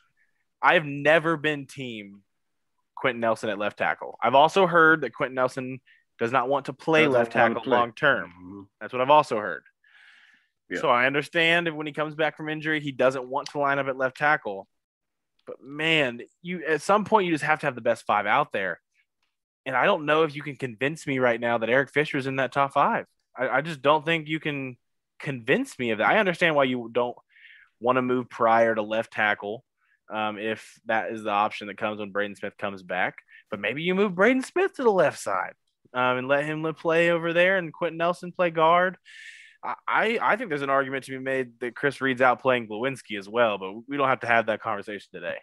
I've 0.61 0.85
never 0.85 1.37
been 1.37 1.67
team 1.67 2.21
Quenton 2.95 3.21
Nelson 3.21 3.49
at 3.49 3.59
left 3.59 3.77
tackle. 3.77 4.17
I've 4.21 4.35
also 4.35 4.65
heard 4.65 5.01
that 5.01 5.13
Quenton 5.13 5.35
Nelson 5.35 5.79
does 6.17 6.31
not 6.31 6.47
want 6.47 6.65
to 6.65 6.73
play 6.73 7.07
left 7.07 7.33
tackle 7.33 7.61
long 7.65 7.93
term. 7.93 8.29
Mm-hmm. 8.29 8.61
That's 8.79 8.93
what 8.93 9.01
I've 9.01 9.09
also 9.09 9.37
heard. 9.37 9.63
Yeah. 10.69 10.79
So 10.79 10.89
I 10.89 11.05
understand 11.05 11.67
if 11.67 11.75
when 11.75 11.85
he 11.85 11.93
comes 11.93 12.15
back 12.15 12.37
from 12.37 12.49
injury, 12.49 12.79
he 12.79 12.91
doesn't 12.91 13.27
want 13.27 13.49
to 13.49 13.59
line 13.59 13.77
up 13.77 13.87
at 13.87 13.97
left 13.97 14.17
tackle. 14.17 14.67
But 15.45 15.57
man, 15.61 16.21
you 16.41 16.63
at 16.65 16.81
some 16.81 17.05
point 17.05 17.27
you 17.27 17.31
just 17.31 17.43
have 17.43 17.59
to 17.59 17.67
have 17.67 17.75
the 17.75 17.81
best 17.81 18.05
five 18.05 18.25
out 18.25 18.51
there. 18.51 18.79
And 19.67 19.75
I 19.75 19.85
don't 19.85 20.05
know 20.05 20.23
if 20.23 20.35
you 20.35 20.41
can 20.41 20.55
convince 20.55 21.05
me 21.05 21.19
right 21.19 21.39
now 21.39 21.57
that 21.57 21.69
Eric 21.69 21.91
Fisher 21.91 22.17
is 22.17 22.27
in 22.27 22.37
that 22.37 22.51
top 22.51 22.73
five. 22.73 23.05
I, 23.37 23.49
I 23.49 23.61
just 23.61 23.81
don't 23.81 24.05
think 24.05 24.27
you 24.27 24.39
can 24.39 24.77
convince 25.19 25.77
me 25.79 25.91
of 25.91 25.99
that. 25.99 26.07
I 26.07 26.19
understand 26.19 26.55
why 26.55 26.65
you 26.65 26.89
don't 26.91 27.15
want 27.79 27.97
to 27.97 28.01
move 28.01 28.29
Pryor 28.29 28.75
to 28.75 28.81
left 28.81 29.13
tackle 29.13 29.63
um, 30.13 30.37
if 30.37 30.79
that 30.85 31.11
is 31.11 31.23
the 31.23 31.31
option 31.31 31.67
that 31.67 31.77
comes 31.77 31.99
when 31.99 32.11
Braden 32.11 32.35
Smith 32.35 32.57
comes 32.57 32.83
back. 32.83 33.15
But 33.49 33.59
maybe 33.59 33.83
you 33.83 33.95
move 33.95 34.15
Braden 34.15 34.43
Smith 34.43 34.73
to 34.75 34.83
the 34.83 34.91
left 34.91 35.19
side 35.19 35.53
um, 35.93 36.17
and 36.17 36.27
let 36.27 36.45
him 36.45 36.65
play 36.73 37.11
over 37.11 37.33
there 37.33 37.57
and 37.57 37.73
Quenton 37.73 37.97
Nelson 37.97 38.31
play 38.31 38.51
guard. 38.51 38.97
I, 39.87 40.19
I 40.21 40.35
think 40.35 40.49
there's 40.49 40.61
an 40.61 40.69
argument 40.69 41.05
to 41.05 41.11
be 41.11 41.17
made 41.17 41.59
that 41.59 41.75
Chris 41.75 41.99
Reed's 41.99 42.21
out 42.21 42.39
playing 42.39 42.67
Glowinski 42.67 43.17
as 43.17 43.27
well, 43.27 43.57
but 43.57 43.73
we 43.87 43.97
don't 43.97 44.07
have 44.07 44.19
to 44.19 44.27
have 44.27 44.45
that 44.45 44.61
conversation 44.61 45.07
today. 45.11 45.37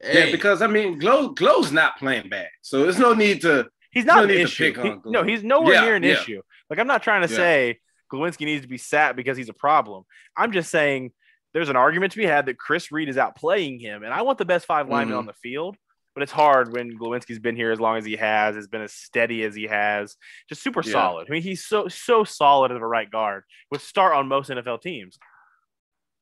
Hey. 0.00 0.26
Yeah, 0.26 0.32
because 0.32 0.62
I 0.62 0.68
mean, 0.68 0.98
Glow 0.98 1.30
Glow's 1.30 1.72
not 1.72 1.98
playing 1.98 2.28
bad, 2.28 2.48
so 2.62 2.84
there's 2.84 3.00
no 3.00 3.14
need 3.14 3.40
to. 3.40 3.68
He's 3.90 4.04
not 4.04 4.18
no 4.18 4.24
an 4.24 4.30
issue. 4.30 4.72
He, 4.80 5.10
no, 5.10 5.24
he's 5.24 5.42
nowhere 5.42 5.74
yeah, 5.74 5.80
near 5.80 5.96
an 5.96 6.02
yeah. 6.04 6.12
issue. 6.12 6.42
Like 6.70 6.78
I'm 6.78 6.86
not 6.86 7.02
trying 7.02 7.26
to 7.26 7.32
yeah. 7.32 7.36
say 7.36 7.78
Glowinski 8.12 8.44
needs 8.44 8.62
to 8.62 8.68
be 8.68 8.78
sat 8.78 9.16
because 9.16 9.36
he's 9.36 9.48
a 9.48 9.54
problem. 9.54 10.04
I'm 10.36 10.52
just 10.52 10.70
saying 10.70 11.12
there's 11.54 11.68
an 11.68 11.76
argument 11.76 12.12
to 12.12 12.18
be 12.18 12.26
had 12.26 12.46
that 12.46 12.58
Chris 12.58 12.92
Reed 12.92 13.08
is 13.08 13.16
outplaying 13.16 13.80
him, 13.80 14.02
and 14.02 14.12
I 14.12 14.22
want 14.22 14.38
the 14.38 14.44
best 14.44 14.66
5 14.66 14.84
mm-hmm. 14.84 14.92
linemen 14.92 15.16
on 15.16 15.26
the 15.26 15.32
field. 15.34 15.76
But 16.14 16.22
it's 16.24 16.32
hard 16.32 16.72
when 16.72 16.98
Glowinski's 16.98 17.38
been 17.38 17.54
here 17.54 17.70
as 17.70 17.78
long 17.78 17.96
as 17.96 18.04
he 18.04 18.16
has, 18.16 18.56
has 18.56 18.66
been 18.66 18.80
as 18.80 18.92
steady 18.92 19.44
as 19.44 19.54
he 19.54 19.64
has, 19.64 20.16
just 20.48 20.64
super 20.64 20.82
yeah. 20.84 20.90
solid. 20.90 21.28
I 21.28 21.32
mean, 21.32 21.42
he's 21.42 21.64
so 21.64 21.86
so 21.86 22.24
solid 22.24 22.72
as 22.72 22.78
a 22.78 22.84
right 22.84 23.08
guard, 23.08 23.44
would 23.70 23.80
start 23.80 24.16
on 24.16 24.26
most 24.26 24.50
NFL 24.50 24.82
teams. 24.82 25.16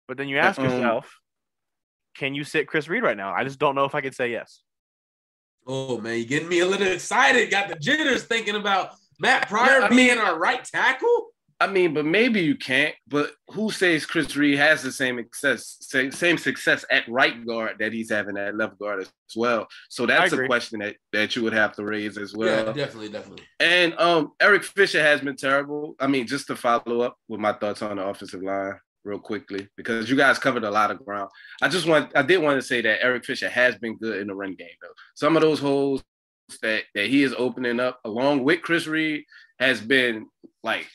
But 0.07 0.19
then 0.19 0.29
you 0.29 0.37
ask 0.37 0.61
mm-hmm. 0.61 0.71
yourself, 0.71 1.19
can 2.15 2.35
you 2.35 2.45
sit 2.45 2.69
Chris 2.69 2.89
Reed 2.89 3.05
right 3.05 3.17
now? 3.17 3.33
I 3.33 3.45
just 3.45 3.59
don't 3.59 3.75
know 3.75 3.85
if 3.85 3.95
I 3.95 4.03
could 4.03 4.15
say 4.15 4.31
yes. 4.31 4.61
Oh 5.67 5.99
man, 5.99 6.19
you're 6.19 6.27
getting 6.27 6.49
me 6.49 6.61
a 6.61 6.67
little 6.67 6.87
excited. 6.87 7.51
Got 7.51 7.69
the 7.69 7.77
jitters 7.77 8.25
thinking 8.25 8.55
about 8.55 8.91
Matt 9.19 9.49
Pryor 9.49 9.81
yeah, 9.81 9.89
being 9.89 10.09
mean, 10.09 10.19
our 10.19 10.39
right 10.39 10.64
tackle. 10.64 11.29
I 11.59 11.67
mean, 11.67 11.95
but 11.95 12.05
maybe 12.05 12.41
you 12.41 12.55
can't. 12.55 12.95
But 13.09 13.31
who 13.49 13.71
says 13.71 14.05
Chris 14.05 14.37
Reed 14.37 14.59
has 14.59 14.83
the 14.83 14.93
same 14.93 15.17
success, 15.17 15.79
same, 15.81 16.12
same 16.12 16.37
success 16.37 16.85
at 16.91 17.09
right 17.09 17.47
guard 17.47 17.77
that 17.79 17.95
he's 17.95 18.11
having 18.11 18.37
at 18.37 18.57
left 18.57 18.79
guard 18.79 19.01
as 19.01 19.11
well? 19.35 19.67
So 19.89 20.05
that's 20.05 20.33
a 20.35 20.47
question 20.47 20.81
that, 20.81 20.97
that 21.12 21.35
you 21.35 21.43
would 21.43 21.55
have 21.55 21.75
to 21.77 21.85
raise 21.85 22.19
as 22.19 22.35
well. 22.35 22.67
Yeah, 22.67 22.73
definitely, 22.73 23.09
definitely. 23.09 23.45
And 23.59 23.99
um, 23.99 24.33
Eric 24.41 24.64
Fisher 24.64 25.03
has 25.03 25.23
been 25.23 25.37
terrible. 25.37 25.97
I 25.99 26.09
mean, 26.09 26.27
just 26.27 26.47
to 26.49 26.57
follow 26.57 27.01
up 27.01 27.17
with 27.29 27.41
my 27.41 27.55
thoughts 27.55 27.81
on 27.81 27.97
the 27.97 28.07
offensive 28.07 28.43
line 28.43 28.75
real 29.07 29.19
quickly 29.19 29.69
because 29.77 30.11
you 30.11 30.17
guys 30.17 30.39
covered 30.39 30.64
a 30.64 30.71
lot 30.71 30.91
of 30.91 31.03
ground. 31.05 31.31
I 31.62 31.69
just 31.69 31.87
want 31.87 32.11
I 32.14 32.23
did 32.23 32.43
want 32.43 32.61
to 32.61 32.67
say 32.67 32.83
that 32.83 33.03
Eric 33.03 33.25
Fisher 33.25 33.49
has 33.49 33.77
been 33.77 33.97
good 33.97 34.21
in 34.21 34.27
the 34.27 34.35
run 34.35 34.55
game 34.55 34.69
though. 34.83 34.89
Some 35.14 35.37
of 35.37 35.43
those 35.43 35.61
holes 35.61 36.03
that 36.63 36.85
that 36.95 37.07
he 37.07 37.23
is 37.23 37.35
opening 37.37 37.81
up 37.81 38.01
along 38.05 38.45
with 38.45 38.63
Chris 38.63 38.87
Reed 38.87 39.25
has 39.59 39.81
been 39.81 40.27
like 40.63 40.87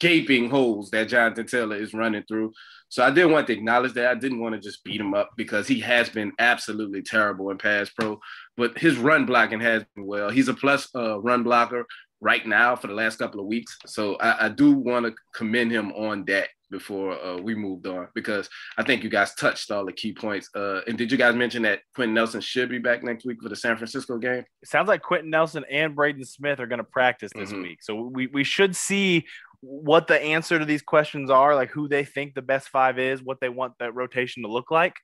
gaping 0.00 0.48
holes 0.48 0.90
that 0.90 1.08
Jonathan 1.08 1.46
Taylor 1.46 1.76
is 1.76 1.92
running 1.94 2.22
through. 2.28 2.52
So 2.88 3.04
I 3.04 3.10
did 3.10 3.26
want 3.26 3.46
to 3.48 3.52
acknowledge 3.52 3.92
that. 3.94 4.10
I 4.10 4.14
didn't 4.14 4.40
want 4.40 4.54
to 4.54 4.60
just 4.60 4.82
beat 4.84 5.00
him 5.00 5.12
up 5.12 5.30
because 5.36 5.68
he 5.68 5.80
has 5.80 6.08
been 6.08 6.32
absolutely 6.38 7.02
terrible 7.02 7.50
in 7.50 7.58
pass 7.58 7.90
pro, 7.90 8.18
but 8.56 8.78
his 8.78 8.96
run 8.96 9.26
blocking 9.26 9.60
has 9.60 9.84
been 9.94 10.06
well. 10.06 10.30
He's 10.30 10.48
a 10.48 10.54
plus 10.54 10.88
uh, 10.94 11.20
run 11.20 11.42
blocker 11.42 11.84
right 12.20 12.46
now 12.46 12.76
for 12.76 12.86
the 12.86 12.94
last 12.94 13.18
couple 13.18 13.40
of 13.40 13.46
weeks. 13.46 13.76
So 13.86 14.16
I, 14.16 14.46
I 14.46 14.48
do 14.48 14.72
want 14.72 15.06
to 15.06 15.14
commend 15.34 15.70
him 15.70 15.92
on 15.92 16.24
that 16.26 16.48
before 16.70 17.12
uh, 17.22 17.36
we 17.36 17.54
moved 17.54 17.86
on 17.86 18.08
because 18.14 18.48
I 18.76 18.82
think 18.82 19.02
you 19.02 19.10
guys 19.10 19.34
touched 19.34 19.70
all 19.70 19.84
the 19.84 19.92
key 19.92 20.12
points. 20.12 20.50
Uh, 20.54 20.80
and 20.86 20.98
did 20.98 21.10
you 21.10 21.18
guys 21.18 21.34
mention 21.34 21.62
that 21.62 21.80
Quenton 21.94 22.14
Nelson 22.14 22.40
should 22.40 22.68
be 22.68 22.78
back 22.78 23.02
next 23.02 23.24
week 23.24 23.38
for 23.42 23.48
the 23.48 23.56
San 23.56 23.76
Francisco 23.76 24.18
game? 24.18 24.44
It 24.62 24.68
sounds 24.68 24.88
like 24.88 25.02
Quenton 25.02 25.30
Nelson 25.30 25.64
and 25.70 25.94
Braden 25.94 26.24
Smith 26.24 26.60
are 26.60 26.66
going 26.66 26.78
to 26.78 26.84
practice 26.84 27.32
this 27.34 27.50
mm-hmm. 27.50 27.62
week. 27.62 27.82
So 27.82 28.02
we, 28.02 28.26
we 28.26 28.44
should 28.44 28.76
see 28.76 29.24
what 29.60 30.06
the 30.06 30.20
answer 30.20 30.58
to 30.58 30.64
these 30.64 30.82
questions 30.82 31.30
are, 31.30 31.54
like 31.54 31.70
who 31.70 31.88
they 31.88 32.04
think 32.04 32.34
the 32.34 32.42
best 32.42 32.68
five 32.68 32.98
is, 32.98 33.22
what 33.22 33.40
they 33.40 33.48
want 33.48 33.74
that 33.80 33.94
rotation 33.94 34.42
to 34.44 34.48
look 34.48 34.70
like, 34.70 34.94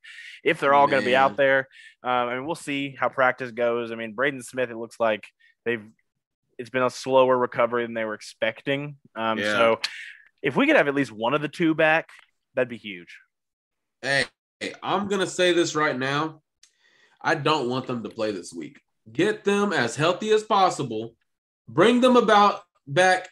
if 0.45 0.61
they're 0.61 0.75
all 0.75 0.87
going 0.87 1.03
to 1.03 1.07
be 1.07 1.17
out 1.17 1.37
there. 1.37 1.69
Um, 2.05 2.29
I 2.29 2.35
mean, 2.35 2.47
we'll 2.47 2.55
see 2.55 2.95
how 2.99 3.09
practice 3.09 3.51
goes. 3.51 3.91
I 3.91 3.97
mean, 3.97 4.13
Braden 4.13 4.43
Smith, 4.43 4.71
it 4.71 4.77
looks 4.77 5.01
like 5.01 5.25
they've 5.65 5.83
it's 6.57 6.71
been 6.71 6.83
a 6.83 6.91
slower 6.91 7.37
recovery 7.37 7.85
than 7.85 7.95
they 7.95 8.05
were 8.05 8.15
expecting. 8.15 8.97
Um, 9.17 9.39
yeah. 9.39 9.57
So 9.57 9.81
if 10.45 10.55
we 10.55 10.67
could 10.67 10.77
have 10.77 10.87
at 10.87 10.95
least 10.95 11.11
one 11.11 11.35
of 11.35 11.41
the 11.41 11.49
two 11.49 11.75
back, 11.75 12.11
that'd 12.55 12.69
be 12.69 12.77
huge. 12.77 13.19
Hey, 14.03 14.27
I'm 14.83 15.09
gonna 15.09 15.27
say 15.27 15.53
this 15.53 15.75
right 15.75 15.99
now. 15.99 16.43
I 17.21 17.35
don't 17.35 17.71
want 17.71 17.87
them 17.87 18.03
to 18.03 18.11
play 18.11 18.31
this 18.31 18.53
week. 18.53 18.79
Get 19.11 19.45
them 19.45 19.73
as 19.73 19.97
healthy 19.97 20.31
as 20.31 20.43
possible. 20.43 21.17
Bring 21.67 22.03
them 22.03 22.17
about 22.17 22.61
back 22.87 23.31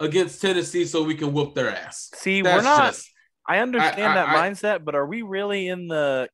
against 0.00 0.40
Tennessee 0.40 0.86
so 0.86 1.04
we 1.04 1.14
can 1.14 1.34
whoop 1.34 1.54
their 1.54 1.70
ass. 1.70 2.10
See, 2.14 2.40
That's 2.40 2.64
we're 2.64 2.70
not. 2.70 2.92
Just, 2.94 3.10
I 3.46 3.58
understand 3.58 4.02
I, 4.02 4.12
I, 4.12 4.14
that 4.14 4.28
I, 4.30 4.50
mindset, 4.50 4.84
but 4.84 4.94
are 4.94 5.06
we 5.06 5.20
really 5.20 5.68
in 5.68 5.88
the 5.88 6.30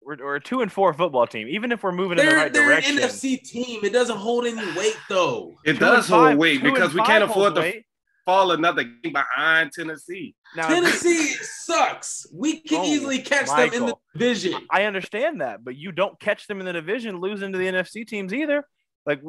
we're, 0.00 0.16
we're 0.18 0.36
a 0.36 0.40
two 0.40 0.62
and 0.62 0.70
four 0.70 0.94
football 0.94 1.26
team. 1.26 1.48
Even 1.48 1.72
if 1.72 1.82
we're 1.82 1.90
moving 1.92 2.18
in 2.18 2.24
the 2.24 2.30
They're, 2.30 2.36
right 2.40 2.52
they're 2.52 2.66
direction, 2.66 2.98
an 2.98 3.04
NFC 3.04 3.42
team. 3.42 3.84
It 3.84 3.92
doesn't 3.92 4.16
hold 4.16 4.46
any 4.46 4.64
weight 4.78 4.96
though. 5.08 5.56
It 5.64 5.70
two 5.70 5.70
and 5.70 5.78
does 5.80 6.08
hold 6.08 6.28
five- 6.28 6.38
weight 6.38 6.62
because 6.62 6.94
we 6.94 7.02
can't 7.02 7.24
afford 7.24 7.56
to 7.56 7.60
weight. 7.60 7.84
Fall 8.30 8.52
another 8.52 8.84
game 8.84 9.12
behind 9.12 9.72
Tennessee. 9.72 10.34
Now, 10.56 10.68
Tennessee 10.68 11.28
sucks. 11.42 12.26
We 12.32 12.60
can 12.60 12.80
Oh, 12.80 12.84
easily 12.84 13.18
catch 13.20 13.46
them 13.46 13.72
in 13.82 13.86
the 13.86 13.94
division. 14.14 14.54
I 14.70 14.84
understand 14.84 15.40
that, 15.40 15.64
but 15.64 15.76
you 15.76 15.92
don't 15.92 16.18
catch 16.20 16.46
them 16.46 16.60
in 16.60 16.66
the 16.66 16.72
division 16.72 17.20
losing 17.20 17.52
to 17.52 17.58
the 17.58 17.66
NFC 17.66 18.06
teams 18.06 18.32
either. 18.32 18.64
Like 19.06 19.20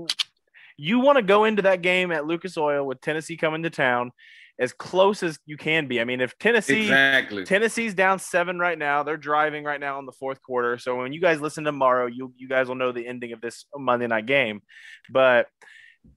you 0.77 0.99
want 0.99 1.17
to 1.17 1.21
go 1.23 1.45
into 1.45 1.63
that 1.63 1.81
game 1.81 2.11
at 2.11 2.25
Lucas 2.25 2.57
Oil 2.57 2.85
with 2.85 3.01
Tennessee 3.01 3.37
coming 3.37 3.63
to 3.63 3.69
town 3.69 4.11
as 4.59 4.73
close 4.73 5.23
as 5.23 5.39
you 5.45 5.57
can 5.57 5.87
be. 5.87 5.99
I 5.99 6.05
mean, 6.05 6.21
if 6.21 6.37
Tennessee 6.37 6.81
Exactly. 6.81 7.43
Tennessee's 7.45 7.95
down 7.95 8.19
seven 8.19 8.59
right 8.59 8.77
now. 8.77 9.01
They're 9.01 9.17
driving 9.17 9.63
right 9.63 9.79
now 9.79 9.97
in 9.99 10.05
the 10.05 10.11
fourth 10.11 10.41
quarter. 10.41 10.77
So 10.77 10.97
when 10.97 11.13
you 11.13 11.21
guys 11.21 11.41
listen 11.41 11.63
tomorrow, 11.63 12.05
you 12.05 12.33
you 12.37 12.47
guys 12.47 12.67
will 12.67 12.75
know 12.75 12.91
the 12.91 13.07
ending 13.07 13.33
of 13.33 13.41
this 13.41 13.65
Monday 13.75 14.07
night 14.07 14.27
game. 14.27 14.61
But 15.09 15.47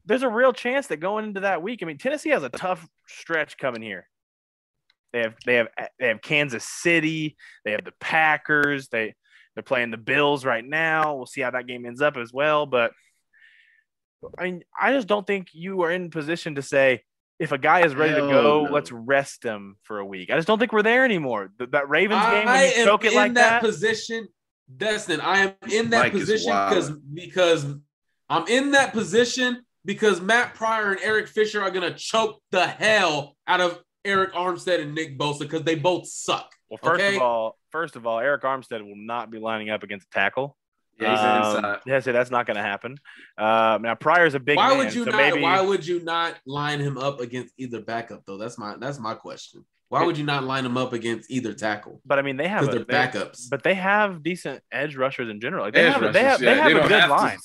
there's 0.07 0.23
a 0.23 0.29
real 0.29 0.53
chance 0.53 0.89
that 0.89 0.99
going 0.99 1.25
into 1.25 1.41
that 1.41 1.63
week, 1.63 1.81
I 1.83 1.87
mean, 1.87 1.99
Tennessee 1.99 2.31
has 2.31 2.43
a 2.43 2.49
tough 2.49 2.87
stretch 3.07 3.57
coming 3.59 3.83
here. 3.83 4.09
They 5.13 5.21
have 5.21 5.35
they 5.47 5.55
have 5.55 5.69
they 5.99 6.09
have 6.09 6.23
Kansas 6.23 6.65
City, 6.65 7.37
they 7.65 7.73
have 7.73 7.85
the 7.85 7.93
Packers, 8.01 8.89
they 8.89 9.15
they're 9.55 9.63
playing 9.63 9.93
the 9.93 9.97
Bills 9.97 10.45
right 10.45 10.65
now. 10.65 11.15
We'll 11.15 11.27
see 11.27 11.41
how 11.41 11.53
that 11.53 11.67
game 11.67 11.87
ends 11.87 12.01
up 12.01 12.17
as 12.17 12.33
well. 12.33 12.67
But 12.67 12.93
I 14.39 14.45
mean, 14.45 14.63
I 14.79 14.93
just 14.93 15.07
don't 15.07 15.27
think 15.27 15.49
you 15.53 15.83
are 15.83 15.91
in 15.91 16.11
position 16.11 16.57
to 16.57 16.63
say 16.63 17.03
if 17.39 17.53
a 17.53 17.59
guy 17.59 17.85
is 17.85 17.95
ready 17.95 18.15
Hell 18.15 18.27
to 18.27 18.33
go, 18.33 18.65
no. 18.65 18.73
let's 18.73 18.91
rest 18.91 19.45
him 19.45 19.77
for 19.83 19.99
a 19.99 20.05
week. 20.05 20.31
I 20.31 20.37
just 20.37 20.49
don't 20.49 20.59
think 20.59 20.73
we're 20.73 20.83
there 20.83 21.05
anymore. 21.05 21.51
Th- 21.59 21.71
that 21.71 21.89
Ravens 21.89 22.23
game, 22.23 22.49
I 22.49 22.65
when 22.65 22.71
you 22.71 22.81
am 22.81 22.87
choke 22.87 23.05
it 23.05 23.13
in 23.13 23.15
like 23.15 23.35
that, 23.35 23.51
that, 23.51 23.63
position, 23.63 24.29
Destin. 24.77 25.21
I 25.21 25.39
am 25.39 25.53
in 25.71 25.91
that 25.91 26.05
Mike 26.05 26.13
position 26.13 26.51
because 26.51 26.91
because 26.91 27.67
I'm 28.29 28.49
in 28.49 28.73
that 28.73 28.93
position 28.93 29.64
because 29.85 30.21
Matt 30.21 30.55
Pryor 30.55 30.93
and 30.93 31.01
Eric 31.03 31.29
Fisher 31.29 31.63
are 31.63 31.71
gonna 31.71 31.95
choke 31.95 32.41
the 32.51 32.67
hell 32.67 33.37
out 33.47 33.61
of 33.61 33.81
Arik 34.05 34.33
Armstead 34.33 34.81
and 34.81 34.95
Nick 34.95 35.19
Bosa 35.19 35.41
because 35.41 35.63
they 35.63 35.75
both 35.75 36.07
suck. 36.07 36.51
well, 36.69 36.79
first 36.83 37.01
okay. 37.03 37.17
of 37.17 37.23
all, 37.23 37.59
first 37.71 37.97
of 37.97 38.07
all, 38.07 38.19
Arik 38.19 38.43
Armstead 38.43 38.83
will 38.83 38.97
not 38.97 39.31
be 39.31 39.39
lining 39.39 39.71
up 39.71 39.83
against 39.83 40.07
a 40.07 40.11
tackle. 40.11 40.57
Yeah, 41.01 41.11
he's 41.11 41.55
Um, 41.55 41.57
inside. 41.65 41.81
Yeah, 41.87 42.01
so 42.01 42.13
that's 42.13 42.31
not 42.31 42.47
going 42.47 42.57
to 42.57 42.63
happen. 42.63 42.99
Uh, 43.37 43.79
now 43.83 43.97
Pryor's 43.97 44.35
a 44.35 44.39
big. 44.41 44.57
why 44.59 44.69
man, 44.69 44.79
would 44.79 44.95
you 44.95 45.05
so 45.05 45.11
not? 45.11 45.17
Maybe, 45.17 45.41
Why 45.41 45.61
would 45.61 45.85
you 45.85 46.01
not 46.05 46.37
line 46.47 46.79
him 46.81 46.99
up 46.99 47.19
against 47.21 47.53
either 47.59 47.81
backup 47.81 48.23
though? 48.27 48.37
That's 48.39 48.59
my 48.59 48.77
that's 48.79 49.01
my 49.01 49.15
question. 49.15 49.65
Why 49.89 50.05
would 50.05 50.17
you 50.19 50.25
not 50.25 50.45
line 50.45 50.65
him 50.65 50.77
up 50.77 50.93
against 50.93 51.31
either 51.31 51.53
tackle? 51.53 52.01
But 52.07 52.19
I 52.19 52.23
mean, 52.23 52.37
they 52.37 52.47
have 52.49 52.61
Because 52.63 52.83
a, 52.83 52.85
they're 52.85 53.11
they- 53.11 53.19
backups. 53.19 53.49
but 53.51 53.63
they 53.63 53.75
have 53.75 54.23
decent 54.23 54.61
edge 54.73 54.97
rushers 54.97 55.29
in 55.31 55.41
general. 55.41 55.65
Like 55.65 55.75
they 55.75 55.87
Edge 55.87 55.95
have, 55.95 56.03
a- 56.03 56.13
they 56.13 56.23
rushers, 56.25 56.31
have, 56.31 56.41
they 56.41 56.47
yeah, 56.47 56.63
have 56.63 56.85
a 56.85 56.89
good 56.89 57.01
have 57.01 57.09
to- 57.11 57.15
line. 57.17 57.39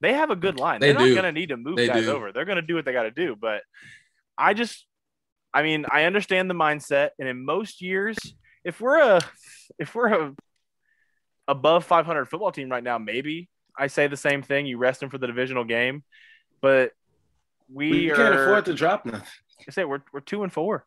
They 0.00 0.12
have 0.12 0.30
a 0.30 0.36
good 0.36 0.58
line. 0.58 0.80
They 0.80 0.88
They're 0.88 0.98
not 0.98 1.04
do. 1.06 1.14
going 1.14 1.24
to 1.24 1.32
need 1.32 1.48
to 1.48 1.56
move 1.56 1.76
They 1.76 1.86
guys 1.86 2.04
do. 2.04 2.12
over. 2.12 2.32
They're 2.32 2.44
going 2.44 2.56
to 2.56 2.62
do 2.62 2.74
what 2.74 2.84
they 2.84 2.92
got 2.92 3.04
to 3.04 3.10
do. 3.10 3.34
But 3.34 3.62
I 4.36 4.52
just, 4.54 4.86
I 5.54 5.62
mean, 5.62 5.86
I 5.90 6.04
understand 6.04 6.50
the 6.50 6.54
mindset. 6.54 7.10
And 7.18 7.28
in 7.28 7.44
most 7.44 7.80
years, 7.80 8.18
if 8.64 8.80
we're 8.80 9.00
a, 9.00 9.20
if 9.78 9.94
we're 9.94 10.12
a 10.12 10.34
above 11.48 11.84
500 11.84 12.26
football 12.26 12.52
team 12.52 12.68
right 12.68 12.82
now, 12.84 12.98
maybe 12.98 13.48
I 13.78 13.86
say 13.86 14.06
the 14.06 14.16
same 14.16 14.42
thing. 14.42 14.66
You 14.66 14.78
rest 14.78 15.00
them 15.00 15.10
for 15.10 15.18
the 15.18 15.26
divisional 15.26 15.64
game, 15.64 16.02
but 16.60 16.92
we 17.72 17.90
We 17.90 18.10
can't 18.10 18.34
afford 18.34 18.64
to 18.66 18.74
drop 18.74 19.06
nothing. 19.06 19.22
I 19.66 19.70
say 19.70 19.84
we're 19.84 20.02
we're 20.12 20.20
two 20.20 20.42
and 20.42 20.52
four. 20.52 20.86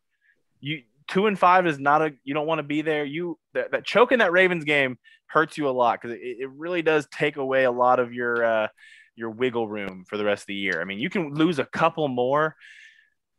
You 0.60 0.84
two 1.08 1.28
and 1.28 1.38
five 1.38 1.66
is 1.68 1.80
not 1.80 2.02
a 2.02 2.14
you 2.24 2.34
don't 2.34 2.48
want 2.48 2.60
to 2.60 2.64
be 2.64 2.82
there. 2.82 3.04
You 3.04 3.38
that, 3.54 3.72
that 3.72 3.86
choke 3.86 4.12
in 4.12 4.20
that 4.20 4.32
Ravens 4.32 4.64
game 4.64 4.98
hurts 5.28 5.58
you 5.58 5.68
a 5.68 5.72
lot 5.72 6.00
because 6.02 6.16
it, 6.18 6.38
it 6.40 6.50
really 6.52 6.82
does 6.82 7.08
take 7.12 7.38
away 7.38 7.64
a 7.64 7.72
lot 7.72 8.00
of 8.00 8.14
your 8.14 8.44
uh, 8.44 8.68
your 9.20 9.30
wiggle 9.30 9.68
room 9.68 10.06
for 10.08 10.18
the 10.18 10.24
rest 10.24 10.44
of 10.44 10.48
the 10.48 10.56
year. 10.56 10.82
I 10.82 10.86
mean, 10.86 10.98
you 11.00 11.10
can 11.10 11.36
lose 11.36 11.60
a 11.60 11.66
couple 11.66 12.08
more, 12.08 12.56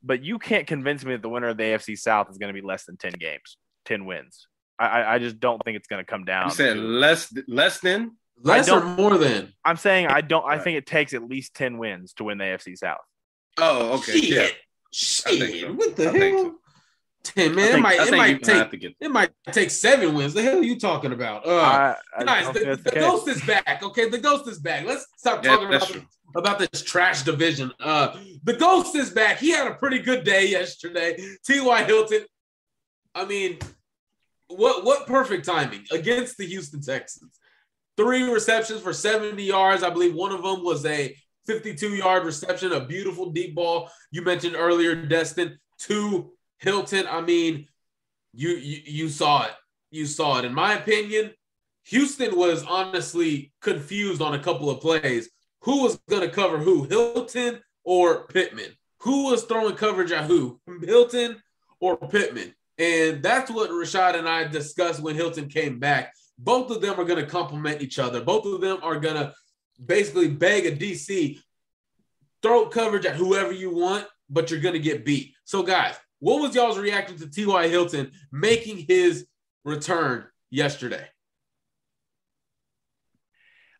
but 0.02 0.22
you 0.22 0.38
can't 0.38 0.66
convince 0.66 1.04
me 1.04 1.12
that 1.12 1.22
the 1.22 1.28
winner 1.28 1.48
of 1.48 1.56
the 1.56 1.64
AFC 1.64 1.98
South 1.98 2.30
is 2.30 2.38
going 2.38 2.54
to 2.54 2.60
be 2.60 2.64
less 2.64 2.84
than 2.84 2.96
ten 2.96 3.12
games, 3.12 3.56
ten 3.84 4.04
wins. 4.04 4.46
I, 4.78 4.86
I, 4.86 5.14
I 5.14 5.18
just 5.18 5.40
don't 5.40 5.60
think 5.64 5.76
it's 5.76 5.88
going 5.88 6.04
to 6.04 6.08
come 6.08 6.24
down. 6.24 6.48
You 6.48 6.54
said 6.54 6.74
to- 6.74 6.80
less 6.80 7.34
less 7.48 7.80
than 7.80 8.12
Less 8.42 8.68
I 8.68 8.76
or 8.76 8.84
more 8.84 9.18
than? 9.18 9.52
I'm 9.64 9.76
saying 9.76 10.06
I 10.06 10.20
don't. 10.22 10.44
I 10.46 10.58
think 10.58 10.78
it 10.78 10.86
takes 10.86 11.12
at 11.12 11.22
least 11.22 11.54
ten 11.54 11.78
wins 11.78 12.14
to 12.14 12.24
win 12.24 12.38
the 12.38 12.44
AFC 12.44 12.76
South. 12.76 12.98
Oh, 13.58 13.98
okay. 13.98 14.12
Shit. 14.20 14.24
Yeah. 14.30 14.48
Shit. 14.92 15.60
so. 15.60 15.72
What 15.72 15.96
the 15.96 16.10
I 16.10 16.18
hell? 16.18 16.54
So. 17.24 17.32
Ten 17.32 17.52
I 17.52 17.54
man, 17.54 17.78
it 17.78 17.80
might 17.80 18.00
it 18.00 18.16
might 18.16 18.42
take 18.42 18.80
get 18.80 18.94
it 18.98 19.10
might 19.10 19.30
take 19.52 19.70
seven 19.70 20.14
wins. 20.14 20.32
The 20.32 20.42
hell 20.42 20.58
are 20.58 20.62
you 20.62 20.78
talking 20.78 21.12
about? 21.12 21.46
Uh, 21.46 21.50
I, 21.60 21.94
I 22.18 22.24
guys, 22.24 22.44
don't 22.44 22.54
the, 22.54 22.90
the 22.90 22.98
ghost 22.98 23.28
is 23.28 23.42
back. 23.44 23.82
Okay, 23.82 24.08
the 24.08 24.18
ghost 24.18 24.48
is 24.48 24.58
back. 24.58 24.86
Let's 24.86 25.06
stop 25.16 25.44
Yeah, 25.44 25.50
talking 25.56 25.68
about, 25.68 25.88
true. 25.88 26.02
about 26.34 26.58
this 26.58 26.82
trash 26.82 27.22
division. 27.22 27.72
Uh, 27.78 28.16
the 28.44 28.54
ghost 28.54 28.94
is 28.96 29.10
back. 29.10 29.38
He 29.38 29.50
had 29.50 29.66
a 29.66 29.74
pretty 29.74 29.98
good 29.98 30.24
day 30.24 30.48
yesterday. 30.48 31.16
T.Y. 31.44 31.84
Hilton. 31.84 32.24
I 33.14 33.26
mean, 33.26 33.58
what 34.48 34.84
what 34.84 35.06
perfect 35.06 35.44
timing 35.44 35.84
against 35.90 36.38
the 36.38 36.46
Houston 36.46 36.80
Texans. 36.80 37.38
Three 37.96 38.22
receptions 38.22 38.80
for 38.80 38.94
70 38.94 39.42
yards. 39.42 39.82
I 39.82 39.90
believe 39.90 40.14
one 40.14 40.32
of 40.32 40.42
them 40.42 40.64
was 40.64 40.86
a 40.86 41.14
52 41.46 41.96
yard 41.96 42.24
reception, 42.24 42.72
a 42.72 42.84
beautiful 42.84 43.30
deep 43.30 43.54
ball. 43.54 43.90
You 44.10 44.22
mentioned 44.22 44.56
earlier, 44.56 44.94
Destin, 44.94 45.58
to 45.80 46.32
Hilton. 46.61 47.06
I 47.08 47.20
mean, 47.20 47.66
you, 48.32 48.50
you 48.50 48.82
you 48.84 49.08
saw 49.08 49.44
it. 49.44 49.52
You 49.90 50.06
saw 50.06 50.38
it. 50.38 50.44
In 50.44 50.54
my 50.54 50.74
opinion, 50.74 51.32
Houston 51.86 52.36
was 52.36 52.64
honestly 52.64 53.52
confused 53.61 54.22
on 54.22 54.34
a 54.34 54.42
couple 54.42 54.70
of 54.70 54.80
plays. 54.80 55.28
Who 55.62 55.82
was 55.82 55.98
going 56.08 56.22
to 56.22 56.34
cover 56.34 56.58
who, 56.58 56.84
Hilton 56.84 57.61
or 57.84 58.26
Pittman? 58.28 58.72
Who 59.00 59.24
was 59.24 59.44
throwing 59.44 59.74
coverage 59.74 60.12
at 60.12 60.24
who, 60.24 60.61
Hilton 60.84 61.42
or 61.80 61.96
Pittman? 61.96 62.54
And 62.78 63.22
that's 63.22 63.50
what 63.50 63.70
Rashad 63.70 64.14
and 64.14 64.28
I 64.28 64.44
discussed 64.44 65.02
when 65.02 65.14
Hilton 65.14 65.48
came 65.48 65.78
back. 65.78 66.14
Both 66.38 66.70
of 66.70 66.80
them 66.80 66.98
are 66.98 67.04
going 67.04 67.22
to 67.22 67.30
complement 67.30 67.82
each 67.82 67.98
other. 67.98 68.22
Both 68.22 68.46
of 68.46 68.61
them 68.61 68.78
are 68.82 68.98
going 68.98 69.16
to 69.16 69.34
basically 69.84 70.28
beg 70.28 70.66
a 70.66 70.72
DC, 70.74 71.38
throw 72.42 72.66
coverage 72.66 73.04
at 73.04 73.16
whoever 73.16 73.52
you 73.52 73.74
want, 73.74 74.06
but 74.30 74.50
you're 74.50 74.61
going 74.61 74.74
to 74.74 74.80
get 74.80 75.04
beat. 75.04 75.34
So, 75.44 75.62
guys, 75.62 75.96
what 76.20 76.40
was 76.40 76.54
y'all's 76.54 76.78
reaction 76.78 77.18
to 77.18 77.28
T.Y. 77.28 77.68
Hilton 77.68 78.12
making 78.30 78.84
his 78.88 79.26
return 79.64 80.26
yesterday? 80.50 81.06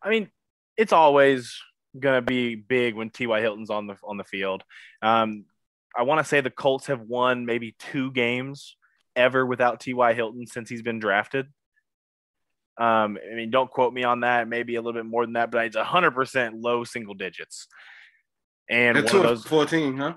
I 0.03 0.09
mean, 0.09 0.29
it's 0.75 0.93
always 0.93 1.55
gonna 1.97 2.21
be 2.21 2.55
big 2.55 2.95
when 2.95 3.09
T.Y. 3.09 3.39
Hilton's 3.41 3.69
on 3.69 3.87
the 3.87 3.95
on 4.03 4.17
the 4.17 4.23
field. 4.23 4.63
Um, 5.01 5.45
I 5.95 6.03
want 6.03 6.19
to 6.19 6.23
say 6.23 6.41
the 6.41 6.49
Colts 6.49 6.87
have 6.87 7.01
won 7.01 7.45
maybe 7.45 7.75
two 7.77 8.11
games 8.11 8.75
ever 9.15 9.45
without 9.45 9.79
T.Y. 9.79 10.13
Hilton 10.13 10.47
since 10.47 10.69
he's 10.69 10.81
been 10.81 10.99
drafted. 10.99 11.47
Um, 12.77 13.17
I 13.31 13.35
mean, 13.35 13.51
don't 13.51 13.69
quote 13.69 13.93
me 13.93 14.03
on 14.03 14.21
that. 14.21 14.47
Maybe 14.47 14.75
a 14.75 14.81
little 14.81 14.99
bit 14.99 15.05
more 15.05 15.25
than 15.25 15.33
that, 15.33 15.51
but 15.51 15.65
it's 15.65 15.75
hundred 15.75 16.11
percent 16.11 16.55
low 16.55 16.83
single 16.83 17.13
digits. 17.13 17.67
And 18.69 18.95
They're 18.95 19.03
one 19.03 19.11
two 19.11 19.17
of 19.19 19.23
those, 19.23 19.45
fourteen, 19.45 19.97
huh? 19.97 20.15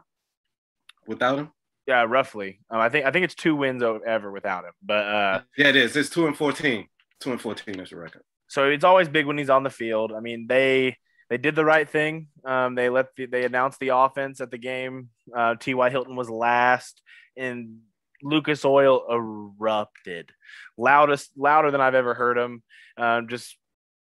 Without 1.06 1.38
him? 1.38 1.50
Yeah, 1.86 2.04
roughly. 2.08 2.60
Um, 2.70 2.80
I 2.80 2.88
think 2.88 3.06
I 3.06 3.10
think 3.10 3.24
it's 3.24 3.34
two 3.34 3.56
wins 3.56 3.82
ever 3.82 4.30
without 4.30 4.64
him. 4.64 4.72
But 4.82 5.04
uh, 5.06 5.40
Yeah, 5.56 5.68
it 5.68 5.76
is. 5.76 5.96
It's 5.96 6.10
two 6.10 6.26
and 6.26 6.36
fourteen. 6.36 6.88
Two 7.20 7.32
and 7.32 7.40
fourteen 7.40 7.80
is 7.80 7.90
the 7.90 7.96
record. 7.96 8.22
so 8.48 8.68
it's 8.68 8.84
always 8.84 9.08
big 9.08 9.26
when 9.26 9.38
he's 9.38 9.50
on 9.50 9.62
the 9.62 9.70
field. 9.70 10.12
I 10.12 10.20
mean, 10.20 10.46
they 10.48 10.96
they 11.30 11.38
did 11.38 11.54
the 11.54 11.64
right 11.64 11.88
thing. 11.88 12.28
Um, 12.44 12.74
they 12.74 12.88
let 12.90 13.06
the, 13.16 13.26
they 13.26 13.44
announced 13.44 13.80
the 13.80 13.88
offense 13.96 14.40
at 14.40 14.50
the 14.50 14.58
game. 14.58 15.08
Uh, 15.34 15.54
T.Y. 15.54 15.88
Hilton 15.90 16.16
was 16.16 16.28
last, 16.28 17.00
and 17.36 17.78
Lucas 18.22 18.64
Oil 18.64 19.04
erupted, 19.10 20.30
loudest 20.76 21.30
louder 21.36 21.70
than 21.70 21.80
I've 21.80 21.94
ever 21.94 22.14
heard 22.14 22.36
him. 22.36 22.62
Um, 22.96 23.28
just 23.28 23.56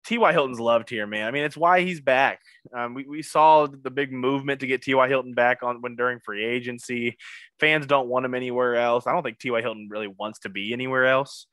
T.Y. 0.07 0.32
Hilton's 0.32 0.61
loved 0.61 0.88
here, 0.88 1.07
man. 1.07 1.26
I 1.26 1.30
mean, 1.30 1.44
it's 1.44 1.57
why 1.57 1.82
he's 1.82 2.01
back. 2.01 2.40
Um, 2.74 2.94
we, 2.94 3.05
we 3.05 3.22
saw 3.22 3.66
the 3.66 3.90
big 3.90 4.12
movement 4.12 4.61
to 4.61 4.66
get 4.66 4.82
T.Y. 4.82 5.09
Hilton 5.09 5.34
back 5.34 5.62
on 5.62 5.80
when 5.80 5.96
during 5.96 6.20
free 6.20 6.44
agency. 6.44 7.16
Fans 7.61 7.86
don't 7.86 8.09
want 8.09 8.24
him 8.24 8.34
anywhere 8.34 8.76
else. 8.76 9.07
I 9.07 9.12
don't 9.12 9.22
think 9.22 9.38
T.Y. 9.38 9.61
Hilton 9.61 9.88
really 9.90 10.09
wants 10.09 10.40
to 10.40 10.49
be 10.49 10.72
anywhere 10.72 11.07
else. 11.07 11.46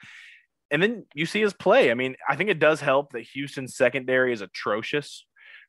And 0.72 0.82
then 0.82 1.06
you 1.14 1.26
see 1.26 1.42
his 1.42 1.54
play. 1.54 1.92
I 1.92 1.94
mean, 1.94 2.16
I 2.28 2.36
think 2.36 2.50
it 2.50 2.60
does 2.60 2.82
help 2.82 3.12
that 3.12 3.24
Houston's 3.34 3.76
secondary 3.76 4.34
is 4.34 4.42
atrocious. 4.42 5.26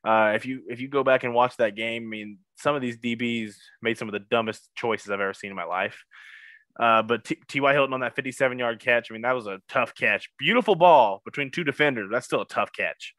Uh, 0.07 0.33
if 0.35 0.45
you 0.45 0.61
if 0.67 0.79
you 0.79 0.87
go 0.87 1.03
back 1.03 1.23
and 1.23 1.33
watch 1.33 1.57
that 1.57 1.75
game, 1.75 2.03
I 2.03 2.07
mean, 2.07 2.37
some 2.57 2.75
of 2.75 2.81
these 2.81 2.97
DBs 2.97 3.55
made 3.81 3.97
some 3.97 4.07
of 4.07 4.13
the 4.13 4.19
dumbest 4.19 4.69
choices 4.75 5.09
I've 5.09 5.19
ever 5.19 5.33
seen 5.33 5.49
in 5.49 5.55
my 5.55 5.65
life. 5.65 6.03
Uh, 6.79 7.01
but 7.01 7.29
T.Y. 7.47 7.73
Hilton 7.73 7.93
on 7.93 8.01
that 8.01 8.15
57 8.15 8.59
yard 8.59 8.79
catch, 8.79 9.09
I 9.09 9.13
mean, 9.13 9.23
that 9.23 9.35
was 9.35 9.47
a 9.47 9.59
tough 9.67 9.95
catch. 9.95 10.29
Beautiful 10.37 10.75
ball 10.75 11.21
between 11.25 11.51
two 11.51 11.63
defenders. 11.63 12.09
That's 12.11 12.25
still 12.25 12.41
a 12.41 12.47
tough 12.47 12.71
catch. 12.71 13.13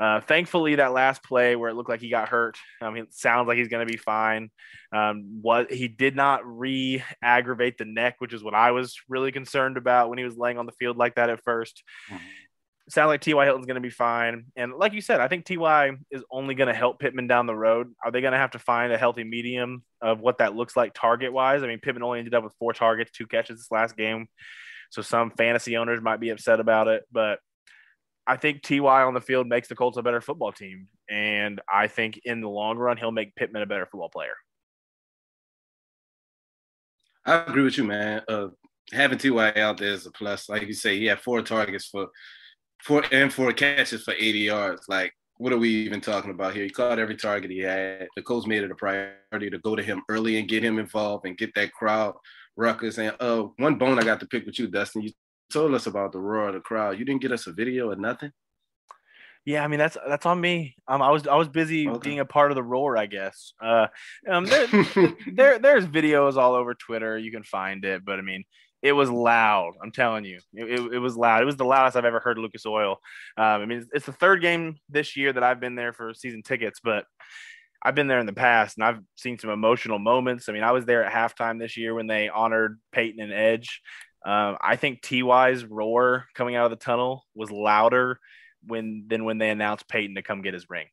Uh, 0.00 0.20
thankfully, 0.20 0.74
that 0.74 0.92
last 0.92 1.22
play 1.22 1.54
where 1.54 1.70
it 1.70 1.74
looked 1.74 1.88
like 1.88 2.00
he 2.00 2.08
got 2.08 2.28
hurt, 2.28 2.56
I 2.80 2.90
mean, 2.90 3.06
sounds 3.10 3.46
like 3.46 3.58
he's 3.58 3.68
going 3.68 3.86
to 3.86 3.92
be 3.92 3.98
fine. 3.98 4.50
Um, 4.92 5.38
what 5.40 5.72
he 5.72 5.86
did 5.86 6.16
not 6.16 6.40
re-aggravate 6.44 7.78
the 7.78 7.84
neck, 7.84 8.16
which 8.18 8.32
is 8.32 8.42
what 8.42 8.54
I 8.54 8.72
was 8.72 8.96
really 9.08 9.30
concerned 9.30 9.76
about 9.76 10.08
when 10.08 10.18
he 10.18 10.24
was 10.24 10.36
laying 10.36 10.58
on 10.58 10.66
the 10.66 10.72
field 10.72 10.96
like 10.96 11.14
that 11.14 11.30
at 11.30 11.44
1st 11.44 11.82
sound 12.88 13.08
like 13.08 13.20
T.Y. 13.20 13.44
Hilton's 13.44 13.66
going 13.66 13.76
to 13.76 13.80
be 13.80 13.90
fine. 13.90 14.46
And 14.56 14.74
like 14.74 14.92
you 14.92 15.00
said, 15.00 15.20
I 15.20 15.28
think 15.28 15.44
T.Y. 15.46 15.92
is 16.10 16.22
only 16.30 16.54
going 16.54 16.68
to 16.68 16.74
help 16.74 16.98
Pittman 16.98 17.26
down 17.26 17.46
the 17.46 17.54
road. 17.54 17.94
Are 18.04 18.10
they 18.10 18.20
going 18.20 18.32
to 18.32 18.38
have 18.38 18.52
to 18.52 18.58
find 18.58 18.92
a 18.92 18.98
healthy 18.98 19.24
medium 19.24 19.82
of 20.02 20.20
what 20.20 20.38
that 20.38 20.54
looks 20.54 20.76
like 20.76 20.92
target 20.94 21.32
wise? 21.32 21.62
I 21.62 21.66
mean, 21.66 21.80
Pittman 21.80 22.02
only 22.02 22.18
ended 22.18 22.34
up 22.34 22.44
with 22.44 22.54
four 22.58 22.72
targets, 22.72 23.10
two 23.10 23.26
catches 23.26 23.58
this 23.58 23.70
last 23.70 23.96
game. 23.96 24.26
So 24.90 25.02
some 25.02 25.30
fantasy 25.30 25.76
owners 25.76 26.02
might 26.02 26.20
be 26.20 26.30
upset 26.30 26.60
about 26.60 26.88
it. 26.88 27.04
But 27.10 27.38
I 28.26 28.36
think 28.36 28.62
Ty 28.62 28.78
on 28.78 29.14
the 29.14 29.20
field 29.20 29.46
makes 29.46 29.68
the 29.68 29.74
Colts 29.74 29.96
a 29.96 30.02
better 30.02 30.20
football 30.20 30.52
team, 30.52 30.88
and 31.10 31.60
I 31.72 31.88
think 31.88 32.20
in 32.24 32.40
the 32.40 32.48
long 32.48 32.78
run 32.78 32.96
he'll 32.96 33.12
make 33.12 33.34
Pittman 33.34 33.62
a 33.62 33.66
better 33.66 33.86
football 33.86 34.08
player. 34.08 34.34
I 37.26 37.44
agree 37.44 37.64
with 37.64 37.76
you, 37.76 37.84
man. 37.84 38.22
Uh, 38.28 38.48
having 38.92 39.18
Ty 39.18 39.52
out 39.60 39.78
there 39.78 39.92
is 39.92 40.06
a 40.06 40.10
plus. 40.10 40.48
Like 40.48 40.62
you 40.62 40.72
say, 40.72 40.98
he 40.98 41.06
had 41.06 41.20
four 41.20 41.42
targets 41.42 41.86
for 41.86 42.08
four 42.84 43.02
and 43.10 43.32
four 43.32 43.52
catches 43.52 44.02
for 44.02 44.14
80 44.14 44.38
yards. 44.38 44.82
Like, 44.88 45.12
what 45.38 45.52
are 45.52 45.58
we 45.58 45.70
even 45.70 46.00
talking 46.00 46.30
about 46.30 46.54
here? 46.54 46.64
He 46.64 46.70
caught 46.70 46.98
every 46.98 47.16
target 47.16 47.50
he 47.50 47.58
had. 47.58 48.08
The 48.14 48.22
Colts 48.22 48.46
made 48.46 48.62
it 48.62 48.70
a 48.70 48.74
priority 48.74 49.50
to 49.50 49.58
go 49.58 49.74
to 49.74 49.82
him 49.82 50.02
early 50.08 50.38
and 50.38 50.48
get 50.48 50.62
him 50.62 50.78
involved 50.78 51.26
and 51.26 51.36
get 51.36 51.54
that 51.54 51.72
crowd 51.72 52.14
ruckus. 52.56 52.98
And 52.98 53.16
uh, 53.18 53.44
one 53.56 53.76
bone 53.76 53.98
I 53.98 54.04
got 54.04 54.20
to 54.20 54.26
pick 54.26 54.46
with 54.46 54.58
you, 54.58 54.68
Dustin. 54.68 55.02
You 55.02 55.10
told 55.52 55.74
us 55.74 55.86
about 55.86 56.12
the 56.12 56.20
roar 56.20 56.48
of 56.48 56.54
the 56.54 56.60
crowd. 56.60 56.98
You 56.98 57.04
didn't 57.04 57.22
get 57.22 57.32
us 57.32 57.46
a 57.46 57.52
video 57.52 57.90
or 57.90 57.96
nothing. 57.96 58.30
Yeah, 59.46 59.62
I 59.62 59.68
mean 59.68 59.78
that's 59.78 59.98
that's 60.08 60.24
on 60.24 60.40
me. 60.40 60.74
Um, 60.88 61.02
I 61.02 61.10
was 61.10 61.26
I 61.26 61.36
was 61.36 61.48
busy 61.48 61.86
okay. 61.86 61.98
being 62.02 62.20
a 62.20 62.24
part 62.24 62.50
of 62.50 62.54
the 62.54 62.62
roar, 62.62 62.96
I 62.96 63.04
guess. 63.04 63.52
Uh, 63.62 63.88
um, 64.26 64.46
there, 64.46 64.66
there 65.34 65.58
there's 65.58 65.86
videos 65.86 66.36
all 66.36 66.54
over 66.54 66.72
Twitter. 66.72 67.18
You 67.18 67.30
can 67.30 67.42
find 67.42 67.84
it, 67.84 68.06
but 68.06 68.18
I 68.18 68.22
mean, 68.22 68.44
it 68.84 68.92
was 68.92 69.10
loud. 69.10 69.72
I'm 69.82 69.90
telling 69.90 70.26
you, 70.26 70.38
it, 70.52 70.64
it, 70.64 70.92
it 70.92 70.98
was 70.98 71.16
loud. 71.16 71.40
It 71.40 71.46
was 71.46 71.56
the 71.56 71.64
loudest 71.64 71.96
I've 71.96 72.04
ever 72.04 72.20
heard 72.20 72.36
Lucas 72.36 72.66
Oil. 72.66 72.98
Um, 73.38 73.62
I 73.62 73.64
mean, 73.64 73.78
it's, 73.78 73.88
it's 73.94 74.06
the 74.06 74.12
third 74.12 74.42
game 74.42 74.76
this 74.90 75.16
year 75.16 75.32
that 75.32 75.42
I've 75.42 75.58
been 75.58 75.74
there 75.74 75.94
for 75.94 76.12
season 76.12 76.42
tickets, 76.42 76.80
but 76.84 77.06
I've 77.82 77.94
been 77.94 78.08
there 78.08 78.18
in 78.18 78.26
the 78.26 78.34
past 78.34 78.76
and 78.76 78.84
I've 78.84 79.00
seen 79.16 79.38
some 79.38 79.48
emotional 79.48 79.98
moments. 79.98 80.50
I 80.50 80.52
mean, 80.52 80.62
I 80.62 80.72
was 80.72 80.84
there 80.84 81.02
at 81.02 81.12
halftime 81.12 81.58
this 81.58 81.78
year 81.78 81.94
when 81.94 82.06
they 82.06 82.28
honored 82.28 82.78
Peyton 82.92 83.22
and 83.22 83.32
Edge. 83.32 83.80
Um, 84.26 84.58
I 84.60 84.76
think 84.76 85.00
Ty's 85.00 85.64
roar 85.64 86.26
coming 86.34 86.54
out 86.54 86.66
of 86.66 86.70
the 86.70 86.84
tunnel 86.84 87.24
was 87.34 87.50
louder 87.50 88.20
when 88.66 89.06
than 89.08 89.24
when 89.24 89.38
they 89.38 89.48
announced 89.48 89.88
Peyton 89.88 90.14
to 90.16 90.22
come 90.22 90.42
get 90.42 90.54
his 90.54 90.68
ring. 90.68 90.86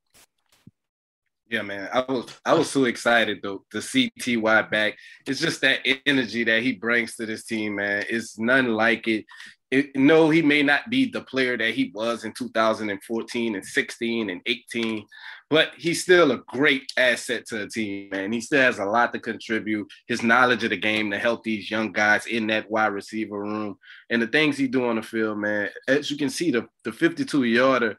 Yeah, 1.51 1.63
man, 1.63 1.89
I 1.91 2.05
was 2.07 2.39
I 2.45 2.53
was 2.53 2.69
so 2.69 2.85
excited 2.85 3.39
though 3.43 3.65
to 3.71 3.81
see 3.81 4.09
Ty 4.21 4.61
back. 4.61 4.97
It's 5.27 5.41
just 5.41 5.59
that 5.61 5.85
energy 6.05 6.45
that 6.45 6.63
he 6.63 6.71
brings 6.71 7.17
to 7.17 7.25
this 7.25 7.43
team, 7.43 7.75
man. 7.75 8.05
It's 8.09 8.39
none 8.39 8.73
like 8.73 9.05
it 9.09 9.25
it, 9.69 9.95
no, 9.95 10.29
he 10.29 10.41
may 10.41 10.63
not 10.63 10.89
be 10.89 11.09
the 11.09 11.21
player 11.21 11.57
that 11.57 11.73
he 11.73 11.91
was 11.93 12.25
in 12.25 12.33
2014 12.33 13.55
and 13.55 13.65
16 13.65 14.29
and 14.29 14.41
18, 14.45 15.05
but 15.49 15.71
he's 15.77 16.03
still 16.03 16.31
a 16.31 16.39
great 16.47 16.91
asset 16.97 17.45
to 17.47 17.59
the 17.59 17.67
team, 17.67 18.09
man. 18.11 18.33
He 18.33 18.41
still 18.41 18.61
has 18.61 18.79
a 18.79 18.85
lot 18.85 19.13
to 19.13 19.19
contribute. 19.19 19.87
His 20.07 20.23
knowledge 20.23 20.65
of 20.65 20.71
the 20.71 20.77
game 20.77 21.09
to 21.11 21.17
help 21.17 21.43
these 21.43 21.71
young 21.71 21.93
guys 21.93 22.27
in 22.27 22.47
that 22.47 22.69
wide 22.69 22.87
receiver 22.87 23.39
room 23.39 23.77
and 24.09 24.21
the 24.21 24.27
things 24.27 24.57
he 24.57 24.67
do 24.67 24.85
on 24.85 24.97
the 24.97 25.01
field, 25.01 25.37
man. 25.37 25.69
As 25.87 26.11
you 26.11 26.17
can 26.17 26.29
see, 26.29 26.51
the, 26.51 26.67
the 26.83 26.91
52 26.91 27.43
yarder 27.43 27.97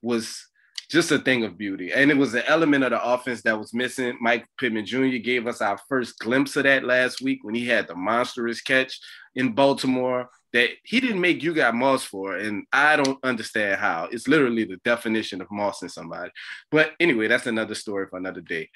was 0.00 0.49
just 0.90 1.12
a 1.12 1.18
thing 1.18 1.44
of 1.44 1.56
beauty. 1.56 1.92
And 1.92 2.10
it 2.10 2.16
was 2.16 2.34
an 2.34 2.42
element 2.46 2.84
of 2.84 2.90
the 2.90 3.02
offense 3.02 3.42
that 3.42 3.58
was 3.58 3.72
missing. 3.72 4.18
Mike 4.20 4.46
Pittman 4.58 4.84
Jr. 4.84 5.18
gave 5.18 5.46
us 5.46 5.60
our 5.60 5.78
first 5.88 6.18
glimpse 6.18 6.56
of 6.56 6.64
that 6.64 6.84
last 6.84 7.22
week 7.22 7.40
when 7.42 7.54
he 7.54 7.66
had 7.66 7.86
the 7.86 7.94
monstrous 7.94 8.60
catch 8.60 8.98
in 9.36 9.52
Baltimore 9.52 10.28
that 10.52 10.70
he 10.82 11.00
didn't 11.00 11.20
make 11.20 11.42
you 11.44 11.54
got 11.54 11.76
Moss 11.76 12.02
for, 12.02 12.36
and 12.36 12.66
I 12.72 12.96
don't 12.96 13.22
understand 13.22 13.80
how. 13.80 14.08
It's 14.10 14.26
literally 14.26 14.64
the 14.64 14.78
definition 14.84 15.40
of 15.40 15.48
mossing 15.48 15.90
somebody. 15.90 16.32
But 16.72 16.92
anyway, 16.98 17.28
that's 17.28 17.46
another 17.46 17.76
story 17.76 18.06
for 18.10 18.18
another 18.18 18.40
day. 18.40 18.68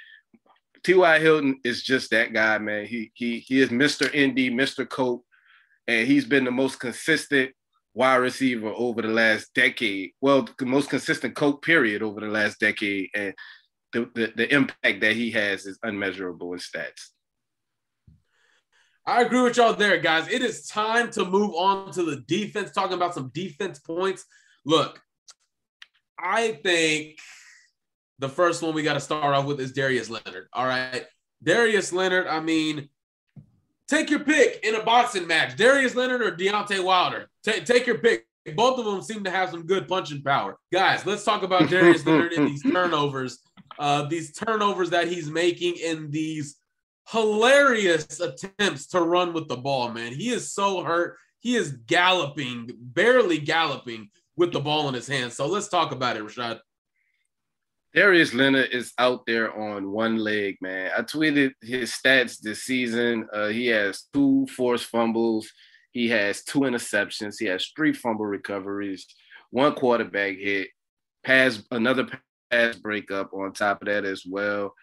T.Y. 0.84 1.18
Hilton 1.18 1.58
is 1.64 1.82
just 1.82 2.10
that 2.10 2.32
guy, 2.32 2.58
man. 2.58 2.86
He 2.86 3.10
he 3.14 3.40
he 3.40 3.60
is 3.60 3.70
Mr. 3.70 4.12
Indy, 4.14 4.50
Mr. 4.50 4.88
Coat, 4.88 5.24
and 5.88 6.06
he's 6.06 6.26
been 6.26 6.44
the 6.44 6.50
most 6.50 6.78
consistent 6.78 7.52
wide 7.94 8.16
receiver 8.16 8.72
over 8.74 9.02
the 9.02 9.08
last 9.08 9.54
decade. 9.54 10.10
Well, 10.20 10.48
the 10.58 10.66
most 10.66 10.90
consistent 10.90 11.36
Coat 11.36 11.62
period 11.62 12.02
over 12.02 12.20
the 12.20 12.26
last 12.26 12.58
decade, 12.58 13.10
and 13.14 13.34
the, 13.92 14.10
the, 14.14 14.32
the 14.36 14.54
impact 14.54 15.00
that 15.00 15.14
he 15.14 15.30
has 15.30 15.64
is 15.64 15.78
unmeasurable 15.82 16.52
in 16.52 16.58
stats. 16.58 17.10
I 19.06 19.22
agree 19.22 19.42
with 19.42 19.56
y'all 19.56 19.74
there, 19.74 19.98
guys. 19.98 20.28
It 20.28 20.42
is 20.42 20.66
time 20.66 21.10
to 21.12 21.24
move 21.24 21.54
on 21.54 21.92
to 21.92 22.02
the 22.02 22.22
defense, 22.26 22.72
talking 22.72 22.94
about 22.94 23.14
some 23.14 23.30
defense 23.34 23.78
points. 23.78 24.24
Look, 24.64 25.00
I 26.18 26.52
think 26.52 27.18
the 28.18 28.28
first 28.28 28.62
one 28.62 28.74
we 28.74 28.82
got 28.82 28.94
to 28.94 29.00
start 29.00 29.34
off 29.34 29.44
with 29.44 29.60
is 29.60 29.72
Darius 29.72 30.08
Leonard. 30.08 30.48
All 30.52 30.64
right. 30.64 31.04
Darius 31.42 31.92
Leonard, 31.92 32.26
I 32.26 32.40
mean, 32.40 32.88
take 33.88 34.10
your 34.10 34.20
pick 34.20 34.60
in 34.62 34.74
a 34.74 34.82
boxing 34.82 35.26
match 35.26 35.56
Darius 35.56 35.94
Leonard 35.94 36.22
or 36.22 36.32
Deontay 36.32 36.82
Wilder. 36.82 37.28
Take, 37.42 37.64
take 37.64 37.86
your 37.86 37.98
pick. 37.98 38.26
Both 38.54 38.78
of 38.78 38.84
them 38.84 39.00
seem 39.00 39.24
to 39.24 39.30
have 39.30 39.50
some 39.50 39.66
good 39.66 39.88
punching 39.88 40.22
power. 40.22 40.58
Guys, 40.72 41.06
let's 41.06 41.24
talk 41.24 41.42
about 41.42 41.70
Darius 41.70 42.04
Leonard 42.04 42.32
and 42.32 42.46
these 42.46 42.62
turnovers. 42.72 43.38
Uh, 43.78 44.02
these 44.06 44.32
turnovers 44.32 44.90
that 44.90 45.08
he's 45.08 45.30
making 45.30 45.76
in 45.76 46.10
these 46.10 46.56
hilarious 47.10 48.20
attempts 48.20 48.86
to 48.88 49.00
run 49.00 49.32
with 49.32 49.48
the 49.48 49.56
ball, 49.56 49.90
man. 49.90 50.12
He 50.12 50.30
is 50.30 50.52
so 50.52 50.82
hurt. 50.82 51.16
He 51.40 51.56
is 51.56 51.72
galloping, 51.86 52.70
barely 52.78 53.38
galloping 53.38 54.10
with 54.36 54.52
the 54.52 54.60
ball 54.60 54.88
in 54.88 54.94
his 54.94 55.06
hand. 55.06 55.32
So 55.32 55.46
let's 55.46 55.68
talk 55.68 55.92
about 55.92 56.16
it, 56.16 56.22
Rashad. 56.22 56.60
Darius 57.94 58.34
Leonard 58.34 58.70
is 58.72 58.92
out 58.98 59.24
there 59.26 59.56
on 59.56 59.90
one 59.90 60.16
leg, 60.16 60.56
man. 60.60 60.90
I 60.96 61.02
tweeted 61.02 61.52
his 61.62 61.92
stats 61.92 62.40
this 62.40 62.64
season. 62.64 63.28
Uh, 63.32 63.48
he 63.48 63.68
has 63.68 64.08
two 64.12 64.46
forced 64.56 64.86
fumbles. 64.86 65.48
He 65.92 66.08
has 66.08 66.42
two 66.42 66.60
interceptions. 66.60 67.36
He 67.38 67.46
has 67.46 67.70
three 67.76 67.92
fumble 67.92 68.26
recoveries, 68.26 69.06
one 69.50 69.74
quarterback 69.74 70.36
hit, 70.36 70.68
pass 71.24 71.62
another 71.70 72.08
pass 72.50 72.76
breakup 72.76 73.32
on 73.32 73.52
top 73.52 73.82
of 73.82 73.86
that 73.86 74.04
as 74.04 74.24
well 74.26 74.74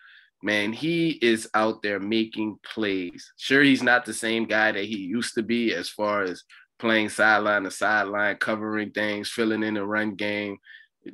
man, 0.44 0.74
he 0.74 1.12
is 1.22 1.48
out 1.54 1.82
there 1.82 2.00
making 2.00 2.60
plays. 2.64 3.32
Sure, 3.38 3.62
he's 3.62 3.84
not 3.84 4.06
the 4.06 4.14
same 4.14 4.46
guy 4.46 4.72
that 4.72 4.86
he 4.86 4.98
used 4.98 5.36
to 5.36 5.44
be 5.44 5.74
as 5.74 5.90
far 5.90 6.24
as 6.24 6.44
playing 6.80 7.10
sideline 7.10 7.64
to 7.64 7.72
sideline, 7.72 8.38
covering 8.38 8.92
things, 8.92 9.30
filling 9.30 9.64
in 9.64 9.76
the 9.76 9.86
run 9.86 10.16
game, 10.16 10.58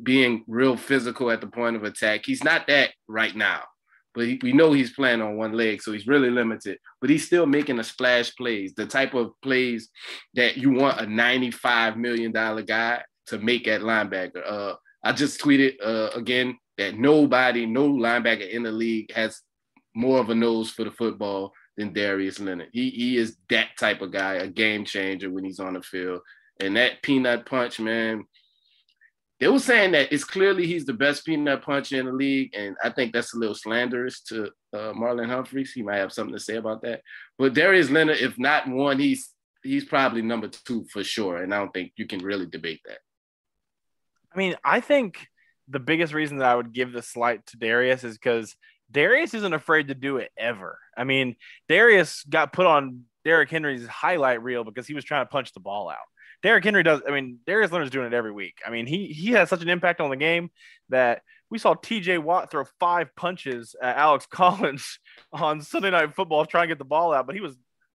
being 0.03 0.43
real 0.47 0.77
physical 0.77 1.31
at 1.31 1.41
the 1.41 1.47
point 1.47 1.75
of 1.75 1.83
attack. 1.83 2.21
He's 2.25 2.43
not 2.43 2.67
that 2.67 2.91
right 3.07 3.35
now, 3.35 3.63
but 4.13 4.25
he, 4.25 4.39
we 4.41 4.53
know 4.53 4.73
he's 4.73 4.93
playing 4.93 5.21
on 5.21 5.37
one 5.37 5.53
leg, 5.53 5.81
so 5.81 5.91
he's 5.93 6.07
really 6.07 6.29
limited. 6.29 6.77
But 6.99 7.09
he's 7.09 7.25
still 7.25 7.45
making 7.45 7.77
the 7.77 7.83
splash 7.83 8.35
plays, 8.35 8.73
the 8.75 8.85
type 8.85 9.13
of 9.13 9.31
plays 9.41 9.89
that 10.33 10.57
you 10.57 10.71
want 10.71 10.99
a 10.99 11.03
$95 11.03 11.97
million 11.97 12.31
guy 12.31 13.03
to 13.27 13.39
make 13.39 13.67
at 13.67 13.81
linebacker. 13.81 14.41
Uh, 14.45 14.75
I 15.03 15.13
just 15.13 15.39
tweeted 15.41 15.75
uh, 15.83 16.09
again 16.15 16.57
that 16.77 16.97
nobody, 16.97 17.65
no 17.65 17.89
linebacker 17.89 18.49
in 18.49 18.63
the 18.63 18.71
league 18.71 19.11
has 19.13 19.41
more 19.95 20.19
of 20.19 20.29
a 20.29 20.35
nose 20.35 20.69
for 20.69 20.83
the 20.83 20.91
football 20.91 21.53
than 21.77 21.93
Darius 21.93 22.39
Leonard. 22.39 22.69
He 22.71 22.89
he 22.89 23.17
is 23.17 23.37
that 23.49 23.69
type 23.79 24.01
of 24.01 24.11
guy, 24.11 24.35
a 24.35 24.47
game 24.47 24.85
changer 24.85 25.29
when 25.29 25.43
he's 25.43 25.59
on 25.59 25.73
the 25.73 25.81
field. 25.81 26.21
And 26.59 26.75
that 26.75 27.01
peanut 27.03 27.45
punch, 27.45 27.79
man. 27.79 28.25
They 29.39 29.47
were 29.47 29.59
saying 29.59 29.91
that 29.91 30.11
it's 30.11 30.23
clearly 30.23 30.65
he's 30.65 30.85
the 30.85 30.93
best 30.93 31.23
peanut 31.23 31.61
puncher 31.61 31.99
in 31.99 32.07
the 32.07 32.11
league, 32.11 32.55
and 32.55 32.75
I 32.83 32.89
think 32.89 33.13
that's 33.13 33.35
a 33.35 33.37
little 33.37 33.53
slanderous 33.53 34.21
to 34.23 34.45
uh, 34.73 34.93
Marlon 34.93 35.29
Humphreys. 35.29 35.73
He 35.73 35.83
might 35.83 35.97
have 35.97 36.11
something 36.11 36.33
to 36.33 36.39
say 36.39 36.55
about 36.55 36.81
that. 36.81 37.01
But 37.37 37.53
Darius 37.53 37.91
Leonard, 37.91 38.17
if 38.17 38.39
not 38.39 38.67
one, 38.67 38.99
he's 38.99 39.29
he's 39.63 39.85
probably 39.85 40.23
number 40.23 40.47
two 40.47 40.85
for 40.91 41.03
sure, 41.03 41.43
and 41.43 41.53
I 41.53 41.59
don't 41.59 41.73
think 41.73 41.91
you 41.97 42.07
can 42.07 42.19
really 42.19 42.47
debate 42.47 42.81
that. 42.85 42.97
I 44.33 44.37
mean, 44.37 44.55
I 44.63 44.79
think 44.79 45.27
the 45.67 45.79
biggest 45.79 46.13
reason 46.13 46.37
that 46.37 46.49
I 46.49 46.55
would 46.55 46.73
give 46.73 46.91
the 46.91 47.01
slight 47.01 47.45
to 47.47 47.57
Darius 47.57 48.03
is 48.03 48.17
because 48.17 48.55
Darius 48.89 49.33
isn't 49.33 49.53
afraid 49.53 49.89
to 49.89 49.95
do 49.95 50.17
it 50.17 50.31
ever. 50.37 50.79
I 50.97 51.03
mean, 51.03 51.35
Darius 51.67 52.23
got 52.23 52.53
put 52.53 52.65
on 52.65 53.03
Derrick 53.25 53.49
Henry's 53.49 53.85
highlight 53.85 54.41
reel 54.41 54.63
because 54.63 54.87
he 54.87 54.93
was 54.93 55.03
trying 55.03 55.25
to 55.25 55.29
punch 55.29 55.53
the 55.53 55.59
ball 55.59 55.89
out. 55.89 55.97
Derrick 56.43 56.63
Henry 56.63 56.83
does. 56.83 57.01
I 57.07 57.11
mean, 57.11 57.39
Darius 57.45 57.71
Leonard's 57.71 57.91
doing 57.91 58.07
it 58.07 58.13
every 58.13 58.31
week. 58.31 58.59
I 58.65 58.69
mean, 58.69 58.85
he 58.85 59.07
he 59.07 59.31
has 59.31 59.49
such 59.49 59.61
an 59.61 59.69
impact 59.69 60.01
on 60.01 60.09
the 60.09 60.15
game 60.15 60.49
that 60.89 61.21
we 61.49 61.57
saw 61.57 61.73
T.J. 61.73 62.19
Watt 62.19 62.51
throw 62.51 62.65
five 62.79 63.15
punches 63.15 63.75
at 63.81 63.97
Alex 63.97 64.25
Collins 64.31 64.99
on 65.31 65.61
Sunday 65.61 65.89
Night 65.89 66.13
Football 66.13 66.45
trying 66.45 66.63
to 66.63 66.71
get 66.71 66.79
the 66.79 66.85
ball 66.85 67.13
out, 67.13 67.25
but 67.25 67.35
he 67.35 67.41
was 67.41 67.55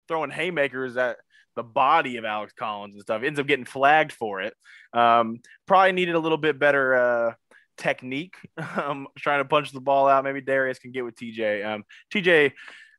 throwing 0.08 0.30
haymakers 0.30 0.96
at 0.96 1.18
the 1.56 1.62
body 1.62 2.16
of 2.16 2.24
Alex 2.24 2.52
Collins 2.58 2.94
and 2.94 3.02
stuff. 3.02 3.22
Ends 3.22 3.38
up 3.38 3.46
getting 3.46 3.64
flagged 3.64 4.12
for 4.12 4.40
it. 4.40 4.54
Um, 4.92 5.40
probably 5.66 5.92
needed 5.92 6.14
a 6.14 6.18
little 6.20 6.38
bit 6.38 6.58
better 6.58 6.94
uh, 6.94 7.34
technique, 7.76 8.36
um, 8.76 9.08
trying 9.18 9.40
to 9.40 9.44
punch 9.44 9.72
the 9.72 9.80
ball 9.80 10.08
out. 10.08 10.24
Maybe 10.24 10.40
Darius 10.40 10.78
can 10.78 10.92
get 10.92 11.04
with 11.04 11.16
TJ. 11.16 11.64
Um, 11.64 11.84
TJ 12.12 12.52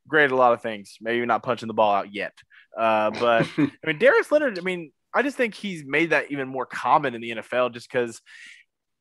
great 0.07 0.25
at 0.25 0.31
a 0.31 0.35
lot 0.35 0.53
of 0.53 0.61
things. 0.61 0.97
Maybe 1.01 1.25
not 1.25 1.43
punching 1.43 1.67
the 1.67 1.73
ball 1.73 1.93
out 1.93 2.13
yet. 2.13 2.33
Uh, 2.77 3.11
but 3.11 3.47
I 3.57 3.71
mean, 3.85 3.99
Darius 3.99 4.31
Leonard. 4.31 4.57
I 4.57 4.61
mean, 4.61 4.91
I 5.13 5.21
just 5.23 5.37
think 5.37 5.53
he's 5.53 5.83
made 5.85 6.11
that 6.11 6.31
even 6.31 6.47
more 6.47 6.65
common 6.65 7.15
in 7.15 7.21
the 7.21 7.31
NFL 7.31 7.73
just 7.73 7.91
because 7.91 8.21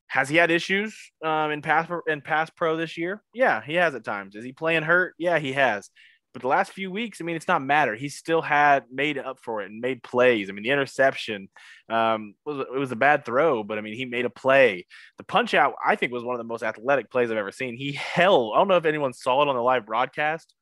has 0.07 0.27
he 0.27 0.35
had 0.35 0.51
issues 0.51 0.97
um, 1.23 1.51
in 1.51 1.61
pass 1.61 1.89
in 2.07 2.21
pass 2.21 2.49
pro 2.49 2.75
this 2.75 2.97
year? 2.97 3.23
Yeah, 3.33 3.61
he 3.61 3.75
has 3.75 3.95
at 3.95 4.03
times. 4.03 4.35
Is 4.35 4.43
he 4.43 4.51
playing 4.51 4.83
hurt? 4.83 5.15
Yeah, 5.17 5.39
he 5.39 5.53
has. 5.53 5.89
But 6.33 6.41
the 6.41 6.47
last 6.47 6.71
few 6.71 6.89
weeks, 6.91 7.19
I 7.19 7.25
mean, 7.25 7.35
it's 7.35 7.47
not 7.47 7.61
matter. 7.61 7.93
He 7.93 8.07
still 8.07 8.41
had 8.41 8.85
made 8.91 9.17
up 9.17 9.39
for 9.41 9.61
it 9.61 9.69
and 9.69 9.81
made 9.81 10.01
plays. 10.01 10.49
I 10.49 10.53
mean, 10.53 10.63
the 10.63 10.69
interception 10.69 11.49
um, 11.89 12.35
was 12.45 12.59
it 12.59 12.77
was 12.77 12.91
a 12.91 12.97
bad 12.97 13.25
throw, 13.25 13.63
but 13.63 13.77
I 13.77 13.81
mean, 13.81 13.95
he 13.95 14.05
made 14.05 14.25
a 14.25 14.29
play. 14.29 14.85
The 15.17 15.23
punch 15.23 15.53
out, 15.53 15.75
I 15.85 15.95
think, 15.95 16.13
was 16.13 16.23
one 16.23 16.35
of 16.35 16.39
the 16.39 16.45
most 16.45 16.63
athletic 16.63 17.11
plays 17.11 17.29
I've 17.31 17.37
ever 17.37 17.51
seen. 17.51 17.75
He 17.75 17.93
held. 17.93 18.53
I 18.53 18.59
don't 18.59 18.69
know 18.69 18.77
if 18.77 18.85
anyone 18.85 19.13
saw 19.13 19.41
it 19.41 19.49
on 19.49 19.55
the 19.55 19.61
live 19.61 19.85
broadcast, 19.85 20.53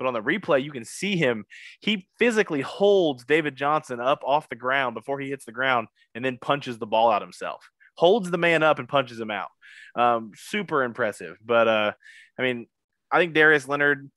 but 0.00 0.06
on 0.06 0.14
the 0.14 0.22
replay, 0.22 0.64
you 0.64 0.72
can 0.72 0.86
see 0.86 1.14
him. 1.14 1.44
He 1.80 2.08
physically 2.18 2.62
holds 2.62 3.26
David 3.26 3.54
Johnson 3.54 4.00
up 4.00 4.22
off 4.24 4.48
the 4.48 4.56
ground 4.56 4.94
before 4.94 5.20
he 5.20 5.28
hits 5.28 5.44
the 5.44 5.52
ground, 5.52 5.88
and 6.14 6.24
then 6.24 6.38
punches 6.40 6.78
the 6.78 6.86
ball 6.86 7.10
out 7.10 7.20
himself. 7.20 7.68
Holds 7.96 8.30
the 8.30 8.38
man 8.38 8.62
up 8.62 8.78
and 8.78 8.88
punches 8.88 9.20
him 9.20 9.30
out. 9.30 9.48
Um, 9.94 10.32
super 10.34 10.84
impressive. 10.84 11.36
But 11.44 11.68
uh, 11.68 11.92
I 12.38 12.42
mean, 12.42 12.66
I 13.12 13.18
think 13.18 13.34
Darius 13.34 13.68
Leonard 13.68 14.10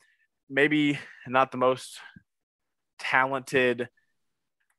maybe 0.50 0.98
not 1.28 1.52
the 1.52 1.58
most 1.58 2.00
talented 3.00 3.90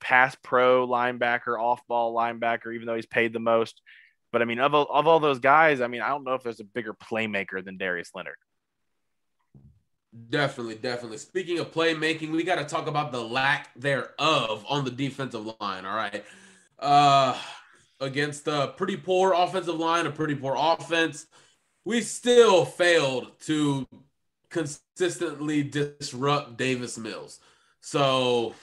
pass 0.00 0.34
pro 0.42 0.88
linebacker, 0.88 1.60
off 1.60 1.82
ball 1.86 2.14
linebacker, 2.14 2.74
even 2.74 2.86
though 2.86 2.94
he's 2.94 3.04
paid 3.04 3.34
the 3.34 3.40
most. 3.40 3.82
But 4.32 4.40
I 4.40 4.46
mean, 4.46 4.58
of, 4.58 4.72
of 4.74 5.06
all 5.06 5.20
those 5.20 5.38
guys, 5.38 5.82
I 5.82 5.86
mean, 5.86 6.00
I 6.00 6.08
don't 6.08 6.24
know 6.24 6.34
if 6.34 6.42
there's 6.42 6.60
a 6.60 6.64
bigger 6.64 6.94
playmaker 6.94 7.62
than 7.62 7.76
Darius 7.76 8.10
Leonard. 8.14 8.36
Definitely, 10.30 10.76
definitely. 10.76 11.18
Speaking 11.18 11.58
of 11.58 11.72
playmaking, 11.72 12.30
we 12.30 12.44
got 12.44 12.56
to 12.56 12.64
talk 12.64 12.86
about 12.86 13.10
the 13.10 13.20
lack 13.20 13.74
thereof 13.74 14.64
on 14.68 14.84
the 14.84 14.90
defensive 14.90 15.44
line. 15.60 15.84
All 15.84 15.96
right. 15.96 16.24
Uh, 16.78 17.36
against 18.00 18.46
a 18.46 18.74
pretty 18.76 18.96
poor 18.96 19.32
offensive 19.32 19.76
line, 19.76 20.06
a 20.06 20.10
pretty 20.10 20.36
poor 20.36 20.54
offense, 20.56 21.26
we 21.84 22.00
still 22.00 22.64
failed 22.64 23.32
to 23.40 23.86
consistently 24.50 25.62
disrupt 25.64 26.56
Davis 26.56 26.96
Mills. 26.96 27.40
So 27.80 28.54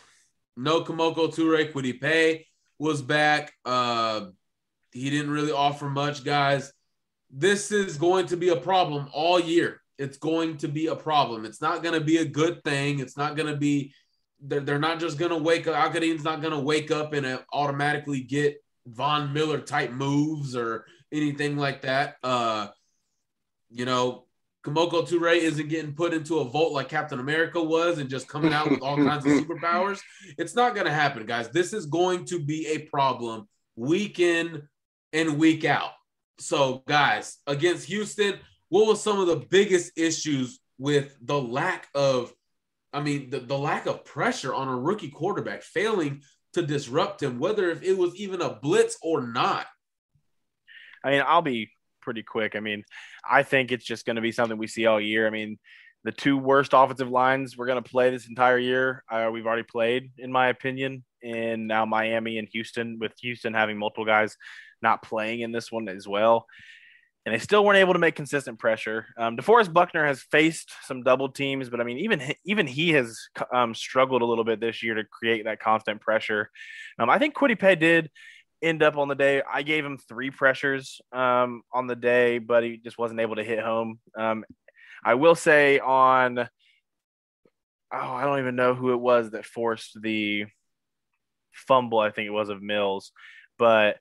no 0.56 0.84
Kemoko 0.84 1.34
Kwity 1.34 2.00
Paye 2.00 2.48
was 2.80 3.02
back. 3.02 3.54
Uh, 3.66 4.28
he 4.94 5.10
didn't 5.10 5.32
really 5.32 5.52
offer 5.52 5.90
much, 5.90 6.24
guys. 6.24 6.72
This 7.30 7.72
is 7.72 7.98
going 7.98 8.28
to 8.28 8.38
be 8.38 8.50
a 8.50 8.56
problem 8.56 9.10
all 9.14 9.40
year. 9.40 9.81
It's 10.02 10.18
going 10.18 10.58
to 10.58 10.68
be 10.68 10.88
a 10.88 10.96
problem. 10.96 11.46
It's 11.46 11.62
not 11.62 11.84
going 11.84 11.94
to 11.94 12.06
be 12.06 12.18
a 12.18 12.26
good 12.26 12.64
thing. 12.64 13.00
It's 13.00 13.16
not 13.16 13.36
going 13.36 13.52
to 13.52 13.58
be. 13.58 13.94
They're, 14.44 14.60
they're 14.60 14.80
not 14.80 15.00
just 15.00 15.20
going 15.20 15.32
to 15.32 15.38
wake 15.38 15.68
up. 15.68 15.76
Al-Quadin's 15.76 16.24
not 16.24 16.42
going 16.42 16.54
to 16.54 16.60
wake 16.60 16.90
up 16.90 17.14
and 17.14 17.26
uh, 17.26 17.40
automatically 17.54 18.22
get 18.22 18.58
Von 18.88 19.32
Miller 19.34 19.60
type 19.60 19.92
moves 19.92 20.56
or 20.56 20.86
anything 21.12 21.58
like 21.58 21.84
that. 21.84 22.16
Uh, 22.24 22.70
you 23.70 23.86
know, 23.86 24.26
Kemoko 24.66 25.08
Turay 25.08 25.38
isn't 25.38 25.70
getting 25.70 25.94
put 25.94 26.14
into 26.14 26.40
a 26.40 26.46
vault 26.46 26.74
like 26.74 26.90
Captain 26.90 27.20
America 27.20 27.62
was 27.62 28.00
and 28.00 28.10
just 28.10 28.28
coming 28.28 28.54
out 28.54 28.70
with 28.70 28.82
all 28.82 28.98
kinds 28.98 29.26
of 29.26 29.32
superpowers. 29.48 30.00
It's 30.38 30.56
not 30.56 30.74
going 30.74 30.88
to 30.88 30.94
happen, 30.94 31.26
guys. 31.26 31.50
This 31.50 31.74
is 31.74 31.86
going 31.86 32.26
to 32.26 32.40
be 32.44 32.68
a 32.68 32.80
problem 32.80 33.48
week 33.76 34.20
in 34.20 34.68
and 35.14 35.38
week 35.38 35.66
out. 35.66 35.92
So, 36.40 36.84
guys, 36.88 37.38
against 37.46 37.88
Houston, 37.88 38.40
what 38.72 38.88
was 38.88 39.04
some 39.04 39.20
of 39.20 39.28
the 39.28 39.36
biggest 39.50 39.92
issues 39.98 40.62
with 40.78 41.14
the 41.22 41.40
lack 41.40 41.90
of, 41.94 42.34
I 42.94 43.02
mean, 43.02 43.30
the, 43.30 43.40
the 43.40 43.58
lack 43.58 43.86
of 43.86 44.06
pressure 44.06 44.54
on 44.54 44.70
a 44.70 44.80
rookie 44.80 45.12
quarterback, 45.12 45.62
failing 45.62 46.22
to 46.54 46.62
disrupt 46.62 47.22
him, 47.22 47.38
whether 47.38 47.70
if 47.70 47.84
it 47.84 47.98
was 47.98 48.16
even 48.16 48.42
a 48.42 48.50
blitz 48.50 48.98
or 49.04 49.28
not? 49.28 49.68
I 51.04 51.12
mean, 51.12 51.22
I'll 51.28 51.42
be 51.42 51.70
pretty 52.02 52.24
quick. 52.24 52.56
I 52.56 52.62
mean, 52.62 52.86
I 53.30 53.44
think 53.44 53.74
it's 53.74 53.84
just 53.84 54.06
going 54.06 54.16
to 54.16 54.22
be 54.22 54.32
something 54.32 54.58
we 54.58 54.68
see 54.68 54.86
all 54.86 55.02
year. 55.02 55.28
I 55.28 55.32
mean, 55.32 55.60
the 56.06 56.14
two 56.14 56.38
worst 56.38 56.72
offensive 56.74 57.10
lines 57.10 57.58
we're 57.58 57.68
going 57.68 57.84
to 57.84 57.90
play 57.90 58.10
this 58.10 58.30
entire 58.30 58.58
year, 58.58 59.04
uh, 59.12 59.30
we've 59.34 59.48
already 59.48 59.64
played, 59.64 60.12
in 60.18 60.32
my 60.32 60.48
opinion. 60.48 61.04
And 61.22 61.68
now 61.68 61.86
Miami 61.86 62.38
and 62.38 62.48
Houston, 62.54 63.00
with 63.02 63.12
Houston 63.20 63.54
having 63.54 63.78
multiple 63.78 64.06
guys 64.06 64.38
not 64.82 65.04
playing 65.04 65.42
in 65.42 65.52
this 65.52 65.70
one 65.74 65.90
as 65.90 66.08
well. 66.08 66.48
And 67.26 67.36
they 67.36 67.40
still 67.40 67.64
weren't 67.64 67.78
able 67.78 67.94
to 67.94 68.00
make 68.00 68.16
consistent 68.16 68.58
pressure. 68.58 69.06
Um, 69.16 69.38
DeForest 69.38 69.72
Buckner 69.72 70.06
has 70.08 70.24
faced 70.24 70.72
some 70.84 71.04
double 71.04 71.30
teams, 71.30 71.70
but 71.70 71.80
I 71.80 71.84
mean, 71.84 72.00
even 72.00 72.34
even 72.46 72.66
he 72.66 72.90
has 72.94 73.16
um, 73.54 73.76
struggled 73.76 74.24
a 74.24 74.26
little 74.26 74.44
bit 74.44 74.60
this 74.60 74.82
year 74.82 74.96
to 74.96 75.04
create 75.04 75.46
that 75.46 75.60
constant 75.60 76.02
pressure. 76.02 76.50
Um, 76.98 77.12
I 77.12 77.20
think 77.20 77.36
Kwity 77.36 77.60
Paye 77.60 77.76
did 77.76 78.10
end 78.62 78.82
up 78.82 78.98
on 78.98 79.08
the 79.08 79.16
day. 79.16 79.42
I 79.42 79.62
gave 79.62 79.86
him 79.86 79.98
three 79.98 80.32
pressures 80.32 81.00
um, 81.12 81.62
on 81.72 81.88
the 81.88 81.96
day, 81.96 82.40
but 82.40 82.64
he 82.64 82.78
just 82.78 82.98
wasn't 82.98 83.20
able 83.20 83.36
to 83.36 83.44
hit 83.44 83.60
home. 83.60 84.00
Um, 84.18 84.44
I 85.04 85.16
will 85.16 85.36
say 85.36 85.80
on, 85.80 86.40
oh, 86.40 86.48
I 87.92 88.24
don't 88.24 88.40
even 88.40 88.56
know 88.56 88.74
who 88.74 88.94
it 88.94 89.00
was 89.00 89.32
that 89.32 89.46
forced 89.46 90.00
the 90.02 90.46
fumble. 91.52 92.00
I 92.00 92.12
think 92.12 92.28
it 92.28 92.32
was 92.32 92.50
of 92.50 92.62
Mills, 92.62 93.12
but 93.58 93.98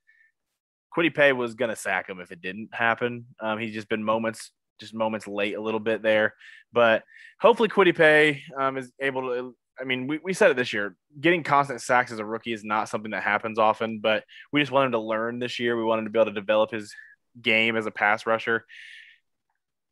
Paye 0.94 1.32
was 1.32 1.54
going 1.54 1.70
to 1.70 1.76
sack 1.76 2.08
him 2.08 2.20
if 2.20 2.32
it 2.32 2.40
didn't 2.40 2.70
happen. 2.72 3.26
Um, 3.40 3.58
he's 3.58 3.74
just 3.74 3.88
been 3.88 4.04
moments, 4.04 4.50
just 4.78 4.94
moments 4.94 5.26
late 5.26 5.56
a 5.56 5.60
little 5.60 5.80
bit 5.80 6.02
there, 6.02 6.34
but 6.72 7.04
hopefully 7.40 7.68
Paye 7.92 8.42
um, 8.58 8.76
is 8.76 8.90
able 9.00 9.22
to 9.22 9.54
I 9.80 9.84
mean, 9.84 10.06
we, 10.06 10.18
we 10.22 10.34
said 10.34 10.50
it 10.50 10.56
this 10.56 10.72
year. 10.72 10.94
Getting 11.20 11.42
constant 11.42 11.80
sacks 11.80 12.12
as 12.12 12.18
a 12.18 12.24
rookie 12.24 12.52
is 12.52 12.64
not 12.64 12.88
something 12.88 13.12
that 13.12 13.22
happens 13.22 13.58
often, 13.58 14.00
but 14.00 14.24
we 14.52 14.60
just 14.60 14.70
wanted 14.70 14.86
him 14.86 14.92
to 14.92 14.98
learn 14.98 15.38
this 15.38 15.58
year. 15.58 15.76
We 15.76 15.84
wanted 15.84 16.04
to 16.04 16.10
be 16.10 16.18
able 16.18 16.30
to 16.30 16.38
develop 16.38 16.70
his 16.70 16.94
game 17.40 17.76
as 17.76 17.86
a 17.86 17.90
pass 17.90 18.26
rusher. 18.26 18.66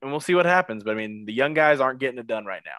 And 0.02 0.10
we'll 0.10 0.20
see 0.20 0.34
what 0.34 0.46
happens. 0.46 0.84
But 0.84 0.92
I 0.92 0.94
mean, 0.94 1.24
the 1.24 1.32
young 1.32 1.54
guys 1.54 1.80
aren't 1.80 2.00
getting 2.00 2.18
it 2.18 2.26
done 2.26 2.44
right 2.44 2.62
now. 2.64 2.72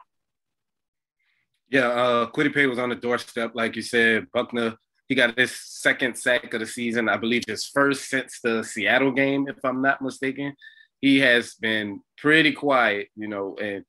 Yeah, 1.70 1.88
uh 1.88 2.26
Paye 2.28 2.68
was 2.68 2.80
on 2.80 2.90
the 2.90 2.96
doorstep, 2.96 3.52
like 3.56 3.76
you 3.76 3.82
said. 3.82 4.28
Buckner, 4.32 4.76
he 5.10 5.16
got 5.16 5.38
his 5.38 5.52
second 5.52 6.16
sack 6.16 6.54
of 6.54 6.60
the 6.60 6.66
season. 6.66 7.10
I 7.10 7.18
believe 7.18 7.44
his 7.48 7.66
first 7.66 8.10
since 8.10 8.40
the 8.42 8.64
Seattle 8.64 9.12
game, 9.12 9.48
if 9.50 9.58
I'm 9.64 9.82
not 9.82 10.02
mistaken. 10.02 10.56
He 11.02 11.20
has 11.20 11.56
been 11.56 12.02
pretty 12.18 12.52
quiet, 12.52 13.08
you 13.16 13.28
know, 13.28 13.56
and 13.60 13.84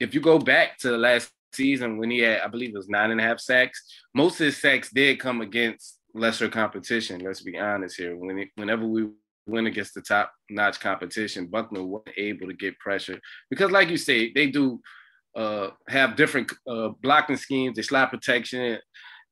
if 0.00 0.14
you 0.14 0.20
go 0.20 0.38
back 0.38 0.78
to 0.78 0.90
the 0.90 0.98
last 0.98 1.30
season 1.52 1.98
when 1.98 2.10
he 2.10 2.20
had, 2.20 2.40
I 2.40 2.48
believe 2.48 2.70
it 2.70 2.76
was 2.76 2.88
nine 2.88 3.10
and 3.10 3.20
a 3.20 3.24
half 3.24 3.40
sacks. 3.40 3.82
Most 4.14 4.40
of 4.40 4.46
his 4.46 4.60
sacks 4.60 4.90
did 4.90 5.20
come 5.20 5.40
against 5.40 5.98
lesser 6.14 6.48
competition. 6.48 7.20
Let's 7.20 7.42
be 7.42 7.58
honest 7.58 7.96
here. 7.96 8.16
When 8.16 8.38
it, 8.38 8.48
whenever 8.54 8.86
we 8.86 9.08
went 9.46 9.66
against 9.66 9.94
the 9.94 10.00
top 10.00 10.32
notch 10.48 10.80
competition, 10.80 11.46
Buckner 11.46 11.82
wasn't 11.82 12.16
able 12.16 12.46
to 12.46 12.54
get 12.54 12.78
pressure 12.78 13.20
because, 13.50 13.70
like 13.70 13.88
you 13.88 13.96
say, 13.96 14.32
they 14.32 14.46
do 14.46 14.80
uh, 15.36 15.70
have 15.88 16.16
different 16.16 16.52
uh, 16.68 16.90
blocking 17.02 17.36
schemes. 17.36 17.76
They 17.76 17.82
slap 17.82 18.10
protection. 18.10 18.78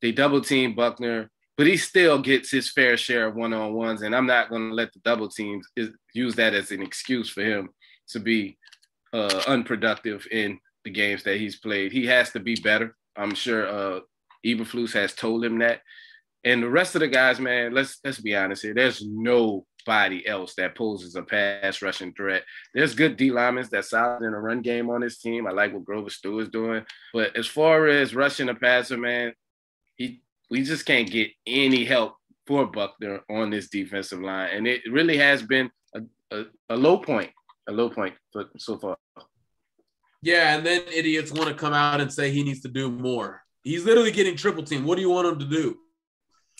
They 0.03 0.13
double 0.13 0.41
team 0.41 0.75
Buckner, 0.75 1.31
but 1.57 1.67
he 1.67 1.77
still 1.77 2.19
gets 2.19 2.51
his 2.51 2.71
fair 2.71 2.97
share 2.97 3.29
of 3.29 3.37
one 3.37 3.55
on 3.55 3.73
ones. 3.73 4.03
And 4.03 4.15
I'm 4.15 4.27
not 4.27 4.51
going 4.51 4.69
to 4.69 4.75
let 4.75 4.93
the 4.93 5.01
double 5.01 5.29
teams 5.29 5.67
use 6.13 6.35
that 6.35 6.55
as 6.55 6.71
an 6.71 6.83
excuse 6.83 7.31
for 7.31 7.43
him 7.43 7.71
to 8.09 8.21
be 8.21 8.59
uh, 9.13 9.43
unproductive 9.47 10.27
in 10.31 10.59
the 10.85 10.91
games 10.91 11.23
that 11.23 11.37
he's 11.37 11.57
played. 11.57 11.93
He 11.93 12.07
has 12.07 12.31
to 12.33 12.41
be 12.41 12.57
better. 12.57 12.97
I'm 13.17 13.35
sure 13.35 13.67
uh 13.67 14.01
Eberflus 14.45 14.93
has 14.95 15.15
told 15.15 15.45
him 15.45 15.59
that. 15.61 15.81
And 16.45 16.63
the 16.63 16.69
rest 16.69 16.97
of 16.97 17.01
the 17.01 17.09
guys, 17.09 17.39
man, 17.39 17.73
let's 17.73 17.99
let's 18.05 18.21
be 18.21 18.35
honest 18.35 18.63
here. 18.63 18.75
There's 18.75 19.05
nobody 19.07 20.27
else 20.27 20.55
that 20.57 20.75
poses 20.75 21.15
a 21.15 21.23
pass 21.23 21.83
rushing 21.83 22.13
threat. 22.15 22.43
There's 22.75 22.95
good 22.95 23.17
D 23.17 23.31
linemen 23.31 23.69
that's 23.71 23.91
solid 23.91 24.25
in 24.25 24.35
a 24.35 24.41
run 24.41 24.61
game 24.61 24.91
on 24.91 25.03
this 25.03 25.19
team. 25.19 25.47
I 25.47 25.53
like 25.53 25.73
what 25.73 25.85
Grover 25.85 26.11
Stewart 26.11 26.45
is 26.45 26.49
doing. 26.49 26.85
But 27.15 27.37
as 27.37 27.47
far 27.47 27.87
as 27.87 28.15
rushing 28.15 28.49
a 28.49 28.55
passer, 28.55 28.97
man, 28.97 29.35
he 30.03 30.23
we 30.51 30.63
just 30.63 30.85
can't 30.85 31.11
get 31.11 31.31
any 31.47 31.85
help 31.85 32.17
for 32.47 32.67
Buckner 32.67 33.21
on 33.31 33.51
this 33.51 33.69
defensive 33.69 34.21
line. 34.21 34.51
And 34.53 34.67
it 34.67 34.83
really 34.91 35.17
has 35.17 35.43
been 35.43 35.71
a, 35.95 36.01
a, 36.31 36.45
a 36.71 36.77
low 36.77 36.99
point, 36.99 37.31
a 37.69 37.73
low 37.73 37.89
point 37.89 38.15
for, 38.33 38.47
so 38.59 38.79
far. 38.79 38.97
Yeah, 40.23 40.57
and 40.57 40.67
then 40.67 40.83
idiots 40.93 41.33
want 41.33 41.49
to 41.49 41.55
come 41.55 41.73
out 41.73 42.01
and 42.01 42.13
say 42.13 42.31
he 42.31 42.43
needs 42.43 42.61
to 42.63 42.69
do 42.69 42.91
more. 42.91 43.43
He's 43.63 43.85
literally 43.85 44.13
getting 44.13 44.37
triple 44.37 44.63
team. 44.63 44.85
What 44.85 44.97
do 44.97 45.03
you 45.03 45.11
want 45.11 45.29
him 45.29 45.39
to 45.39 45.47
do? 45.47 45.79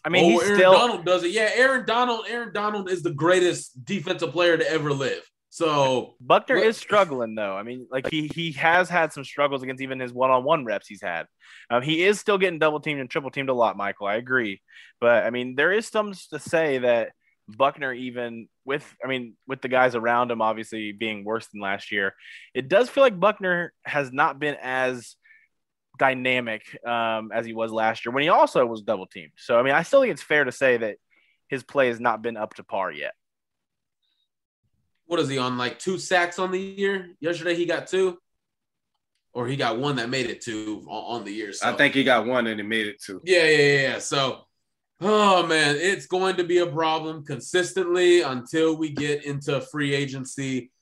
I 0.05 0.09
mean, 0.09 0.35
oh, 0.35 0.41
Aaron 0.41 0.57
still... 0.57 0.73
Donald 0.73 1.05
does 1.05 1.23
it. 1.25 1.31
Yeah, 1.31 1.51
Aaron 1.55 1.85
Donald. 1.85 2.25
Aaron 2.29 2.53
Donald 2.53 2.91
is 2.91 3.03
the 3.03 3.13
greatest 3.13 3.85
defensive 3.85 4.33
player 4.33 4.57
to 4.57 4.69
ever 4.71 4.93
live. 4.93 5.23
So 5.53 6.15
Buckner 6.19 6.57
is 6.57 6.79
struggling 6.79 7.35
though. 7.35 7.55
I 7.55 7.63
mean, 7.63 7.87
like 7.91 8.09
he 8.09 8.27
he 8.35 8.53
has 8.53 8.89
had 8.89 9.13
some 9.13 9.23
struggles 9.23 9.63
against 9.63 9.83
even 9.83 10.01
his 10.01 10.11
one-on-one 10.11 10.65
reps 10.65 10.87
he's 10.89 11.03
had. 11.03 11.27
Um, 11.69 11.83
he 11.83 12.05
is 12.05 12.19
still 12.19 12.39
getting 12.39 12.59
double 12.59 12.81
teamed 12.81 13.01
and 13.03 13.11
triple 13.11 13.31
teamed 13.31 13.51
a 13.51 13.55
lot, 13.55 13.77
Michael. 13.77 14.07
I 14.07 14.15
agree, 14.15 14.63
but 14.99 15.25
I 15.25 15.31
mean, 15.31 15.55
there 15.55 15.71
is 15.71 15.87
some 15.87 16.15
to 16.31 16.39
say 16.39 16.79
that 16.79 17.11
Buckner, 17.49 17.93
even 17.93 18.49
with, 18.65 18.83
I 19.05 19.09
mean, 19.09 19.35
with 19.47 19.61
the 19.61 19.69
guys 19.69 19.95
around 19.95 20.31
him 20.31 20.41
obviously 20.41 20.93
being 20.93 21.23
worse 21.23 21.47
than 21.49 21.61
last 21.61 21.93
year, 21.93 22.15
it 22.55 22.69
does 22.69 22.89
feel 22.89 23.03
like 23.03 23.21
Buckner 23.21 23.75
has 23.85 24.11
not 24.11 24.39
been 24.39 24.57
as 24.63 25.17
dynamic 25.99 26.63
um, 26.87 27.31
as 27.31 27.45
he 27.45 27.53
was 27.53 27.71
last 27.71 28.07
year 28.07 28.15
when 28.15 28.23
he 28.23 28.31
also 28.31 28.65
was 28.65 28.81
double 28.81 29.07
teamed. 29.07 29.33
So 29.37 29.59
I 29.59 29.63
mean, 29.63 29.75
I 29.75 29.83
still 29.83 30.01
think 30.01 30.13
it's 30.13 30.23
fair 30.23 30.45
to 30.45 30.53
say 30.53 30.79
that 30.79 30.97
his 31.49 31.63
play 31.63 31.89
has 31.89 32.01
not 32.01 32.23
been 32.23 32.39
up 32.39 32.55
to 32.55 32.65
par 32.65 32.91
yet. 32.91 33.13
What 35.13 35.21
is 35.21 35.29
he 35.29 35.37
on? 35.37 35.59
Like 35.59 35.79
two 35.79 35.99
sacks 35.99 36.39
on 36.39 36.51
the 36.53 36.59
year? 36.59 37.11
Yesterday 37.21 37.55
he 37.55 37.67
got 37.67 37.87
two, 37.87 38.17
or 39.35 39.47
he 39.47 39.57
got 39.57 39.77
one 39.77 39.97
that 39.97 40.09
made 40.09 40.31
it 40.31 40.41
two 40.41 40.87
on, 40.89 41.19
on 41.19 41.25
the 41.27 41.31
year. 41.31 41.53
So. 41.53 41.69
I 41.69 41.75
think 41.75 41.93
he 41.93 42.03
got 42.03 42.25
one 42.25 42.47
and 42.47 42.59
he 42.59 42.67
made 42.67 42.87
it 42.87 42.97
two. 42.99 43.21
Yeah, 43.23 43.45
yeah, 43.45 43.81
yeah. 43.83 43.99
So, 43.99 44.47
oh 45.03 45.47
man, 45.47 45.77
it's 45.79 46.07
going 46.07 46.37
to 46.37 46.45
be 46.45 46.59
a 46.59 46.67
problem 46.67 47.27
consistently 47.27 48.23
until 48.23 48.75
we 48.75 48.89
get 48.89 49.27
into 49.27 49.61
free 49.61 49.93
agency 49.95 50.73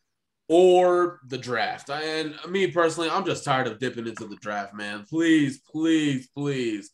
or 0.48 1.18
the 1.26 1.36
draft. 1.36 1.90
And 1.90 2.36
me 2.48 2.68
personally, 2.68 3.10
I'm 3.10 3.26
just 3.26 3.42
tired 3.42 3.66
of 3.66 3.80
dipping 3.80 4.06
into 4.06 4.28
the 4.28 4.36
draft, 4.36 4.74
man. 4.74 5.06
Please, 5.10 5.60
please, 5.60 6.28
please. 6.36 6.92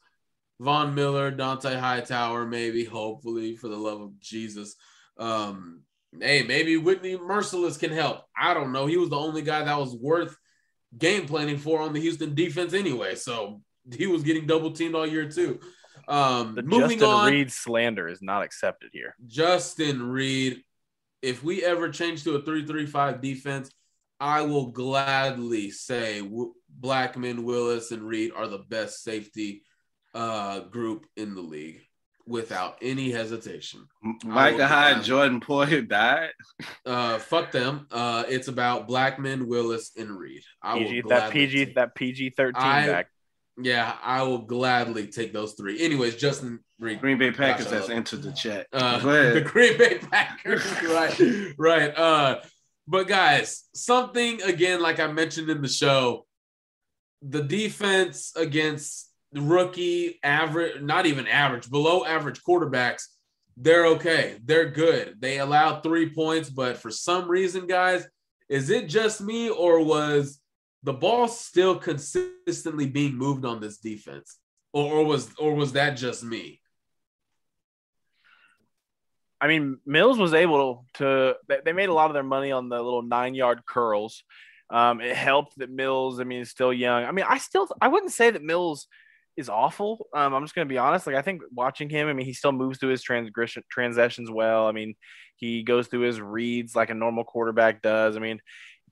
Von 0.58 0.94
Miller, 0.94 1.30
Dont'a 1.30 1.78
Hightower, 1.78 2.46
maybe, 2.46 2.82
hopefully, 2.82 3.56
for 3.56 3.68
the 3.68 3.76
love 3.76 4.00
of 4.00 4.18
Jesus. 4.20 4.74
Um, 5.18 5.82
hey, 6.20 6.42
maybe 6.42 6.76
Whitney 6.76 7.16
Mercilus 7.16 7.78
can 7.78 7.92
help. 7.92 8.22
I 8.36 8.54
don't 8.54 8.72
know. 8.72 8.86
He 8.86 8.96
was 8.96 9.10
the 9.10 9.18
only 9.18 9.42
guy 9.42 9.64
that 9.64 9.78
was 9.78 9.94
worth 9.94 10.36
game 10.96 11.26
planning 11.26 11.58
for 11.58 11.80
on 11.80 11.92
the 11.92 12.00
Houston 12.00 12.34
defense 12.34 12.74
anyway. 12.74 13.14
So 13.14 13.62
he 13.92 14.06
was 14.06 14.22
getting 14.22 14.46
double 14.46 14.72
teamed 14.72 14.94
all 14.94 15.06
year 15.06 15.28
too. 15.28 15.60
Um, 16.08 16.54
the 16.54 16.62
moving 16.62 16.98
Justin 16.98 17.08
on, 17.08 17.32
Reid 17.32 17.52
slander 17.52 18.08
is 18.08 18.22
not 18.22 18.42
accepted 18.42 18.90
here. 18.92 19.14
Justin 19.26 20.02
Reid. 20.02 20.62
If 21.22 21.42
we 21.42 21.64
ever 21.64 21.88
change 21.88 22.22
to 22.24 22.36
a 22.36 22.42
three-three-five 22.42 23.20
defense, 23.20 23.70
I 24.20 24.42
will 24.42 24.66
gladly 24.66 25.70
say 25.70 26.20
w- 26.20 26.54
Blackmon, 26.80 27.42
Willis, 27.42 27.90
and 27.90 28.02
Reid 28.02 28.32
are 28.36 28.46
the 28.46 28.58
best 28.58 29.02
safety 29.02 29.62
uh, 30.14 30.60
group 30.60 31.06
in 31.16 31.34
the 31.34 31.40
league 31.40 31.80
without 32.26 32.76
any 32.82 33.10
hesitation. 33.10 33.86
Micah 34.24 34.66
Hyde, 34.66 35.04
Jordan 35.04 35.40
Poyer 35.40 35.88
died. 35.88 36.30
Uh, 36.84 37.18
fuck 37.18 37.52
them. 37.52 37.86
Uh, 37.90 38.24
it's 38.28 38.48
about 38.48 38.88
Blackmon, 38.88 39.46
Willis, 39.46 39.92
and 39.96 40.10
Reid. 40.10 40.42
I 40.62 40.78
PG, 40.78 41.02
will 41.02 41.10
that 41.10 41.30
PG 41.32 41.64
take- 41.66 41.74
that 41.76 41.94
PG 41.94 42.30
thirteen 42.30 42.62
back. 42.62 43.08
Yeah, 43.58 43.96
I 44.02 44.22
will 44.22 44.40
gladly 44.40 45.06
take 45.06 45.32
those 45.32 45.54
three. 45.54 45.82
Anyways, 45.82 46.16
Justin 46.16 46.60
Reid. 46.78 47.00
Green 47.00 47.16
Bay 47.16 47.30
Packers 47.30 47.64
Gosh, 47.66 47.72
I 47.72 47.76
has 47.78 47.90
entered 47.90 48.22
the 48.22 48.32
chat. 48.32 48.66
Uh, 48.72 48.98
the 49.32 49.40
Green 49.40 49.78
Bay 49.78 49.98
Packers. 49.98 50.62
right, 50.82 51.54
right. 51.56 51.96
Uh, 51.96 52.40
but 52.86 53.08
guys, 53.08 53.64
something 53.74 54.42
again, 54.42 54.82
like 54.82 55.00
I 55.00 55.06
mentioned 55.06 55.48
in 55.48 55.62
the 55.62 55.68
show, 55.68 56.26
the 57.22 57.42
defense 57.42 58.32
against 58.36 59.05
rookie 59.36 60.18
average, 60.22 60.80
not 60.82 61.06
even 61.06 61.26
average, 61.26 61.70
below 61.70 62.04
average 62.04 62.42
quarterbacks, 62.42 63.04
they're 63.56 63.86
okay. 63.86 64.38
They're 64.44 64.70
good. 64.70 65.16
They 65.18 65.38
allowed 65.38 65.80
three 65.80 66.10
points, 66.10 66.50
but 66.50 66.76
for 66.76 66.90
some 66.90 67.28
reason, 67.28 67.66
guys, 67.66 68.06
is 68.48 68.70
it 68.70 68.88
just 68.88 69.20
me 69.20 69.48
or 69.48 69.82
was 69.82 70.40
the 70.82 70.92
ball 70.92 71.26
still 71.26 71.76
consistently 71.76 72.86
being 72.86 73.16
moved 73.16 73.44
on 73.44 73.60
this 73.60 73.78
defense? 73.78 74.38
Or, 74.72 75.00
or 75.00 75.04
was 75.04 75.30
or 75.38 75.54
was 75.54 75.72
that 75.72 75.96
just 75.96 76.22
me? 76.22 76.60
I 79.40 79.48
mean, 79.48 79.78
Mills 79.86 80.18
was 80.18 80.34
able 80.34 80.86
to. 80.94 81.34
They 81.64 81.72
made 81.72 81.88
a 81.88 81.94
lot 81.94 82.10
of 82.10 82.14
their 82.14 82.22
money 82.22 82.52
on 82.52 82.68
the 82.68 82.80
little 82.80 83.02
nine 83.02 83.34
yard 83.34 83.64
curls. 83.66 84.22
Um, 84.68 85.00
it 85.00 85.16
helped 85.16 85.58
that 85.58 85.70
Mills. 85.70 86.20
I 86.20 86.24
mean, 86.24 86.42
is 86.42 86.50
still 86.50 86.72
young. 86.72 87.04
I 87.04 87.12
mean, 87.12 87.24
I 87.28 87.38
still 87.38 87.68
I 87.80 87.88
wouldn't 87.88 88.12
say 88.12 88.30
that 88.30 88.42
Mills 88.42 88.86
is 89.36 89.48
awful. 89.48 90.08
Um, 90.14 90.34
I'm 90.34 90.44
just 90.44 90.54
going 90.54 90.66
to 90.66 90.72
be 90.72 90.78
honest. 90.78 91.06
Like 91.06 91.16
I 91.16 91.22
think 91.22 91.42
watching 91.52 91.88
him, 91.88 92.08
I 92.08 92.12
mean, 92.12 92.26
he 92.26 92.32
still 92.32 92.52
moves 92.52 92.78
through 92.78 92.90
his 92.90 93.02
transgression 93.02 93.62
transitions 93.70 94.30
well. 94.30 94.66
I 94.66 94.72
mean, 94.72 94.94
he 95.36 95.62
goes 95.62 95.86
through 95.86 96.00
his 96.00 96.20
reads 96.20 96.74
like 96.74 96.90
a 96.90 96.94
normal 96.94 97.24
quarterback 97.24 97.82
does. 97.82 98.16
I 98.16 98.20
mean, 98.20 98.40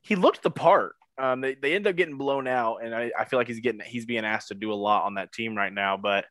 he 0.03 0.17
looked 0.17 0.43
the 0.43 0.51
part. 0.51 0.95
Um, 1.17 1.41
they, 1.41 1.55
they 1.55 1.75
end 1.75 1.87
up 1.87 1.97
getting 1.97 2.19
blown 2.19 2.47
out, 2.49 2.79
and 2.83 2.95
I, 2.95 3.11
I 3.19 3.25
feel 3.25 3.39
like 3.39 3.47
he's 3.47 3.61
getting 3.61 3.81
he's 3.81 4.05
being 4.05 4.25
asked 4.25 4.49
to 4.49 4.55
do 4.55 4.73
a 4.73 4.75
lot 4.75 5.05
on 5.05 5.15
that 5.15 5.33
team 5.33 5.57
right 5.57 5.73
now. 5.73 5.97
But 5.97 6.27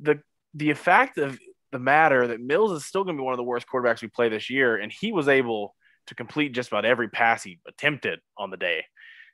the 0.00 0.20
the 0.54 0.72
fact 0.74 1.18
of 1.18 1.38
the 1.72 1.78
matter 1.78 2.28
that 2.28 2.40
Mills 2.40 2.72
is 2.72 2.86
still 2.86 3.04
going 3.04 3.16
to 3.16 3.20
be 3.20 3.24
one 3.24 3.34
of 3.34 3.38
the 3.38 3.44
worst 3.44 3.66
quarterbacks 3.66 4.00
we 4.00 4.08
play 4.08 4.28
this 4.28 4.48
year, 4.48 4.76
and 4.76 4.92
he 4.92 5.12
was 5.12 5.28
able 5.28 5.74
to 6.06 6.14
complete 6.14 6.52
just 6.52 6.68
about 6.68 6.84
every 6.84 7.08
pass 7.08 7.42
he 7.42 7.60
attempted 7.66 8.20
on 8.36 8.50
the 8.50 8.56
day. 8.56 8.84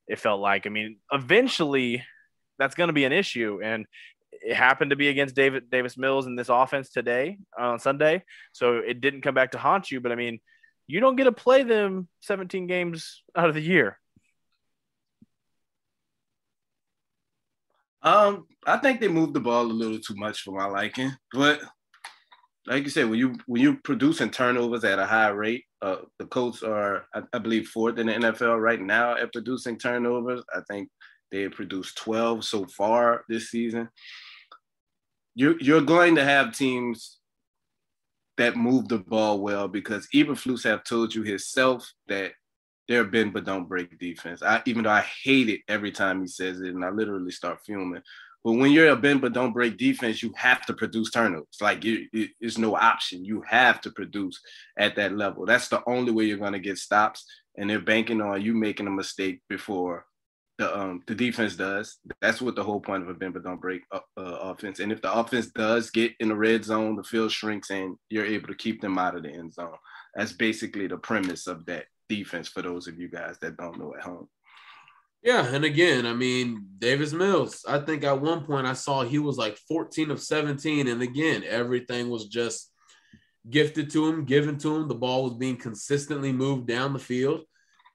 It 0.09 0.19
felt 0.19 0.41
like. 0.41 0.67
I 0.67 0.71
mean, 0.71 0.99
eventually, 1.13 2.03
that's 2.59 2.75
going 2.75 2.89
to 2.89 2.95
be 2.95 3.05
an 3.05 3.13
issue, 3.13 3.61
and 3.63 3.87
it 4.33 4.55
happened 4.55 4.91
to 4.91 4.97
be 4.97 5.09
against 5.09 5.35
David 5.35 5.71
Davis 5.71 5.97
Mills 5.97 6.27
in 6.27 6.37
this 6.37 6.49
offense 6.49 6.91
today 6.91 7.39
on 7.59 7.79
Sunday, 7.79 8.25
so 8.53 8.79
it 8.79 9.01
didn't 9.01 9.23
come 9.23 9.35
back 9.35 9.53
to 9.53 9.59
haunt 9.59 9.91
you. 9.91 10.01
But 10.01 10.13
I 10.13 10.17
mean, 10.17 10.41
you 10.87 11.01
don't 11.01 11.17
get 11.17 11.25
to 11.25 11.33
play 11.33 11.63
them 11.63 12.09
17 12.21 12.67
games 12.67 13.23
out 13.37 13.49
of 13.49 13.55
the 13.55 13.61
year. 13.61 13.99
Um, 18.03 18.47
I 18.67 18.77
think 18.77 19.01
they 19.01 19.09
moved 19.09 19.33
the 19.33 19.41
ball 19.41 19.65
a 19.65 19.67
little 19.67 19.99
too 19.99 20.15
much 20.17 20.43
for 20.43 20.51
my 20.51 20.67
liking, 20.67 21.11
but 21.33 21.61
like 22.67 22.85
you 22.85 22.91
said, 22.91 23.09
when 23.09 23.19
you 23.19 23.35
when 23.47 23.61
you 23.61 23.77
producing 23.85 24.31
turnovers 24.31 24.85
at 24.85 24.99
a 24.99 25.07
high 25.07 25.29
rate, 25.29 25.65
uh, 25.83 25.97
the 26.19 26.27
Colts 26.27 26.63
are, 26.63 27.07
I, 27.15 27.23
I 27.33 27.39
believe, 27.39 27.69
fourth 27.69 27.99
in 27.99 28.07
the 28.07 28.15
NFL 28.15 28.61
right 28.61 28.81
now 28.81 29.17
at 29.17 29.33
producing 29.33 29.79
turnovers. 29.79 30.43
I 30.55 30.61
think 30.69 30.89
they 31.35 31.43
have 31.43 31.53
produced 31.53 31.97
12 31.99 32.45
so 32.45 32.65
far 32.65 33.25
this 33.29 33.51
season. 33.51 33.89
You're 35.35 35.61
you're 35.61 35.81
going 35.81 36.15
to 36.15 36.25
have 36.25 36.57
teams 36.57 37.19
that 38.37 38.57
move 38.57 38.87
the 38.87 38.99
ball 38.99 39.41
well 39.41 39.67
because 39.67 40.07
Eberflus 40.15 40.63
have 40.63 40.85
told 40.85 41.13
you 41.13 41.25
himself 41.25 41.93
that 42.07 42.33
they're 42.87 43.03
bend 43.03 43.33
but 43.33 43.45
don't 43.45 43.69
break 43.69 43.99
defense. 43.99 44.45
I 44.45 44.63
even 44.65 44.85
though 44.85 44.91
I 44.91 45.01
hate 45.25 45.49
it 45.49 45.63
every 45.67 45.91
time 45.91 46.21
he 46.21 46.29
says 46.29 46.61
it, 46.61 46.73
and 46.73 46.85
I 46.85 46.91
literally 46.91 47.33
start 47.33 47.59
fuming. 47.67 48.03
But 48.45 48.53
when 48.53 48.71
you're 48.71 48.91
a 48.91 48.97
bend 48.97 49.21
but 49.21 49.33
don't 49.33 49.53
break 49.53 49.77
defense, 49.77 50.23
you 50.23 50.33
have 50.37 50.65
to 50.67 50.73
produce 50.73 51.11
turnovers. 51.11 51.59
Like 51.61 51.83
you, 51.83 52.07
it, 52.13 52.31
it's 52.41 52.59
no 52.59 52.77
option. 52.77 53.25
You 53.25 53.43
have 53.49 53.81
to 53.81 53.91
produce 53.91 54.39
at 54.79 54.95
that 54.97 55.17
level. 55.17 55.47
That's 55.47 55.67
the 55.67 55.83
only 55.89 56.13
way 56.13 56.27
you're 56.27 56.39
going 56.39 56.53
to 56.53 56.61
get 56.61 56.79
stops. 56.79 57.25
And 57.57 57.69
they're 57.69 57.81
banking 57.81 58.21
on 58.21 58.41
you 58.43 58.55
making 58.55 58.87
a 58.87 58.91
mistake 58.91 59.41
before 59.49 60.05
the 60.59 60.79
um 60.79 61.03
the 61.07 61.15
defense 61.15 61.57
does. 61.57 61.99
That's 62.21 62.41
what 62.41 62.55
the 62.55 62.63
whole 62.63 62.81
point 62.81 63.03
of 63.03 63.09
a 63.09 63.15
bend 63.15 63.35
but 63.35 63.45
don't 63.45 63.61
break 63.61 63.83
uh, 63.93 64.01
uh, 64.17 64.21
offense. 64.21 64.81
And 64.81 64.93
if 64.93 65.03
the 65.03 65.13
offense 65.13 65.49
does 65.49 65.91
get 65.91 66.13
in 66.21 66.29
the 66.29 66.37
red 66.37 66.65
zone, 66.65 66.97
the 66.97 67.03
field 67.03 67.33
shrinks 67.33 67.71
and 67.71 67.97
you're 68.09 68.25
able 68.25 68.49
to 68.49 68.55
keep 68.55 68.81
them 68.81 68.99
out 68.99 69.17
of 69.17 69.25
the 69.25 69.31
end 69.31 69.55
zone. 69.55 69.77
That's 70.15 70.33
basically 70.33 70.87
the 70.87 70.99
premise 70.99 71.47
of 71.47 71.67
that 71.67 71.87
defense 72.09 72.49
for 72.49 72.63
those 72.63 72.87
of 72.87 72.99
you 72.99 73.09
guys 73.09 73.37
that 73.41 73.57
don't 73.57 73.79
know 73.79 73.95
at 73.97 74.05
home. 74.05 74.29
Yeah, 75.25 75.47
and 75.47 75.65
again, 75.65 76.05
I 76.05 76.13
mean, 76.13 76.67
Davis 76.79 77.15
Mills, 77.15 77.65
I 77.67 77.79
think 77.79 78.05
at 78.05 78.21
one 78.21 78.45
point 78.45 78.67
I 78.67 78.75
saw 78.75 79.03
he 79.03 79.19
was 79.19 79.39
like 79.39 79.57
14 79.69 80.11
of 80.11 80.21
17. 80.21 80.87
And 80.87 81.01
again, 81.01 81.43
everything 81.49 82.11
was 82.11 82.27
just 82.27 82.71
gifted 83.49 83.91
to 83.93 84.07
him, 84.07 84.27
given 84.27 84.59
to 84.59 84.77
him. 84.77 84.87
The 84.87 84.95
ball 84.95 85.25
was 85.25 85.35
being 85.35 85.57
consistently 85.57 86.31
moved 86.31 86.67
down 86.67 86.93
the 86.93 86.99
field. 86.99 87.45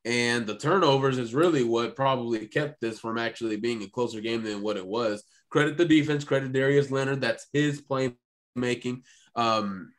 And 0.06 0.48
the 0.48 0.58
turnovers 0.58 1.18
is 1.18 1.34
really 1.34 1.64
what 1.64 1.96
probably 1.96 2.48
kept 2.48 2.80
this 2.82 3.00
from 3.00 3.18
actually 3.18 3.58
being 3.58 3.84
a 3.84 3.90
closer 3.90 4.22
game 4.22 4.44
than 4.44 4.62
what 4.62 4.78
it 4.78 4.86
was. 4.86 5.24
Credit 5.50 5.78
the 5.78 5.86
defense, 5.86 6.24
credit 6.24 6.54
Darius 6.54 6.90
Leonard. 6.90 7.22
That's 7.22 7.48
his 7.52 7.82
playmaking. 7.82 9.02
Um, 9.36 9.92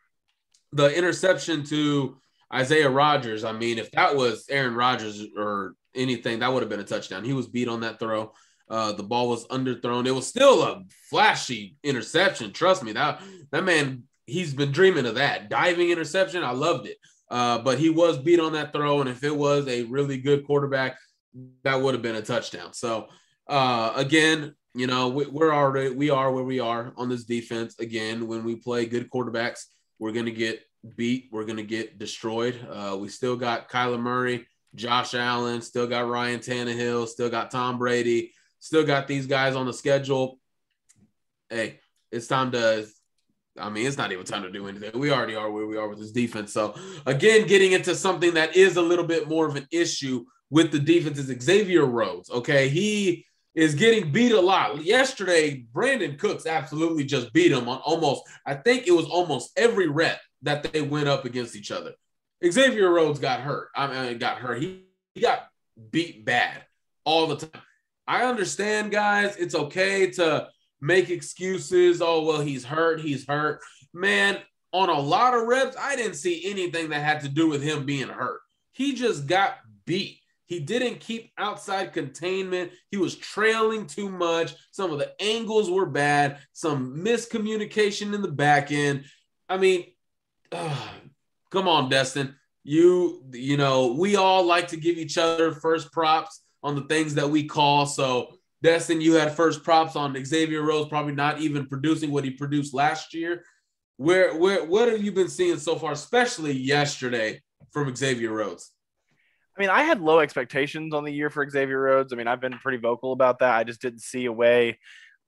the 0.72 0.96
interception 0.96 1.64
to 1.64 2.20
Isaiah 2.52 2.90
Rodgers, 2.90 3.44
I 3.44 3.52
mean, 3.52 3.78
if 3.78 3.90
that 3.92 4.16
was 4.16 4.46
Aaron 4.48 4.74
Rodgers 4.74 5.24
or 5.36 5.74
anything, 5.94 6.38
that 6.38 6.52
would 6.52 6.62
have 6.62 6.70
been 6.70 6.80
a 6.80 6.84
touchdown. 6.84 7.24
He 7.24 7.32
was 7.32 7.46
beat 7.46 7.68
on 7.68 7.80
that 7.80 7.98
throw. 7.98 8.32
Uh, 8.68 8.92
the 8.92 9.02
ball 9.02 9.28
was 9.28 9.46
underthrown. 9.48 10.06
It 10.06 10.12
was 10.12 10.28
still 10.28 10.62
a 10.62 10.82
flashy 11.10 11.76
interception. 11.82 12.52
Trust 12.52 12.84
me, 12.84 12.92
that 12.92 13.20
that 13.50 13.64
man, 13.64 14.04
he's 14.26 14.54
been 14.54 14.70
dreaming 14.70 15.06
of 15.06 15.16
that 15.16 15.48
diving 15.48 15.90
interception. 15.90 16.44
I 16.44 16.52
loved 16.52 16.86
it. 16.86 16.96
Uh, 17.30 17.58
but 17.58 17.78
he 17.78 17.90
was 17.90 18.18
beat 18.18 18.40
on 18.40 18.52
that 18.54 18.72
throw, 18.72 19.00
and 19.00 19.08
if 19.08 19.22
it 19.22 19.34
was 19.34 19.68
a 19.68 19.84
really 19.84 20.18
good 20.18 20.44
quarterback, 20.44 20.98
that 21.62 21.80
would 21.80 21.94
have 21.94 22.02
been 22.02 22.16
a 22.16 22.22
touchdown. 22.22 22.72
So 22.72 23.08
uh, 23.46 23.92
again, 23.94 24.54
you 24.74 24.86
know, 24.86 25.08
we, 25.08 25.26
we're 25.26 25.52
already 25.52 25.94
we 25.94 26.10
are 26.10 26.32
where 26.32 26.44
we 26.44 26.60
are 26.60 26.92
on 26.96 27.08
this 27.08 27.24
defense. 27.24 27.78
Again, 27.78 28.26
when 28.26 28.44
we 28.44 28.56
play 28.56 28.86
good 28.86 29.10
quarterbacks, 29.10 29.66
we're 29.98 30.12
gonna 30.12 30.30
get 30.30 30.60
beat. 30.96 31.28
We're 31.30 31.44
gonna 31.44 31.62
get 31.62 31.98
destroyed. 31.98 32.56
Uh, 32.68 32.96
we 33.00 33.08
still 33.08 33.36
got 33.36 33.68
Kyler 33.68 34.00
Murray. 34.00 34.46
Josh 34.74 35.14
Allen, 35.14 35.62
still 35.62 35.86
got 35.86 36.08
Ryan 36.08 36.38
Tannehill, 36.40 37.08
still 37.08 37.28
got 37.28 37.50
Tom 37.50 37.78
Brady, 37.78 38.32
still 38.60 38.84
got 38.84 39.08
these 39.08 39.26
guys 39.26 39.56
on 39.56 39.66
the 39.66 39.72
schedule. 39.72 40.38
Hey, 41.48 41.80
it's 42.12 42.26
time 42.26 42.52
to. 42.52 42.86
I 43.58 43.68
mean, 43.68 43.86
it's 43.86 43.96
not 43.96 44.12
even 44.12 44.24
time 44.24 44.42
to 44.42 44.50
do 44.50 44.68
anything. 44.68 44.98
We 44.98 45.10
already 45.10 45.34
are 45.34 45.50
where 45.50 45.66
we 45.66 45.76
are 45.76 45.88
with 45.88 45.98
this 45.98 46.12
defense. 46.12 46.52
So, 46.52 46.74
again, 47.06 47.46
getting 47.46 47.72
into 47.72 47.94
something 47.94 48.34
that 48.34 48.56
is 48.56 48.76
a 48.76 48.82
little 48.82 49.04
bit 49.04 49.28
more 49.28 49.46
of 49.46 49.56
an 49.56 49.66
issue 49.72 50.24
with 50.50 50.72
the 50.72 50.78
defense 50.78 51.18
is 51.18 51.42
Xavier 51.42 51.84
Rhodes. 51.84 52.30
Okay. 52.30 52.68
He 52.68 53.26
is 53.54 53.74
getting 53.74 54.12
beat 54.12 54.32
a 54.32 54.40
lot. 54.40 54.84
Yesterday, 54.84 55.64
Brandin 55.72 56.18
Cooks 56.18 56.46
absolutely 56.46 57.04
just 57.04 57.32
beat 57.32 57.52
him 57.52 57.68
on 57.68 57.78
almost, 57.78 58.22
I 58.46 58.54
think 58.54 58.86
it 58.86 58.92
was 58.92 59.06
almost 59.06 59.50
every 59.56 59.88
rep 59.88 60.20
that 60.42 60.62
they 60.62 60.82
went 60.82 61.08
up 61.08 61.24
against 61.24 61.56
each 61.56 61.70
other. 61.70 61.92
Xavier 62.44 62.90
Rhodes 62.90 63.18
got 63.18 63.40
hurt. 63.40 63.68
I 63.74 63.86
mean, 64.08 64.18
got 64.18 64.38
hurt. 64.38 64.62
He, 64.62 64.84
he 65.14 65.20
got 65.20 65.48
beat 65.90 66.24
bad 66.24 66.64
all 67.04 67.26
the 67.26 67.36
time. 67.36 67.62
I 68.06 68.24
understand, 68.24 68.90
guys. 68.90 69.36
It's 69.36 69.54
okay 69.54 70.10
to 70.12 70.48
make 70.80 71.10
excuses. 71.10 72.00
Oh, 72.02 72.24
well, 72.24 72.40
he's 72.40 72.64
hurt. 72.64 73.00
He's 73.00 73.26
hurt. 73.26 73.60
Man, 73.92 74.38
on 74.72 74.88
a 74.88 74.98
lot 74.98 75.34
of 75.34 75.46
reps, 75.46 75.76
I 75.78 75.96
didn't 75.96 76.14
see 76.14 76.48
anything 76.50 76.90
that 76.90 77.02
had 77.02 77.20
to 77.22 77.28
do 77.28 77.48
with 77.48 77.62
him 77.62 77.84
being 77.84 78.08
hurt. 78.08 78.40
He 78.72 78.94
just 78.94 79.26
got 79.26 79.58
beat. 79.84 80.20
He 80.46 80.58
didn't 80.58 80.98
keep 80.98 81.30
outside 81.38 81.92
containment. 81.92 82.72
He 82.90 82.96
was 82.96 83.14
trailing 83.14 83.86
too 83.86 84.08
much. 84.08 84.54
Some 84.72 84.92
of 84.92 84.98
the 84.98 85.12
angles 85.22 85.70
were 85.70 85.86
bad. 85.86 86.38
Some 86.52 87.04
miscommunication 87.04 88.14
in 88.14 88.20
the 88.20 88.32
back 88.32 88.72
end. 88.72 89.04
I 89.48 89.58
mean, 89.58 89.84
uh, 90.50 90.88
come 91.50 91.68
on, 91.68 91.88
Destin. 91.88 92.34
You, 92.64 93.24
you 93.32 93.56
know, 93.56 93.92
we 93.92 94.16
all 94.16 94.44
like 94.44 94.68
to 94.68 94.76
give 94.76 94.98
each 94.98 95.18
other 95.18 95.52
first 95.52 95.92
props 95.92 96.42
on 96.62 96.74
the 96.74 96.82
things 96.82 97.14
that 97.14 97.30
we 97.30 97.44
call. 97.44 97.86
So, 97.86 98.36
Destin, 98.62 99.00
you 99.00 99.14
had 99.14 99.32
first 99.32 99.62
props 99.62 99.96
on 99.96 100.22
Xavier 100.24 100.62
Rhodes 100.62 100.88
probably 100.88 101.14
not 101.14 101.40
even 101.40 101.66
producing 101.66 102.10
what 102.10 102.24
he 102.24 102.30
produced 102.30 102.74
last 102.74 103.14
year. 103.14 103.44
Where, 103.96 104.36
where, 104.36 104.64
what 104.64 104.88
have 104.88 105.02
you 105.02 105.12
been 105.12 105.28
seeing 105.28 105.58
so 105.58 105.76
far, 105.76 105.92
especially 105.92 106.52
yesterday 106.52 107.40
from 107.70 107.94
Xavier 107.94 108.32
Rhodes? 108.32 108.72
I 109.56 109.60
mean, 109.60 109.70
I 109.70 109.82
had 109.82 110.00
low 110.00 110.20
expectations 110.20 110.94
on 110.94 111.04
the 111.04 111.12
year 111.12 111.28
for 111.28 111.48
Xavier 111.48 111.80
Rhodes. 111.80 112.12
I 112.12 112.16
mean, 112.16 112.26
I've 112.26 112.40
been 112.40 112.58
pretty 112.58 112.78
vocal 112.78 113.12
about 113.12 113.40
that. 113.40 113.54
I 113.54 113.64
just 113.64 113.82
didn't 113.82 114.00
see 114.00 114.24
a 114.26 114.32
way 114.32 114.78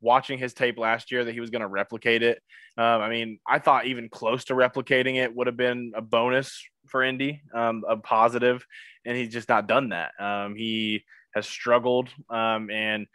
watching 0.01 0.39
his 0.39 0.53
tape 0.53 0.79
last 0.79 1.13
year 1.13 1.25
that 1.25 1.33
he 1.33 1.41
was 1.41 1.51
going 1.51 1.61
to 1.61 1.69
replicate 1.69 2.23
it. 2.23 2.43
Um, 2.77 3.03
I 3.03 3.09
mean, 3.09 3.39
I 3.47 3.59
thought 3.59 3.87
even 3.87 4.09
close 4.09 4.45
to 4.47 4.55
replicating 4.55 5.17
it 5.17 5.35
would 5.35 5.47
have 5.47 5.57
been 5.57 5.93
a 5.95 6.03
bonus 6.03 6.65
for 6.89 7.03
Indy, 7.03 7.43
um, 7.55 7.85
a 7.89 7.97
positive, 7.97 8.67
and 9.05 9.17
he's 9.17 9.33
just 9.33 9.49
not 9.49 9.69
done 9.69 9.91
that. 9.91 10.13
Um, 10.19 10.55
he 10.55 11.05
has 11.35 11.49
struggled, 11.49 12.09
um, 12.31 12.71
and 12.71 13.07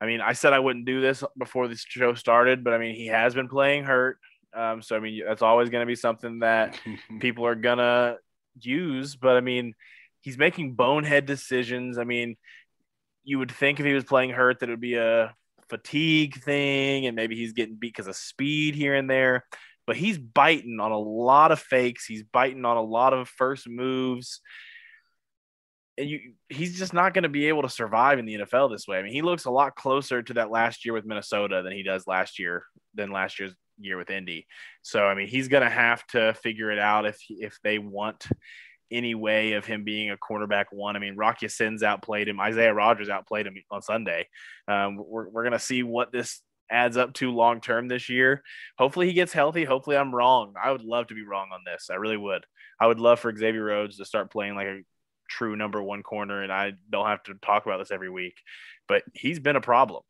I 0.00 0.06
mean, 0.06 0.20
I 0.20 0.34
said 0.34 0.52
I 0.52 0.58
wouldn't 0.58 0.84
do 0.84 1.00
this 1.00 1.24
before 1.38 1.68
this 1.68 1.84
show 1.86 2.14
started, 2.14 2.62
but 2.62 2.74
I 2.74 2.78
mean, 2.78 2.94
he 2.94 3.06
has 3.06 3.34
been 3.34 3.48
playing 3.48 3.84
hurt. 3.84 4.18
Um, 4.54 4.82
so 4.82 4.96
I 4.96 5.00
mean, 5.00 5.22
that's 5.26 5.42
always 5.42 5.70
going 5.70 5.82
to 5.82 5.86
be 5.86 5.96
something 5.96 6.40
that 6.40 6.78
people 7.20 7.46
are 7.46 7.54
gonna 7.54 8.16
use. 8.60 9.16
But 9.16 9.36
I 9.36 9.40
mean, 9.40 9.74
he's 10.20 10.38
making 10.38 10.74
bonehead 10.74 11.26
decisions. 11.26 11.98
I 11.98 12.04
mean, 12.04 12.36
you 13.24 13.38
would 13.38 13.50
think 13.50 13.80
if 13.80 13.86
he 13.86 13.92
was 13.92 14.04
playing 14.04 14.30
hurt 14.30 14.60
that 14.60 14.68
it 14.68 14.72
would 14.72 14.80
be 14.80 14.94
a 14.94 15.34
fatigue 15.68 16.42
thing 16.42 17.06
and 17.06 17.16
maybe 17.16 17.36
he's 17.36 17.52
getting 17.52 17.74
beat 17.74 17.92
because 17.92 18.06
of 18.06 18.16
speed 18.16 18.74
here 18.74 18.94
and 18.94 19.10
there. 19.10 19.44
But 19.86 19.96
he's 19.96 20.18
biting 20.18 20.80
on 20.80 20.92
a 20.92 20.98
lot 20.98 21.52
of 21.52 21.60
fakes. 21.60 22.06
He's 22.06 22.24
biting 22.24 22.64
on 22.64 22.76
a 22.76 22.82
lot 22.82 23.12
of 23.12 23.28
first 23.28 23.68
moves. 23.68 24.40
And 25.98 26.08
you 26.10 26.32
he's 26.48 26.78
just 26.78 26.92
not 26.92 27.14
going 27.14 27.22
to 27.22 27.28
be 27.28 27.46
able 27.46 27.62
to 27.62 27.70
survive 27.70 28.18
in 28.18 28.26
the 28.26 28.38
NFL 28.38 28.70
this 28.70 28.86
way. 28.86 28.98
I 28.98 29.02
mean, 29.02 29.12
he 29.12 29.22
looks 29.22 29.46
a 29.46 29.50
lot 29.50 29.76
closer 29.76 30.22
to 30.22 30.34
that 30.34 30.50
last 30.50 30.84
year 30.84 30.92
with 30.92 31.06
Minnesota 31.06 31.62
than 31.62 31.72
he 31.72 31.82
does 31.82 32.06
last 32.06 32.38
year 32.38 32.64
than 32.94 33.10
last 33.10 33.38
year's 33.38 33.54
year 33.78 33.96
with 33.96 34.10
Indy. 34.10 34.46
So 34.82 35.04
I 35.04 35.14
mean, 35.14 35.28
he's 35.28 35.48
going 35.48 35.62
to 35.62 35.70
have 35.70 36.06
to 36.08 36.34
figure 36.34 36.70
it 36.70 36.78
out 36.78 37.06
if 37.06 37.18
if 37.28 37.58
they 37.62 37.78
want 37.78 38.26
any 38.90 39.14
way 39.14 39.52
of 39.52 39.64
him 39.64 39.84
being 39.84 40.10
a 40.10 40.16
cornerback 40.16 40.66
one. 40.70 40.96
I 40.96 40.98
mean, 40.98 41.16
Rock 41.16 41.42
Ya-Sin's 41.42 41.82
outplayed 41.82 42.28
him. 42.28 42.40
Isaiah 42.40 42.74
Rodgers 42.74 43.08
outplayed 43.08 43.46
him 43.46 43.56
on 43.70 43.82
Sunday. 43.82 44.28
Um, 44.68 44.96
we're 44.96 45.28
we're 45.28 45.42
going 45.42 45.52
to 45.52 45.58
see 45.58 45.82
what 45.82 46.12
this 46.12 46.42
adds 46.70 46.96
up 46.96 47.12
to 47.14 47.30
long 47.30 47.60
term 47.60 47.88
this 47.88 48.08
year. 48.08 48.42
Hopefully 48.78 49.06
he 49.06 49.12
gets 49.12 49.32
healthy. 49.32 49.64
Hopefully 49.64 49.96
I'm 49.96 50.14
wrong. 50.14 50.54
I 50.62 50.70
would 50.70 50.82
love 50.82 51.08
to 51.08 51.14
be 51.14 51.24
wrong 51.24 51.48
on 51.52 51.60
this. 51.64 51.88
I 51.90 51.94
really 51.94 52.16
would. 52.16 52.44
I 52.80 52.86
would 52.86 53.00
love 53.00 53.20
for 53.20 53.34
Xavier 53.34 53.64
Rhodes 53.64 53.96
to 53.96 54.04
start 54.04 54.30
playing 54.30 54.54
like 54.54 54.66
a 54.66 54.80
true 55.28 55.56
number 55.56 55.82
one 55.82 56.02
corner, 56.02 56.42
and 56.42 56.52
I 56.52 56.72
don't 56.90 57.06
have 57.06 57.22
to 57.24 57.34
talk 57.34 57.66
about 57.66 57.78
this 57.78 57.90
every 57.90 58.10
week. 58.10 58.34
But 58.88 59.02
he's 59.14 59.38
been 59.38 59.56
a 59.56 59.60
problem. 59.60 60.02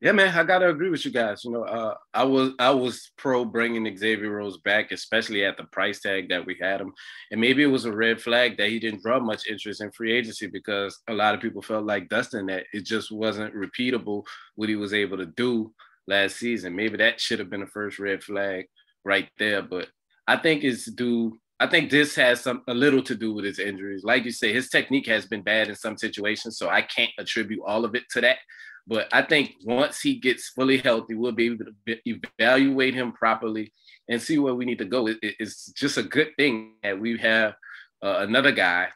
Yeah, 0.00 0.12
man, 0.12 0.32
I 0.32 0.44
gotta 0.44 0.68
agree 0.68 0.90
with 0.90 1.04
you 1.04 1.10
guys. 1.10 1.44
You 1.44 1.50
know, 1.50 1.64
uh, 1.64 1.94
I 2.14 2.22
was 2.22 2.52
I 2.60 2.70
was 2.70 3.10
pro 3.16 3.44
bringing 3.44 3.96
Xavier 3.96 4.30
Rhodes 4.30 4.58
back, 4.58 4.92
especially 4.92 5.44
at 5.44 5.56
the 5.56 5.64
price 5.64 6.00
tag 6.00 6.28
that 6.28 6.46
we 6.46 6.56
had 6.60 6.80
him, 6.80 6.92
and 7.32 7.40
maybe 7.40 7.64
it 7.64 7.66
was 7.66 7.84
a 7.84 7.92
red 7.92 8.20
flag 8.20 8.56
that 8.58 8.68
he 8.68 8.78
didn't 8.78 9.02
draw 9.02 9.18
much 9.18 9.48
interest 9.48 9.80
in 9.80 9.90
free 9.90 10.12
agency 10.12 10.46
because 10.46 11.00
a 11.08 11.12
lot 11.12 11.34
of 11.34 11.40
people 11.40 11.62
felt 11.62 11.84
like 11.84 12.08
Destin 12.08 12.46
that 12.46 12.66
it 12.72 12.84
just 12.84 13.10
wasn't 13.10 13.52
repeatable 13.56 14.22
what 14.54 14.68
he 14.68 14.76
was 14.76 14.94
able 14.94 15.16
to 15.16 15.26
do 15.26 15.74
last 16.06 16.36
season. 16.36 16.76
Maybe 16.76 16.96
that 16.98 17.20
should 17.20 17.40
have 17.40 17.50
been 17.50 17.60
the 17.60 17.66
first 17.66 17.98
red 17.98 18.22
flag 18.22 18.66
right 19.04 19.28
there. 19.38 19.62
But 19.62 19.88
I 20.28 20.36
think 20.36 20.62
it's 20.62 20.88
due. 20.88 21.40
I 21.60 21.66
think 21.66 21.90
this 21.90 22.14
has 22.14 22.40
some 22.40 22.62
a 22.68 22.74
little 22.74 23.02
to 23.02 23.14
do 23.14 23.32
with 23.32 23.44
his 23.44 23.58
injuries. 23.58 24.04
Like 24.04 24.24
you 24.24 24.30
say, 24.30 24.52
his 24.52 24.68
technique 24.68 25.06
has 25.06 25.26
been 25.26 25.42
bad 25.42 25.68
in 25.68 25.74
some 25.74 25.96
situations, 25.96 26.56
so 26.56 26.68
I 26.68 26.82
can't 26.82 27.10
attribute 27.18 27.60
all 27.66 27.84
of 27.84 27.94
it 27.94 28.04
to 28.10 28.20
that. 28.20 28.38
But 28.86 29.08
I 29.12 29.22
think 29.22 29.56
once 29.64 30.00
he 30.00 30.14
gets 30.14 30.48
fully 30.48 30.78
healthy, 30.78 31.14
we'll 31.14 31.32
be 31.32 31.46
able 31.46 31.66
to 31.66 31.98
evaluate 32.06 32.94
him 32.94 33.12
properly 33.12 33.72
and 34.08 34.22
see 34.22 34.38
where 34.38 34.54
we 34.54 34.64
need 34.64 34.78
to 34.78 34.86
go. 34.86 35.08
It, 35.08 35.18
it's 35.20 35.66
just 35.72 35.98
a 35.98 36.02
good 36.02 36.30
thing 36.38 36.76
that 36.82 36.98
we 36.98 37.18
have 37.18 37.54
uh, 38.02 38.18
another 38.20 38.52
guy 38.52 38.88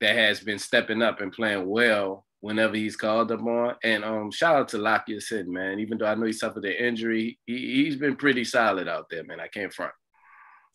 that 0.00 0.14
has 0.14 0.40
been 0.40 0.58
stepping 0.58 1.00
up 1.00 1.20
and 1.20 1.32
playing 1.32 1.66
well 1.66 2.26
whenever 2.40 2.74
he's 2.74 2.96
called 2.96 3.30
upon. 3.30 3.76
And 3.82 4.04
um, 4.04 4.30
shout 4.30 4.56
out 4.56 4.68
to 4.68 4.82
Rock 4.82 5.04
Ya-Sin, 5.08 5.50
man. 5.50 5.78
Even 5.78 5.96
though 5.96 6.06
I 6.06 6.14
know 6.14 6.26
he 6.26 6.32
suffered 6.32 6.64
an 6.64 6.72
injury, 6.72 7.38
he, 7.46 7.86
has 7.86 7.96
been 7.96 8.16
pretty 8.16 8.44
solid 8.44 8.88
out 8.88 9.06
there, 9.10 9.24
man. 9.24 9.40
I 9.40 9.48
can't 9.48 9.72
front. 9.72 9.92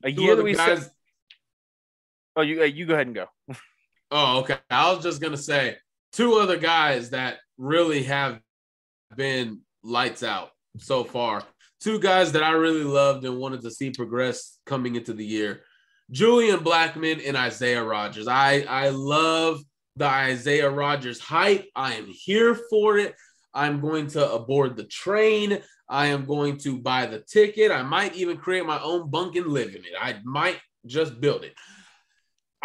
A 0.04 0.10
year 0.10 0.36
that 0.36 0.44
we 0.44 0.54
guys... 0.54 0.82
said. 0.82 0.92
Oh, 2.36 2.42
you 2.42 2.64
you 2.64 2.86
go 2.86 2.94
ahead 2.94 3.08
and 3.08 3.16
go. 3.16 3.28
oh, 4.12 4.40
okay. 4.40 4.58
I 4.70 4.92
was 4.92 5.04
just 5.04 5.22
gonna 5.22 5.38
say 5.38 5.78
two 6.12 6.36
other 6.36 6.58
guys 6.58 7.12
that 7.12 7.38
really 7.58 8.04
have 8.04 8.40
been 9.16 9.62
lights 9.84 10.24
out 10.24 10.50
so 10.78 11.04
far. 11.04 11.44
Two 11.80 12.00
guys 12.00 12.32
that 12.32 12.44
I 12.44 12.52
really 12.52 12.84
loved 12.84 13.26
and 13.26 13.38
wanted 13.38 13.62
to 13.62 13.72
see 13.72 13.92
progress 13.92 14.60
coming 14.66 14.96
into 14.96 15.14
the 15.14 15.26
year. 15.26 15.62
Julian 16.12 16.60
Blackmon 16.60 17.28
and 17.28 17.36
Isaiah 17.36 17.84
Rodgers. 17.84 18.28
I, 18.28 18.66
I 18.68 18.90
love 18.90 19.62
the 19.96 20.06
Isaiah 20.06 20.70
Rodgers 20.70 21.20
hype. 21.20 21.66
I 21.76 21.94
am 21.94 22.08
here 22.08 22.56
for 22.70 22.98
it. 22.98 23.16
I'm 23.54 23.80
going 23.80 24.08
to 24.08 24.32
aboard 24.32 24.76
the 24.76 24.84
train. 24.84 25.60
I 25.88 26.08
am 26.08 26.26
going 26.26 26.58
to 26.60 26.80
buy 26.80 27.06
the 27.06 27.20
ticket. 27.20 27.72
I 27.72 27.84
might 27.84 28.16
even 28.16 28.38
create 28.38 28.66
my 28.66 28.82
own 28.82 29.10
bunk 29.10 29.36
and 29.36 29.48
live 29.48 29.70
in 29.70 29.84
it. 29.86 29.94
I 30.00 30.18
might 30.24 30.60
just 30.86 31.20
build 31.22 31.44
it. 31.44 31.54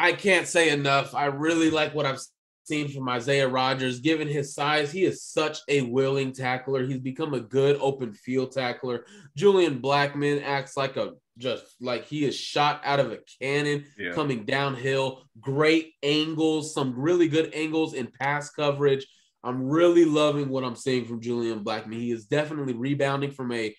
I 0.00 0.12
can't 0.12 0.46
say 0.46 0.70
enough. 0.70 1.14
I 1.14 1.26
really 1.26 1.70
like 1.70 1.94
what 1.94 2.06
I've 2.06 2.20
seen 2.64 2.88
from 2.88 3.06
Isaiah 3.08 3.48
Rodgers. 3.48 4.00
Given 4.00 4.28
his 4.28 4.54
size, 4.54 4.90
he 4.90 5.04
is 5.04 5.22
such 5.22 5.58
a 5.68 5.82
willing 5.82 6.32
tackler. 6.32 6.86
He's 6.86 7.00
become 7.00 7.34
a 7.34 7.40
good 7.40 7.76
open 7.80 8.14
field 8.14 8.52
tackler. 8.52 9.04
Julian 9.36 9.82
Blackmon 9.82 10.42
acts 10.42 10.74
like 10.76 10.96
a 10.96 11.12
just 11.36 11.64
like 11.80 12.06
he 12.06 12.24
is 12.24 12.34
shot 12.34 12.80
out 12.84 12.98
of 12.98 13.12
a 13.12 13.18
cannon 13.40 13.84
yeah. 13.98 14.12
coming 14.12 14.46
downhill. 14.46 15.22
Great 15.38 15.92
angles, 16.02 16.72
some 16.72 16.98
really 16.98 17.28
good 17.28 17.52
angles 17.54 17.92
in 17.92 18.06
pass 18.06 18.50
coverage. 18.50 19.06
I'm 19.44 19.62
really 19.62 20.06
loving 20.06 20.48
what 20.48 20.64
I'm 20.64 20.76
seeing 20.76 21.04
from 21.04 21.20
Julian 21.20 21.62
Blackmon. 21.62 21.94
He 21.94 22.10
is 22.10 22.24
definitely 22.24 22.72
rebounding 22.72 23.32
from 23.32 23.52
a 23.52 23.74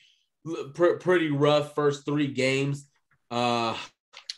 pr- 0.76 0.98
pretty 1.00 1.32
rough 1.32 1.74
first 1.74 2.06
three 2.06 2.28
games. 2.28 2.88
Uh, 3.32 3.76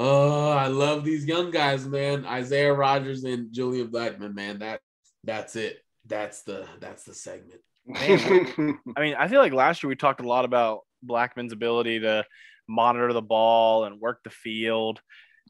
Oh, 0.00 0.52
I 0.52 0.68
love 0.68 1.04
these 1.04 1.26
young 1.26 1.50
guys, 1.50 1.84
man. 1.84 2.24
Isaiah 2.24 2.72
Rodgers 2.72 3.24
and 3.24 3.52
Julian 3.52 3.88
Blackmon, 3.88 4.32
man. 4.32 4.60
That 4.60 4.80
that's 5.24 5.56
it. 5.56 5.78
That's 6.06 6.42
the 6.42 6.68
that's 6.78 7.02
the 7.02 7.14
segment. 7.14 7.60
Man, 7.84 8.78
I 8.96 9.00
mean, 9.00 9.16
I 9.18 9.26
feel 9.26 9.40
like 9.40 9.52
last 9.52 9.82
year 9.82 9.88
we 9.88 9.96
talked 9.96 10.20
a 10.20 10.28
lot 10.28 10.44
about 10.44 10.82
Blackmon's 11.04 11.52
ability 11.52 11.98
to 12.00 12.24
monitor 12.68 13.12
the 13.12 13.20
ball 13.20 13.86
and 13.86 14.00
work 14.00 14.20
the 14.22 14.30
field. 14.30 15.00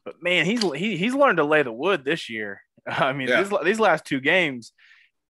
But 0.03 0.15
man, 0.23 0.47
he's 0.47 0.63
he, 0.73 0.97
he's 0.97 1.13
learned 1.13 1.37
to 1.37 1.43
lay 1.43 1.61
the 1.61 1.71
wood 1.71 2.03
this 2.03 2.27
year. 2.27 2.61
I 2.87 3.13
mean, 3.13 3.27
yeah. 3.27 3.43
these, 3.43 3.53
these 3.63 3.79
last 3.79 4.03
two 4.05 4.19
games, 4.19 4.71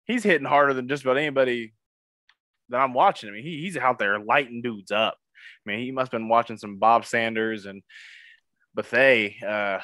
he's 0.03 0.23
hitting 0.23 0.47
harder 0.47 0.73
than 0.73 0.89
just 0.89 1.03
about 1.03 1.17
anybody 1.17 1.73
that 2.67 2.81
I'm 2.81 2.93
watching. 2.93 3.29
I 3.29 3.31
mean, 3.31 3.43
he, 3.43 3.61
he's 3.61 3.77
out 3.77 3.97
there 3.97 4.19
lighting 4.19 4.61
dudes 4.61 4.91
up. 4.91 5.15
I 5.65 5.71
mean, 5.71 5.79
he 5.79 5.91
must 5.91 6.11
have 6.11 6.19
been 6.19 6.27
watching 6.27 6.57
some 6.57 6.79
Bob 6.79 7.05
Sanders 7.05 7.65
and 7.65 7.81
Bethea. 8.75 9.31
Uh, 9.45 9.81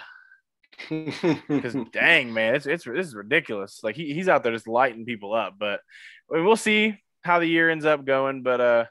because 0.89 1.75
dang 1.91 2.33
man, 2.33 2.55
it's 2.55 2.65
it's 2.65 2.85
this 2.85 3.07
is 3.07 3.15
ridiculous. 3.15 3.81
Like 3.83 3.95
he, 3.95 4.13
he's 4.13 4.29
out 4.29 4.43
there 4.43 4.51
just 4.51 4.67
lighting 4.67 5.05
people 5.05 5.33
up. 5.33 5.55
But 5.59 5.81
we'll 6.29 6.55
see 6.55 6.97
how 7.23 7.39
the 7.39 7.47
year 7.47 7.69
ends 7.69 7.85
up 7.85 8.05
going. 8.05 8.43
But 8.43 8.61
uh, 8.61 8.85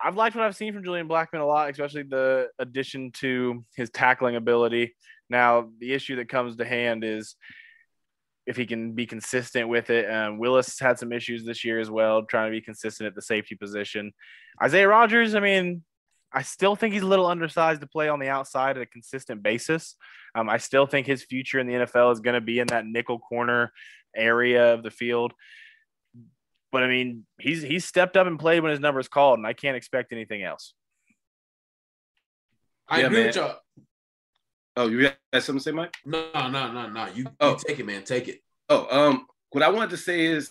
I've 0.00 0.16
liked 0.16 0.36
what 0.36 0.44
I've 0.44 0.56
seen 0.56 0.72
from 0.72 0.84
Julian 0.84 1.08
Blackmon 1.08 1.40
a 1.40 1.44
lot, 1.44 1.70
especially 1.70 2.02
the 2.04 2.48
addition 2.58 3.10
to 3.12 3.64
his 3.76 3.90
tackling 3.90 4.36
ability. 4.36 4.94
Now, 5.30 5.70
the 5.78 5.92
issue 5.92 6.16
that 6.16 6.28
comes 6.28 6.56
to 6.56 6.64
hand 6.64 7.04
is 7.04 7.36
if 8.46 8.56
he 8.56 8.66
can 8.66 8.92
be 8.92 9.06
consistent 9.06 9.68
with 9.68 9.90
it. 9.90 10.10
Um, 10.10 10.38
Willis 10.38 10.78
had 10.78 10.98
some 10.98 11.12
issues 11.12 11.44
this 11.44 11.64
year 11.64 11.80
as 11.80 11.90
well, 11.90 12.24
trying 12.24 12.50
to 12.50 12.56
be 12.56 12.60
consistent 12.60 13.06
at 13.06 13.14
the 13.14 13.22
safety 13.22 13.54
position. 13.54 14.12
Isaiah 14.62 14.88
Rodgers, 14.88 15.34
I 15.34 15.40
mean, 15.40 15.82
I 16.34 16.42
still 16.42 16.74
think 16.74 16.92
he's 16.94 17.02
a 17.02 17.06
little 17.06 17.26
undersized 17.26 17.80
to 17.82 17.86
play 17.86 18.08
on 18.08 18.18
the 18.18 18.28
outside 18.28 18.76
at 18.76 18.82
a 18.82 18.86
consistent 18.86 19.42
basis. 19.42 19.94
Um, 20.34 20.48
I 20.50 20.56
still 20.58 20.84
think 20.84 21.06
his 21.06 21.22
future 21.22 21.60
in 21.60 21.66
the 21.68 21.74
NFL 21.74 22.12
is 22.12 22.20
going 22.20 22.34
to 22.34 22.40
be 22.40 22.58
in 22.58 22.66
that 22.68 22.86
nickel 22.86 23.20
corner 23.20 23.72
area 24.16 24.74
of 24.74 24.82
the 24.82 24.90
field. 24.90 25.32
But 26.72 26.82
I 26.82 26.88
mean, 26.88 27.24
he's 27.38 27.62
he's 27.62 27.84
stepped 27.84 28.16
up 28.16 28.26
and 28.26 28.36
played 28.38 28.60
when 28.60 28.72
his 28.72 28.80
number 28.80 28.98
is 28.98 29.06
called, 29.06 29.38
and 29.38 29.46
I 29.46 29.52
can't 29.52 29.76
expect 29.76 30.12
anything 30.12 30.42
else. 30.42 30.74
I 32.88 33.00
Yeah, 33.00 33.06
agree 33.06 33.26
with 33.26 33.36
y'all. 33.36 33.58
Oh, 34.76 34.88
you 34.88 35.04
had 35.04 35.42
something 35.42 35.58
to 35.58 35.60
say, 35.62 35.70
Mike? 35.70 35.94
No, 36.04 36.28
no, 36.32 36.72
no, 36.72 36.88
no. 36.88 37.06
You, 37.14 37.26
Oh. 37.38 37.50
you 37.52 37.58
take 37.64 37.78
it, 37.78 37.86
man. 37.86 38.02
Take 38.02 38.26
it. 38.26 38.40
Oh, 38.68 38.88
um, 38.90 39.26
what 39.50 39.62
I 39.62 39.68
wanted 39.68 39.90
to 39.90 39.96
say 39.96 40.24
is 40.26 40.50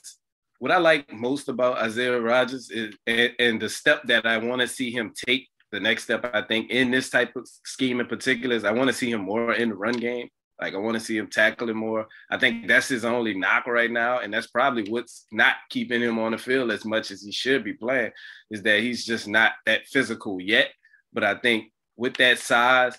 what 0.59 0.71
I 0.71 0.77
like 0.77 1.11
most 1.11 1.49
about 1.49 1.77
Isaiah 1.79 2.17
Rodgers 2.21 2.71
is 2.71 2.95
and, 3.05 3.33
and 3.37 3.61
the 3.61 3.67
step 3.67 4.03
that 4.03 4.25
I 4.25 4.37
want 4.37 4.61
to 4.61 4.67
see 4.67 4.91
him 4.91 5.11
take. 5.13 5.49
The 5.73 5.79
next 5.79 6.03
step, 6.03 6.29
I 6.35 6.43
think, 6.43 6.69
in 6.69 6.91
this 6.91 7.09
type 7.09 7.35
of 7.35 7.49
scheme 7.65 7.99
in 7.99 8.05
particular, 8.05 8.55
is 8.55 8.63
I 8.63 8.71
want 8.71 8.89
to 8.89 8.95
see 8.95 9.09
him 9.09 9.21
more 9.21 9.53
in 9.53 9.69
the 9.69 9.75
run 9.75 9.97
game. 9.97 10.29
Like 10.61 10.75
I 10.75 10.77
want 10.77 10.93
to 10.93 10.99
see 10.99 11.17
him 11.17 11.31
tackling 11.31 11.75
more. 11.75 12.05
I 12.29 12.37
think 12.37 12.67
that's 12.67 12.89
his 12.89 13.03
only 13.03 13.33
knock 13.33 13.65
right 13.65 13.89
now, 13.89 14.19
and 14.19 14.31
that's 14.31 14.45
probably 14.45 14.87
what's 14.87 15.25
not 15.31 15.55
keeping 15.71 15.99
him 15.99 16.19
on 16.19 16.33
the 16.33 16.37
field 16.37 16.69
as 16.69 16.85
much 16.85 17.09
as 17.09 17.23
he 17.23 17.31
should 17.31 17.63
be 17.63 17.73
playing. 17.73 18.11
Is 18.51 18.61
that 18.61 18.81
he's 18.81 19.03
just 19.03 19.27
not 19.27 19.53
that 19.65 19.87
physical 19.87 20.39
yet. 20.39 20.69
But 21.11 21.23
I 21.23 21.39
think 21.39 21.71
with 21.97 22.17
that 22.17 22.37
size, 22.37 22.95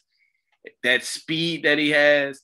that 0.82 1.04
speed 1.04 1.62
that 1.62 1.78
he 1.78 1.90
has, 1.90 2.40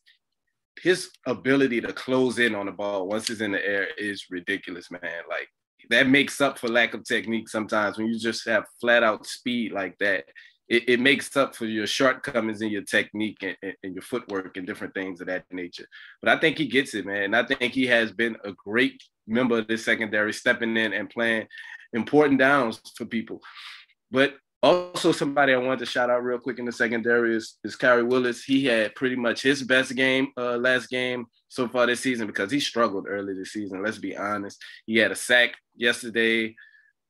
his 0.81 1.11
ability 1.27 1.81
to 1.81 1.93
close 1.93 2.39
in 2.39 2.55
on 2.55 2.67
the 2.67 2.73
ball 2.73 3.09
once 3.09 3.27
he's 3.27 3.41
in 3.41 3.51
the 3.51 3.67
air 3.67 3.89
is 3.99 4.27
ridiculous, 4.31 4.93
man. 4.93 5.23
Like 5.29 5.49
that 5.89 6.09
makes 6.09 6.41
up 6.41 6.59
for 6.59 6.69
lack 6.69 6.95
of 6.95 7.05
technique 7.05 7.49
sometimes 7.49 7.97
when 7.97 8.09
you 8.09 8.19
just 8.19 8.47
have 8.49 8.65
flat 8.81 9.03
out 9.03 9.27
speed 9.27 9.73
like 9.73 9.97
that. 9.99 10.25
It, 10.69 10.89
it 10.89 11.01
makes 11.01 11.37
up 11.37 11.57
for 11.57 11.65
your 11.65 11.87
shortcomings 11.87 12.63
in 12.63 12.71
your 12.71 12.83
technique 12.83 13.43
and, 13.43 13.57
and, 13.83 13.93
your 13.93 14.03
footwork 14.03 14.57
and 14.57 14.67
different 14.67 14.95
things 14.95 15.21
of 15.21 15.27
that 15.27 15.45
nature. 15.51 15.87
But 16.23 16.31
I 16.31 16.41
think 16.41 16.59
he 16.59 16.67
gets 16.67 16.95
it, 16.95 17.07
man. 17.07 17.35
I 17.35 17.45
think 17.45 17.73
he 17.73 17.87
has 17.89 18.13
been 18.13 18.37
a 18.45 18.53
great 18.53 19.03
member 19.27 19.59
of 19.59 19.67
the 19.67 19.77
secondary, 19.77 20.33
stepping 20.33 20.77
in 20.77 20.93
and 20.93 21.11
playing 21.11 21.49
important 21.93 22.39
downs 22.39 22.81
for 22.97 23.05
people. 23.05 23.41
But 24.13 24.35
also, 24.63 25.13
somebody 25.13 25.55
I 25.55 25.57
wanted 25.57 25.79
to 25.81 25.87
shout 25.87 26.11
out 26.11 26.23
real 26.23 26.39
quick 26.39 26.59
in 26.59 26.67
the 26.67 26.73
secondary 26.73 27.35
is, 27.35 27.57
is 27.65 27.77
Khari 27.77 28.07
Willis. 28.07 28.45
He 28.45 28.67
had 28.67 28.95
pretty 28.95 29.17
much 29.17 29.43
his 29.43 29.63
best 29.63 29.95
game 29.97 30.29
uh, 30.37 30.57
last 30.59 30.91
game 30.91 31.27
so 31.49 31.67
far 31.67 31.87
this 31.87 32.01
season 32.01 32.27
because 32.27 32.51
he 32.51 32.61
struggled 32.61 33.07
early 33.09 33.33
this 33.33 33.53
season. 33.53 33.83
Let's 33.83 33.97
be 33.97 34.17
honest. 34.17 34.63
He 34.85 34.97
had 34.99 35.13
a 35.13 35.17
sack 35.17 35.55
yesterday. 35.75 36.55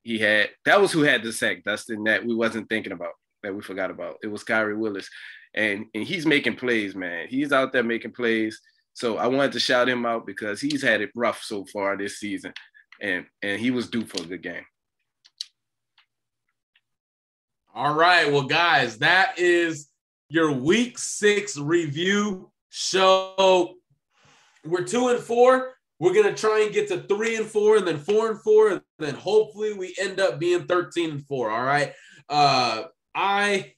He 0.04 0.18
had 0.18 0.50
that 0.64 0.80
was 0.80 0.92
who 0.92 1.02
had 1.02 1.24
the 1.24 1.32
sack, 1.32 1.64
Destin, 1.64 2.04
that 2.04 2.24
we 2.24 2.34
wasn't 2.34 2.68
thinking 2.68 2.92
about, 2.92 3.12
that 3.42 3.54
we 3.54 3.62
forgot 3.62 3.90
about. 3.90 4.18
It 4.22 4.28
was 4.28 4.44
Khari 4.44 4.78
Willis. 4.78 5.08
And, 5.52 5.86
and 5.92 6.04
he's 6.04 6.26
making 6.26 6.54
plays, 6.54 6.94
man. 6.94 7.26
He's 7.28 7.50
out 7.50 7.72
there 7.72 7.82
making 7.82 8.12
plays. 8.12 8.60
So 8.94 9.18
I 9.18 9.26
wanted 9.26 9.52
to 9.52 9.60
shout 9.60 9.88
him 9.88 10.06
out 10.06 10.24
because 10.24 10.60
he's 10.60 10.82
had 10.82 11.00
it 11.00 11.10
rough 11.16 11.42
so 11.42 11.64
far 11.72 11.96
this 11.96 12.20
season. 12.20 12.52
And 13.00 13.26
and 13.42 13.60
he 13.60 13.72
was 13.72 13.88
due 13.88 14.04
for 14.04 14.22
a 14.22 14.26
good 14.26 14.42
game. 14.42 14.64
All 17.72 17.94
right. 17.94 18.30
Well, 18.30 18.42
guys, 18.42 18.98
that 18.98 19.38
is 19.38 19.88
your 20.28 20.50
week 20.50 20.98
six 20.98 21.56
review 21.56 22.50
show. 22.68 23.74
We're 24.64 24.84
two 24.84 25.08
and 25.08 25.20
four. 25.20 25.74
We're 26.00 26.14
gonna 26.14 26.34
try 26.34 26.62
and 26.62 26.74
get 26.74 26.88
to 26.88 27.02
three 27.02 27.36
and 27.36 27.46
four, 27.46 27.76
and 27.76 27.86
then 27.86 27.98
four 27.98 28.30
and 28.30 28.40
four, 28.42 28.70
and 28.70 28.80
then 28.98 29.14
hopefully 29.14 29.72
we 29.72 29.94
end 30.00 30.18
up 30.18 30.40
being 30.40 30.64
13 30.64 31.10
and 31.10 31.26
four. 31.26 31.50
All 31.50 31.62
right. 31.62 31.92
Uh 32.28 32.84
I 33.14 33.74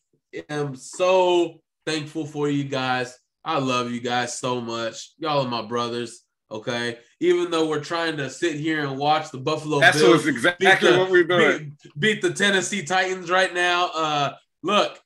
am 0.49 0.75
so 0.75 1.61
thankful 1.85 2.25
for 2.25 2.49
you 2.49 2.65
guys. 2.65 3.19
I 3.45 3.59
love 3.59 3.91
you 3.91 4.01
guys 4.01 4.39
so 4.39 4.61
much. 4.61 5.13
Y'all 5.19 5.45
are 5.45 5.51
my 5.51 5.63
brothers. 5.63 6.23
Okay. 6.51 6.99
Even 7.23 7.53
though 7.53 7.69
we're 7.69 7.81
trying 7.85 8.17
to 8.17 8.29
sit 8.29 8.57
here 8.57 8.85
and 8.85 8.99
watch 8.99 9.31
the 9.31 9.39
Buffalo 9.39 9.79
That's 9.79 9.99
Bills 9.99 10.17
what's 10.17 10.27
exactly 10.27 10.67
beat 10.67 10.81
the- 10.81 10.99
what 10.99 11.09
we're 11.11 11.23
doing. 11.23 11.77
beat, 11.83 12.01
beat 12.01 12.23
the 12.23 12.33
Tennessee 12.33 12.83
Titans 12.83 13.31
right 13.31 13.55
now. 13.55 13.91
Uh, 13.95 14.35
look, 14.65 14.99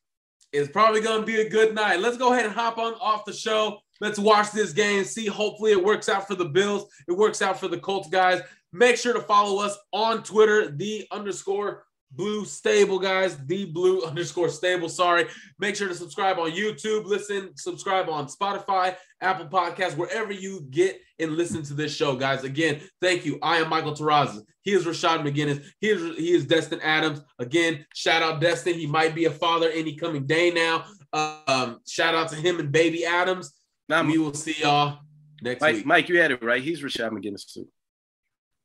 it's 0.50 0.70
probably 0.70 1.02
going 1.02 1.20
to 1.20 1.26
be 1.26 1.42
a 1.42 1.48
good 1.48 1.74
night. 1.74 2.00
Let's 2.00 2.16
go 2.16 2.32
ahead 2.32 2.46
and 2.46 2.54
hop 2.54 2.78
on 2.78 2.94
off 2.94 3.26
the 3.26 3.34
show. 3.34 3.80
Let's 4.00 4.18
watch 4.18 4.50
this 4.50 4.72
game. 4.72 5.04
See, 5.04 5.26
hopefully, 5.26 5.72
it 5.72 5.84
works 5.84 6.08
out 6.08 6.26
for 6.26 6.34
the 6.34 6.46
Bills. 6.46 6.86
It 7.06 7.12
works 7.12 7.42
out 7.42 7.60
for 7.60 7.68
the 7.68 7.78
Colts 7.78 8.08
guys. 8.08 8.40
Make 8.72 8.96
sure 8.96 9.12
to 9.12 9.20
follow 9.20 9.62
us 9.62 9.76
on 9.92 10.22
Twitter, 10.22 10.70
the 10.70 11.06
underscore 11.10 11.84
blue 12.10 12.44
stable 12.44 12.98
guys, 12.98 13.36
the 13.46 13.66
blue 13.66 14.02
underscore 14.02 14.48
stable. 14.48 14.88
Sorry. 14.88 15.26
Make 15.58 15.76
sure 15.76 15.88
to 15.88 15.94
subscribe 15.94 16.38
on 16.38 16.50
YouTube. 16.52 17.04
Listen, 17.04 17.56
subscribe 17.56 18.08
on 18.08 18.26
Spotify, 18.26 18.96
Apple 19.20 19.46
Podcasts, 19.46 19.96
wherever 19.96 20.32
you 20.32 20.66
get 20.70 21.00
and 21.18 21.32
listen 21.32 21.62
to 21.64 21.74
this 21.74 21.94
show, 21.94 22.16
guys. 22.16 22.44
Again, 22.44 22.80
thank 23.00 23.24
you. 23.24 23.38
I 23.42 23.58
am 23.58 23.68
Michael 23.68 23.94
Terrazas. 23.94 24.42
He 24.62 24.72
is 24.72 24.84
Rashad 24.84 25.22
McGinnis. 25.22 25.64
He 25.80 25.90
is 25.90 26.16
he 26.16 26.32
is 26.32 26.44
Destin 26.44 26.80
Adams. 26.80 27.20
Again, 27.38 27.86
shout 27.94 28.22
out 28.22 28.40
Destin. 28.40 28.74
He 28.74 28.86
might 28.86 29.14
be 29.14 29.26
a 29.26 29.30
father 29.30 29.70
any 29.70 29.94
coming 29.94 30.26
day 30.26 30.50
now. 30.50 30.84
Um, 31.12 31.78
shout 31.86 32.14
out 32.14 32.30
to 32.30 32.36
him 32.36 32.58
and 32.58 32.72
baby 32.72 33.04
Adams. 33.04 33.52
Now 33.88 34.02
we 34.02 34.18
will 34.18 34.34
see 34.34 34.56
y'all 34.58 34.98
next 35.40 35.60
Mike, 35.60 35.76
week. 35.76 35.86
Mike, 35.86 36.08
you 36.08 36.20
had 36.20 36.32
it 36.32 36.42
right. 36.42 36.62
He's 36.62 36.82
Rashad 36.82 37.12
McGinnis 37.12 37.46
too. 37.52 37.68